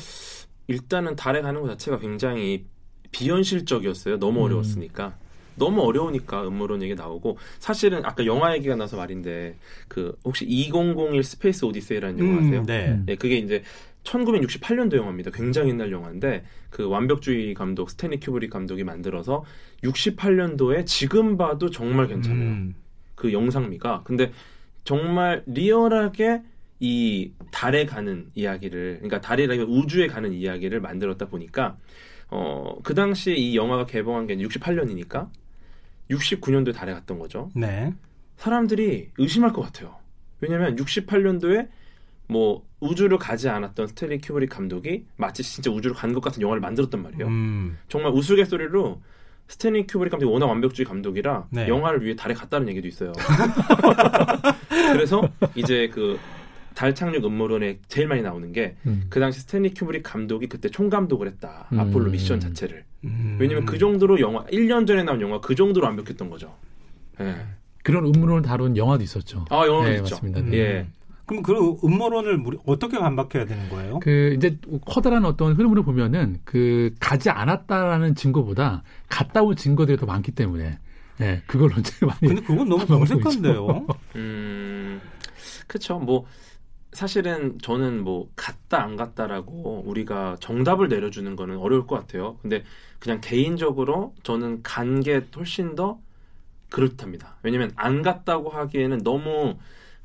일단은 0.66 1.14
달에 1.16 1.40
가는 1.40 1.60
것 1.60 1.68
자체가 1.68 1.98
굉장히 1.98 2.66
비현실적이었어요. 3.12 4.18
너무 4.18 4.40
음. 4.40 4.44
어려웠으니까. 4.44 5.16
너무 5.58 5.82
어려우니까 5.82 6.46
음모론 6.46 6.82
얘기 6.82 6.94
나오고 6.94 7.38
사실은 7.58 8.04
아까 8.04 8.24
영화 8.26 8.54
얘기가 8.54 8.76
나서 8.76 8.96
말인데 8.96 9.56
그 9.88 10.16
혹시 10.24 10.44
2001 10.44 11.22
스페이스 11.22 11.64
오디세이라는 11.64 12.18
영화 12.18 12.40
아세요? 12.40 12.64
네. 12.66 12.88
음. 12.88 13.02
네, 13.06 13.16
그게 13.16 13.36
이제 13.36 13.62
1968년도 14.04 14.96
영화입니다. 14.96 15.30
굉장히 15.30 15.70
옛날 15.70 15.92
영화인데 15.92 16.44
그 16.70 16.88
완벽주의 16.88 17.52
감독 17.54 17.90
스탠리 17.90 18.20
큐브릭 18.20 18.50
감독이 18.50 18.84
만들어서 18.84 19.44
68년도에 19.82 20.86
지금 20.86 21.36
봐도 21.36 21.70
정말 21.70 22.06
괜찮아요. 22.06 22.40
음. 22.40 22.74
그 23.14 23.32
영상미가. 23.32 24.02
근데 24.04 24.32
정말 24.84 25.42
리얼하게 25.46 26.42
이 26.80 27.32
달에 27.50 27.86
가는 27.86 28.30
이야기를, 28.34 28.98
그러니까 28.98 29.20
달이라기 29.20 29.62
우주에 29.62 30.06
가는 30.06 30.32
이야기를 30.32 30.80
만들었다 30.80 31.26
보니까, 31.26 31.76
어, 32.30 32.78
그 32.82 32.94
당시에 32.94 33.34
이 33.34 33.56
영화가 33.56 33.86
개봉한 33.86 34.26
게 34.26 34.36
68년이니까, 34.36 35.28
69년도에 36.10 36.74
달에 36.74 36.92
갔던 36.94 37.18
거죠. 37.18 37.50
네. 37.54 37.92
사람들이 38.36 39.10
의심할 39.18 39.52
것 39.52 39.62
같아요. 39.62 39.96
왜냐면 40.40 40.76
68년도에 40.76 41.68
뭐 42.28 42.62
우주를 42.80 43.18
가지 43.18 43.48
않았던 43.48 43.88
스탠리 43.88 44.18
큐브릭 44.18 44.50
감독이 44.50 45.04
마치 45.16 45.42
진짜 45.42 45.70
우주를 45.70 45.96
간 45.96 46.12
것 46.12 46.20
같은 46.20 46.40
영화를 46.42 46.60
만들었단 46.60 47.02
말이에요. 47.02 47.26
음. 47.26 47.78
정말 47.88 48.12
우스갯소리로 48.12 49.00
스탠리 49.48 49.86
큐브릭 49.86 50.10
감독이 50.10 50.30
워낙 50.30 50.46
완벽주의 50.46 50.86
감독이라 50.86 51.46
네. 51.50 51.68
영화를 51.68 52.04
위해 52.04 52.14
달에 52.14 52.34
갔다는 52.34 52.68
얘기도 52.68 52.86
있어요. 52.86 53.12
그래서 54.92 55.22
이제 55.54 55.88
그 55.92 56.18
달 56.74 56.94
착륙 56.94 57.24
음모론에 57.24 57.80
제일 57.88 58.08
많이 58.08 58.22
나오는 58.22 58.52
게 58.52 58.62
그 58.62 58.76
음. 58.86 59.08
당시 59.10 59.40
스탠리 59.40 59.74
큐브릭 59.74 60.02
감독이 60.02 60.48
그때 60.48 60.68
총감독을 60.68 61.26
했다. 61.26 61.68
음. 61.72 61.80
아폴로 61.80 62.10
미션 62.10 62.40
자체를. 62.40 62.84
음. 63.04 63.36
왜냐면 63.40 63.64
그 63.66 63.78
정도로 63.78 64.20
영화 64.20 64.44
1년 64.46 64.86
전에 64.86 65.02
나온 65.02 65.20
영화 65.20 65.40
그 65.40 65.54
정도로 65.54 65.86
완벽했던 65.86 66.30
거죠. 66.30 66.54
예. 67.20 67.34
그런 67.82 68.04
음모론을 68.06 68.42
다룬 68.42 68.76
영화도 68.76 69.02
있었죠. 69.02 69.44
아, 69.50 69.66
영화도 69.66 69.88
네, 69.88 69.96
있죠. 69.96 70.16
맞습니다. 70.16 70.40
음. 70.40 70.54
예. 70.54 70.86
그럼 71.26 71.42
그 71.42 71.76
음모론을 71.84 72.42
어떻게 72.64 72.98
반박해야 72.98 73.44
되는 73.44 73.68
거예요? 73.68 73.98
그 74.00 74.34
이제 74.36 74.56
커다란 74.86 75.26
어떤 75.26 75.54
흐름으로 75.54 75.82
보면은 75.82 76.38
그 76.44 76.94
가지 77.00 77.28
않았다라는 77.28 78.14
증거보다 78.14 78.82
갔다 79.08 79.42
온 79.42 79.54
증거들이 79.54 79.98
더 79.98 80.06
많기 80.06 80.32
때문에 80.32 80.78
예, 81.20 81.42
그걸 81.46 81.72
언제 81.74 81.92
많이 82.06 82.20
근데 82.20 82.40
그건 82.40 82.68
너무 82.68 82.86
정색한데요. 82.86 83.86
음, 84.16 85.00
그쵸. 85.66 85.98
뭐, 85.98 86.24
사실은 86.98 87.56
저는 87.62 88.02
뭐, 88.02 88.28
갔다 88.34 88.82
안 88.82 88.96
갔다라고 88.96 89.84
우리가 89.86 90.36
정답을 90.40 90.88
내려주는 90.88 91.36
거는 91.36 91.58
어려울 91.58 91.86
것 91.86 91.94
같아요. 91.94 92.36
근데 92.42 92.64
그냥 92.98 93.20
개인적으로 93.20 94.14
저는 94.24 94.64
간 94.64 95.00
게 95.04 95.24
훨씬 95.36 95.76
더 95.76 96.00
그렇답니다. 96.70 97.36
왜냐면 97.44 97.70
안 97.76 98.02
갔다고 98.02 98.50
하기에는 98.50 99.04
너무 99.04 99.58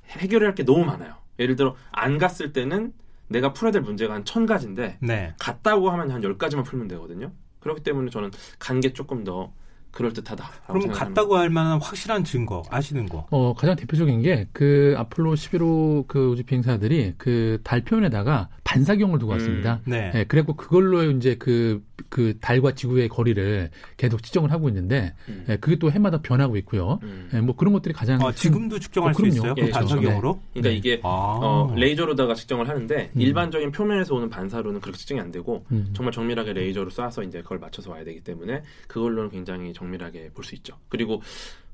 해결해야 0.10 0.50
할게 0.50 0.64
너무 0.66 0.86
많아요. 0.86 1.16
예를 1.40 1.56
들어, 1.56 1.76
안 1.92 2.20
갔을 2.20 2.54
때는 2.54 2.94
내가 3.28 3.54
풀어야 3.54 3.72
될 3.72 3.82
문제가 3.82 4.14
한 4.14 4.24
천 4.24 4.46
가지인데, 4.46 5.00
네. 5.02 5.34
갔다고 5.40 5.90
하면 5.90 6.12
한 6.12 6.24
열가지만 6.24 6.64
풀면 6.64 6.88
되거든요. 6.90 7.32
그렇기 7.62 7.82
때문에 7.82 8.12
저는 8.12 8.30
간 8.60 8.82
게 8.82 8.94
조금 8.94 9.24
더 9.24 9.52
그럴 9.94 10.12
듯하다. 10.12 10.50
그럼 10.68 10.88
갔다고 10.90 11.38
할 11.38 11.50
만한 11.50 11.80
확실한 11.80 12.24
증거 12.24 12.64
아시는 12.70 13.08
거? 13.08 13.28
어, 13.32 13.54
가장 13.54 13.76
대표적인 13.76 14.22
게 14.22 14.48
그 14.52 14.96
아폴로 14.98 15.34
11호 15.36 16.08
그 16.08 16.30
우주 16.32 16.44
비행사들이 16.44 17.14
그 17.18 17.60
달 17.64 17.82
표면에다가 17.82 18.50
반사경을 18.64 19.20
두고 19.20 19.32
음, 19.32 19.38
왔습니다. 19.38 19.80
네. 19.86 20.12
예, 20.16 20.24
그래갖고 20.24 20.56
그걸로 20.56 21.04
이제 21.12 21.36
그, 21.36 21.84
그 22.10 22.38
달과 22.40 22.74
지구의 22.74 23.10
거리를 23.10 23.70
계속 23.98 24.24
측정을 24.24 24.52
하고 24.52 24.68
있는데, 24.70 25.14
음. 25.30 25.46
예, 25.50 25.58
그게 25.58 25.78
또 25.78 25.92
해마다 25.92 26.22
변하고 26.22 26.58
있고요. 26.58 27.00
음. 27.04 27.30
예, 27.34 27.42
뭐 27.42 27.56
그런 27.56 27.74
것들이 27.74 27.94
가장. 27.94 28.22
아, 28.22 28.32
지금도 28.32 28.80
측정할 28.80 29.12
어, 29.12 29.14
수 29.14 29.18
그럼요. 29.22 29.36
있어요? 29.36 29.54
그 29.56 29.62
예, 29.62 29.66
그렇죠. 29.66 29.80
반사경으로? 29.80 30.42
그러니까 30.54 30.70
네. 30.70 30.76
이게 30.76 31.00
아. 31.04 31.08
어, 31.08 31.74
레이저로다가 31.76 32.34
측정을 32.36 32.68
하는데 32.70 33.12
음. 33.16 33.22
일반적인 33.22 33.72
표면에서 33.72 34.16
오는 34.16 34.30
반사로는 34.30 34.80
그렇게 34.82 34.98
측정이 34.98 35.20
안 35.22 35.32
되고 35.32 35.66
음. 35.72 35.90
정말 35.94 36.12
정밀하게 36.12 36.54
레이저로 36.54 36.90
쏴서 36.90 37.28
이제 37.28 37.42
그걸 37.42 37.60
맞춰서 37.60 37.92
와야 37.92 38.04
되기 38.04 38.22
때문에 38.22 38.64
그걸로는 38.88 39.30
굉장히 39.30 39.74
정밀하게 39.84 40.32
볼 40.34 40.44
수 40.46 40.56
있죠. 40.56 40.78
그리고 40.90 41.22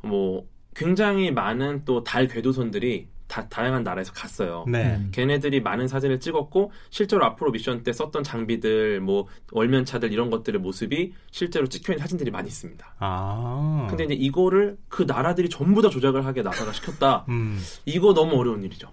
뭐 0.01 0.45
굉장히 0.75 1.31
많은 1.31 1.83
또 1.85 2.03
달 2.03 2.27
궤도선들이 2.27 3.07
다 3.27 3.47
다양한 3.47 3.83
나라에서 3.83 4.11
갔어요. 4.13 4.65
네. 4.67 4.95
음. 4.95 5.09
걔네들이 5.13 5.61
많은 5.61 5.87
사진을 5.87 6.19
찍었고 6.19 6.71
실제로 6.89 7.23
앞으로 7.25 7.51
미션 7.51 7.83
때 7.83 7.93
썼던 7.93 8.23
장비들 8.23 9.01
뭐 9.01 9.27
월면차들 9.51 10.11
이런 10.11 10.31
것들의 10.31 10.59
모습이 10.59 11.13
실제로 11.29 11.67
찍혀 11.67 11.93
있는 11.93 12.01
사진들이 12.01 12.31
많이 12.31 12.47
있습니다. 12.47 12.95
아. 12.97 13.85
근데 13.89 14.05
이제 14.05 14.13
이거를 14.15 14.77
그 14.87 15.03
나라들이 15.03 15.47
전부 15.49 15.81
다 15.83 15.89
조작을 15.89 16.25
하게 16.25 16.41
나사가 16.41 16.71
시켰다. 16.73 17.25
음. 17.29 17.59
이거 17.85 18.13
너무 18.15 18.35
어려운 18.35 18.63
일이죠. 18.63 18.91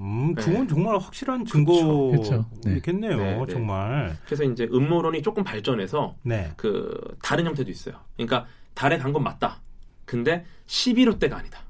음, 0.00 0.34
네. 0.34 0.42
그건 0.42 0.66
정말 0.68 0.96
확실한. 0.98 1.44
증거겠네요. 1.44 3.16
네, 3.16 3.36
네. 3.36 3.52
정말. 3.52 4.16
그래서 4.24 4.44
이제 4.44 4.66
음모론이 4.72 5.22
조금 5.22 5.44
발전해서 5.44 6.16
네. 6.22 6.50
그 6.56 6.98
다른 7.22 7.46
형태도 7.46 7.70
있어요. 7.70 7.96
그러니까 8.16 8.46
달에 8.74 8.96
간 8.98 9.12
건 9.12 9.22
맞다. 9.24 9.60
근데 10.04 10.44
11호 10.66 11.18
때가 11.18 11.36
아니다. 11.38 11.60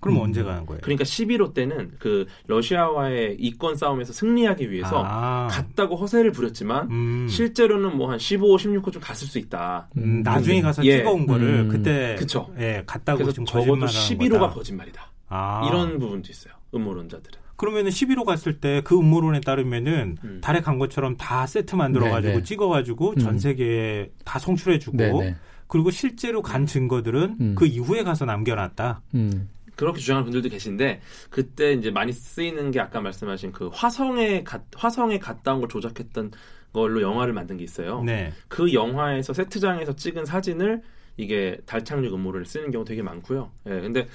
그럼 0.00 0.18
음. 0.18 0.22
언제 0.22 0.44
가는 0.44 0.64
거예요? 0.64 0.80
그러니까 0.82 1.02
11호 1.02 1.54
때는 1.54 1.92
그 1.98 2.26
러시아와의 2.46 3.36
이권 3.40 3.74
싸움에서 3.74 4.12
승리하기 4.12 4.70
위해서 4.70 5.02
아. 5.04 5.48
갔다고 5.50 5.96
허세를 5.96 6.30
부렸지만 6.30 6.88
음. 6.90 7.26
실제로는 7.28 7.96
뭐 7.96 8.08
한 8.10 8.18
15, 8.20 8.56
16호 8.56 8.92
좀 8.92 9.02
갔을 9.02 9.26
수 9.26 9.38
있다. 9.40 9.88
음, 9.96 10.22
나중에 10.22 10.60
가서 10.62 10.84
예. 10.84 10.98
찍어온 10.98 11.26
거를 11.26 11.62
음. 11.64 11.68
그때 11.68 12.14
그쵸. 12.16 12.48
예, 12.60 12.84
갔다고 12.86 13.18
그래서 13.24 13.32
적어도 13.44 13.80
거짓말하는 13.86 13.88
11호가 14.30 14.38
거다. 14.40 14.54
거짓말이다. 14.54 15.12
아. 15.30 15.66
이런 15.68 15.98
부분도 15.98 16.28
있어요. 16.30 16.54
음모론자들은. 16.72 17.47
그러면은 17.58 17.90
11호 17.90 18.24
갔을 18.24 18.60
때 18.60 18.80
그 18.84 18.96
음모론에 18.98 19.40
따르면은 19.40 20.16
음. 20.24 20.40
달에 20.40 20.60
간 20.60 20.78
것처럼 20.78 21.16
다 21.16 21.46
세트 21.46 21.74
만들어가지고 21.74 22.32
네, 22.32 22.38
네. 22.38 22.42
찍어가지고 22.42 23.10
음. 23.10 23.18
전 23.18 23.38
세계에 23.38 24.10
다 24.24 24.38
송출해주고 24.38 24.96
네네. 24.96 25.36
그리고 25.66 25.90
실제로 25.90 26.40
간 26.40 26.64
증거들은 26.64 27.36
음. 27.40 27.54
그 27.58 27.66
이후에 27.66 28.02
가서 28.04 28.24
남겨놨다. 28.24 29.02
음. 29.14 29.48
그렇게 29.76 30.00
주장하는 30.00 30.24
분들도 30.24 30.48
계신데 30.48 31.00
그때 31.30 31.72
이제 31.72 31.90
많이 31.90 32.12
쓰이는 32.12 32.70
게 32.70 32.80
아까 32.80 33.00
말씀하신 33.00 33.52
그 33.52 33.68
화성에 33.72 34.42
가, 34.44 34.60
화성에 34.74 35.18
갔다 35.18 35.52
온 35.54 35.60
걸 35.60 35.68
조작했던 35.68 36.32
걸로 36.72 37.02
영화를 37.02 37.32
만든 37.32 37.56
게 37.56 37.64
있어요. 37.64 38.02
네. 38.02 38.32
그 38.48 38.72
영화에서 38.72 39.32
세트장에서 39.32 39.94
찍은 39.96 40.24
사진을 40.24 40.82
이게 41.18 41.58
달 41.66 41.84
착륙 41.84 42.14
음모를 42.14 42.46
쓰는 42.46 42.70
경우 42.70 42.84
되게 42.86 43.02
많고요. 43.02 43.50
예, 43.66 43.80
근데 43.80 44.08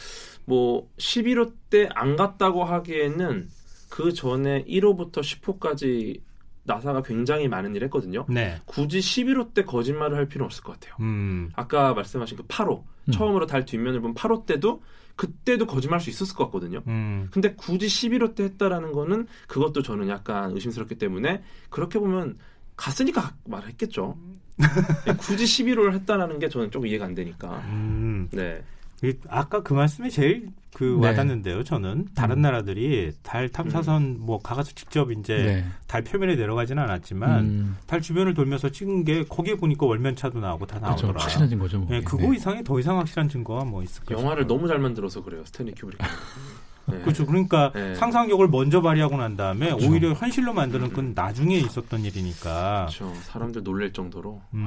뭐 0.46 0.90
11호 0.98 1.54
때 1.70 1.88
안 1.94 2.16
갔다고 2.16 2.64
하기에는 2.64 3.48
그 3.90 4.14
전에 4.14 4.64
1호부터 4.66 5.20
10호까지 5.20 6.22
나사가 6.64 7.02
굉장히 7.04 7.48
많은 7.50 7.76
일을 7.76 7.86
했거든요. 7.88 8.26
네. 8.30 8.56
굳이 8.66 9.00
11호 9.00 9.54
때 9.54 9.64
거짓말을 9.66 10.18
할 10.18 10.28
필요는 10.28 10.46
없을 10.46 10.64
것 10.64 10.80
같아요. 10.80 10.96
음. 11.02 11.52
아까 11.56 11.94
말씀하신 11.94 12.38
그 12.38 12.44
8호 12.44 12.84
음. 13.10 13.12
처음으로 13.12 13.46
달 13.46 13.66
뒷면을 13.66 14.00
본 14.00 14.14
8호 14.14 14.46
때도 14.46 14.82
그때도 15.18 15.68
거짓말할 15.68 16.00
수 16.02 16.10
있었을 16.10 16.36
것 16.36 16.46
같거든요. 16.46 16.82
음. 16.88 17.28
근데 17.32 17.54
굳이 17.54 17.86
11호 17.88 18.34
때 18.34 18.46
했다라는 18.46 18.94
거는 18.94 19.28
그것도 19.48 19.84
저는 19.84 20.08
약간 20.08 20.52
의심스럽기 20.52 20.96
때문에 20.96 21.44
그렇게 21.70 22.00
보면 22.00 22.38
갔으니까 22.76 23.34
말했겠죠. 23.46 24.18
네, 25.06 25.14
굳이 25.18 25.46
11호를 25.46 25.94
했다라는 25.94 26.40
게 26.40 26.48
저는 26.50 26.72
조금 26.72 26.88
이해가 26.88 27.06
안 27.06 27.16
되니까. 27.16 27.58
음. 27.68 28.30
네. 28.32 28.62
이- 29.04 29.14
아까 29.28 29.62
그 29.64 29.74
말씀이 29.74 30.10
제일 30.10 30.48
그 30.74 30.98
네. 31.02 31.08
와닿는데요. 31.08 31.64
저는 31.64 32.08
다른 32.16 32.38
음. 32.38 32.42
나라들이 32.44 33.12
달 33.22 33.50
탐사선 33.50 34.18
뭐 34.20 34.40
가 34.40 34.49
가서 34.49 34.72
직접 34.76 35.12
이제 35.12 35.36
네. 35.36 35.66
달 35.88 36.04
표면에 36.04 36.36
내려가지는 36.36 36.82
않았지만 36.82 37.40
음. 37.42 37.78
달 37.86 38.02
주변을 38.02 38.34
돌면서 38.34 38.70
찍은 38.70 39.04
게 39.04 39.24
거기에 39.26 39.56
보니까 39.56 39.86
월면차도 39.86 40.40
나오고 40.40 40.66
다 40.68 40.80
그렇죠. 40.80 41.08
나오더라. 41.08 41.24
확실해진 41.26 41.60
거죠. 41.60 41.80
뭐. 41.80 41.88
예, 41.92 42.00
네. 42.00 42.04
그거 42.06 42.34
이상의 42.34 42.64
더 42.64 42.80
이상 42.80 42.98
확실한 42.98 43.28
증거가 43.28 43.66
뭐 43.66 43.84
있을까요? 43.84 44.20
영화를 44.20 44.48
너무 44.48 44.68
잘 44.70 44.80
만들어서 44.80 45.22
그래요. 45.22 45.44
스탠리 45.46 45.74
큐브릭. 45.74 46.00
네. 46.86 47.00
그렇죠. 47.02 47.26
그러니까 47.26 47.72
네. 47.74 47.96
상상력을 47.96 48.48
먼저 48.50 48.82
발휘하고 48.82 49.18
난 49.18 49.36
다음에 49.38 49.68
그렇죠. 49.68 49.90
오히려 49.90 50.14
현실로 50.14 50.54
만드는 50.54 50.92
건 50.94 51.06
음. 51.06 51.12
나중에 51.16 51.56
있었던 51.58 52.04
일이니까. 52.04 52.88
그렇죠. 52.90 53.14
사람들 53.24 53.64
놀랄 53.64 53.94
정도로. 53.94 54.42
음, 54.54 54.66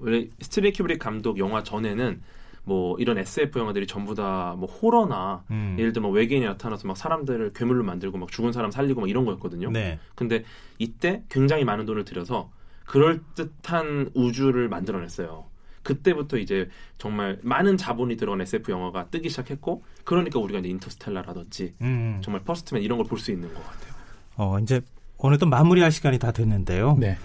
원래 0.00 0.26
스탠리 0.40 0.72
큐브릭 0.72 0.98
감독 0.98 1.38
영화 1.38 1.62
전에는 1.62 2.20
뭐 2.64 2.96
이런 2.98 3.18
SF 3.18 3.58
영화들이 3.58 3.86
전부 3.86 4.14
다 4.14 4.54
뭐 4.56 4.68
호러나 4.68 5.42
음. 5.50 5.76
예를 5.78 5.92
들면 5.92 6.12
외계인이 6.12 6.46
나타나서 6.46 6.86
막 6.86 6.96
사람들을 6.96 7.52
괴물로 7.54 7.82
만들고 7.84 8.18
막 8.18 8.30
죽은 8.30 8.52
사람 8.52 8.70
살리고 8.70 9.00
막 9.00 9.10
이런 9.10 9.24
거였거든요. 9.24 9.70
네. 9.70 9.98
근데 10.14 10.44
이때 10.78 11.22
굉장히 11.28 11.64
많은 11.64 11.86
돈을 11.86 12.04
들여서 12.04 12.50
그럴 12.84 13.20
듯한 13.34 14.10
우주를 14.14 14.68
만들어냈어요. 14.68 15.44
그때부터 15.82 16.36
이제 16.38 16.68
정말 16.98 17.38
많은 17.42 17.76
자본이 17.76 18.16
들어간 18.16 18.40
SF 18.42 18.70
영화가 18.70 19.08
뜨기 19.10 19.28
시작했고, 19.28 19.82
그러니까 20.04 20.38
우리가 20.38 20.60
이제 20.60 20.68
인터스텔라라든지 20.68 21.74
음. 21.80 22.20
정말 22.22 22.42
퍼스트맨 22.44 22.82
이런 22.82 22.98
걸 22.98 23.06
볼 23.06 23.18
수 23.18 23.30
있는 23.32 23.52
것 23.52 23.64
같아요. 23.64 23.92
어, 24.36 24.58
이제 24.58 24.80
어느덧 25.18 25.46
마무리할 25.46 25.90
시간이 25.92 26.18
다 26.18 26.32
됐는데요. 26.32 26.96
네. 26.98 27.16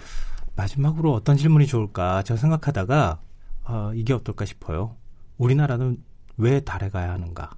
마지막으로 0.56 1.12
어떤 1.14 1.36
질문이 1.36 1.66
좋을까 1.66 2.22
제가 2.24 2.38
생각하다가 2.38 3.20
어, 3.64 3.92
이게 3.94 4.12
어떨까 4.12 4.44
싶어요. 4.44 4.96
우리나라는 5.36 5.98
왜 6.36 6.60
달에 6.60 6.88
가야 6.88 7.12
하는가? 7.12 7.50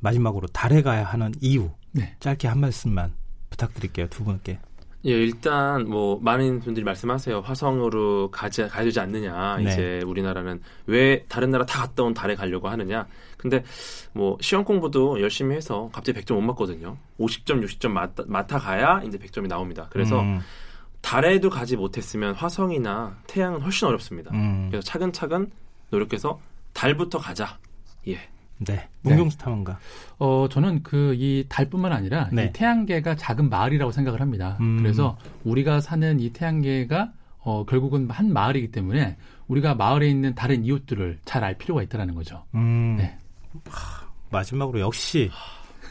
마지막으로 0.00 0.48
달에 0.48 0.82
가야 0.82 1.04
하는 1.04 1.32
이유 1.40 1.70
네. 1.92 2.16
짧게 2.20 2.48
한 2.48 2.58
말씀만 2.60 3.12
부탁드릴게요 3.50 4.08
두 4.08 4.24
분께. 4.24 4.58
예, 5.04 5.10
일단 5.10 5.88
뭐 5.88 6.18
많은 6.22 6.60
분들이 6.60 6.84
말씀하세요. 6.84 7.40
화성으로 7.40 8.30
가지 8.30 8.62
가야 8.68 8.84
되지 8.84 9.00
않느냐. 9.00 9.56
네. 9.56 9.64
이제 9.64 10.00
우리나라는 10.06 10.60
왜 10.86 11.24
다른 11.28 11.50
나라 11.50 11.66
다 11.66 11.80
갔다 11.80 12.04
온 12.04 12.14
달에 12.14 12.34
가려고 12.36 12.68
하느냐. 12.68 13.06
근데 13.36 13.64
뭐 14.12 14.38
시험 14.40 14.64
공부도 14.64 15.20
열심히 15.20 15.56
해서 15.56 15.90
갑자기 15.92 16.20
100점 16.20 16.34
못 16.34 16.42
맞거든요. 16.42 16.96
50점, 17.18 17.64
60점 17.64 17.88
맞다, 17.88 18.22
맡아 18.26 18.58
가야 18.58 19.02
이제 19.04 19.18
100점이 19.18 19.48
나옵니다. 19.48 19.88
그래서 19.90 20.20
음, 20.20 20.40
달에도 21.00 21.50
가지 21.50 21.76
못했으면 21.76 22.34
화성이나 22.34 23.18
태양은 23.26 23.60
훨씬 23.62 23.88
어렵습니다. 23.88 24.30
음, 24.32 24.68
그래서 24.70 24.84
차근차근 24.86 25.50
노력해서 25.90 26.40
달부터 26.72 27.18
가자. 27.18 27.58
예. 28.06 28.20
네. 28.64 28.88
문경수 29.02 29.38
탐험가. 29.38 29.78
어, 30.18 30.46
저는 30.50 30.82
그 30.82 31.14
이 31.18 31.44
달뿐만 31.48 31.92
아니라 31.92 32.28
네. 32.32 32.44
이 32.46 32.52
태양계가 32.52 33.16
작은 33.16 33.48
마을이라고 33.50 33.92
생각을 33.92 34.20
합니다. 34.20 34.56
음. 34.60 34.78
그래서 34.78 35.16
우리가 35.44 35.80
사는 35.80 36.18
이 36.20 36.30
태양계가 36.32 37.12
어, 37.40 37.64
결국은 37.66 38.08
한 38.10 38.32
마을이기 38.32 38.70
때문에 38.70 39.16
우리가 39.48 39.74
마을에 39.74 40.08
있는 40.08 40.34
다른 40.34 40.64
이웃들을 40.64 41.18
잘 41.24 41.42
알 41.44 41.58
필요가 41.58 41.82
있다는 41.82 42.14
거죠. 42.14 42.44
음, 42.54 42.96
네. 42.98 43.18
하, 43.68 44.06
마지막으로 44.30 44.80
역시 44.80 45.30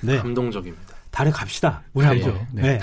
네 0.02 0.18
감동적입니다. 0.18 0.96
달에 1.12 1.30
갑시다. 1.30 1.84
우리. 1.94 2.06
한번. 2.06 2.48
네. 2.54 2.62
네. 2.62 2.80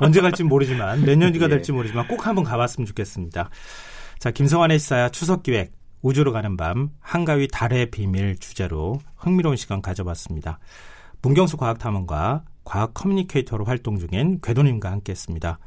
언제 0.00 0.20
갈지 0.20 0.42
모르지만 0.42 1.02
몇 1.02 1.16
년뒤가 1.16 1.44
예. 1.46 1.48
될지 1.48 1.70
모르지만 1.70 2.08
꼭 2.08 2.26
한번 2.26 2.42
가봤으면 2.44 2.86
좋겠습니다. 2.86 3.50
자, 4.18 4.30
김성환의 4.32 4.80
시사야 4.80 5.10
추석 5.10 5.44
기획 5.44 5.72
우주로 6.02 6.32
가는 6.32 6.56
밤 6.56 6.90
한가위 7.00 7.48
달의 7.48 7.90
비밀 7.90 8.36
주제로 8.38 9.00
흥미로운 9.16 9.56
시간 9.56 9.82
가져봤습니다. 9.82 10.58
문경수 11.22 11.56
과학탐험가 11.56 12.44
과학 12.64 12.94
커뮤니케이터로 12.94 13.64
활동 13.64 13.98
중인 13.98 14.40
궤도님과 14.42 14.90
함께했습니다. 14.90 15.58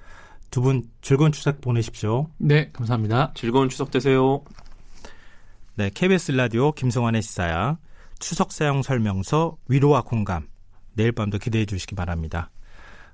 두 0.52 0.62
분 0.62 0.84
즐거운 1.02 1.32
추석 1.32 1.62
보내십시오. 1.62 2.28
네, 2.38 2.70
감사합니다. 2.74 3.32
즐거운 3.36 3.70
추석 3.70 3.90
되세요. 3.90 4.44
네, 5.76 5.90
KBS 5.94 6.34
라디오 6.34 6.72
김성환의 6.74 7.22
시사야 7.22 7.78
추석 8.20 8.52
사용 8.52 8.82
설명서 8.84 9.58
위로와 9.68 10.04
공감 10.04 10.48
내일 10.94 11.12
밤도 11.14 11.38
기대해 11.40 11.66
주시기 11.66 11.96
바랍니다. 11.96 12.52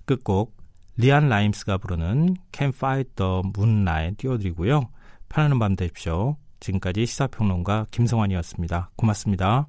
끝곡 0.06 0.56
리안 0.98 1.30
라임스가 1.30 1.78
부르는 1.78 2.36
Can't 2.52 2.74
Fight 2.74 3.12
the 3.16 3.42
Moonlight 3.56 4.18
띄워드리고요. 4.18 4.90
편안한 5.30 5.60
밤 5.60 5.76
되십시오. 5.76 6.38
지금까지 6.60 7.06
시사평론가 7.06 7.88
김성환이었습니다. 7.92 8.92
고맙습니다. 8.96 9.68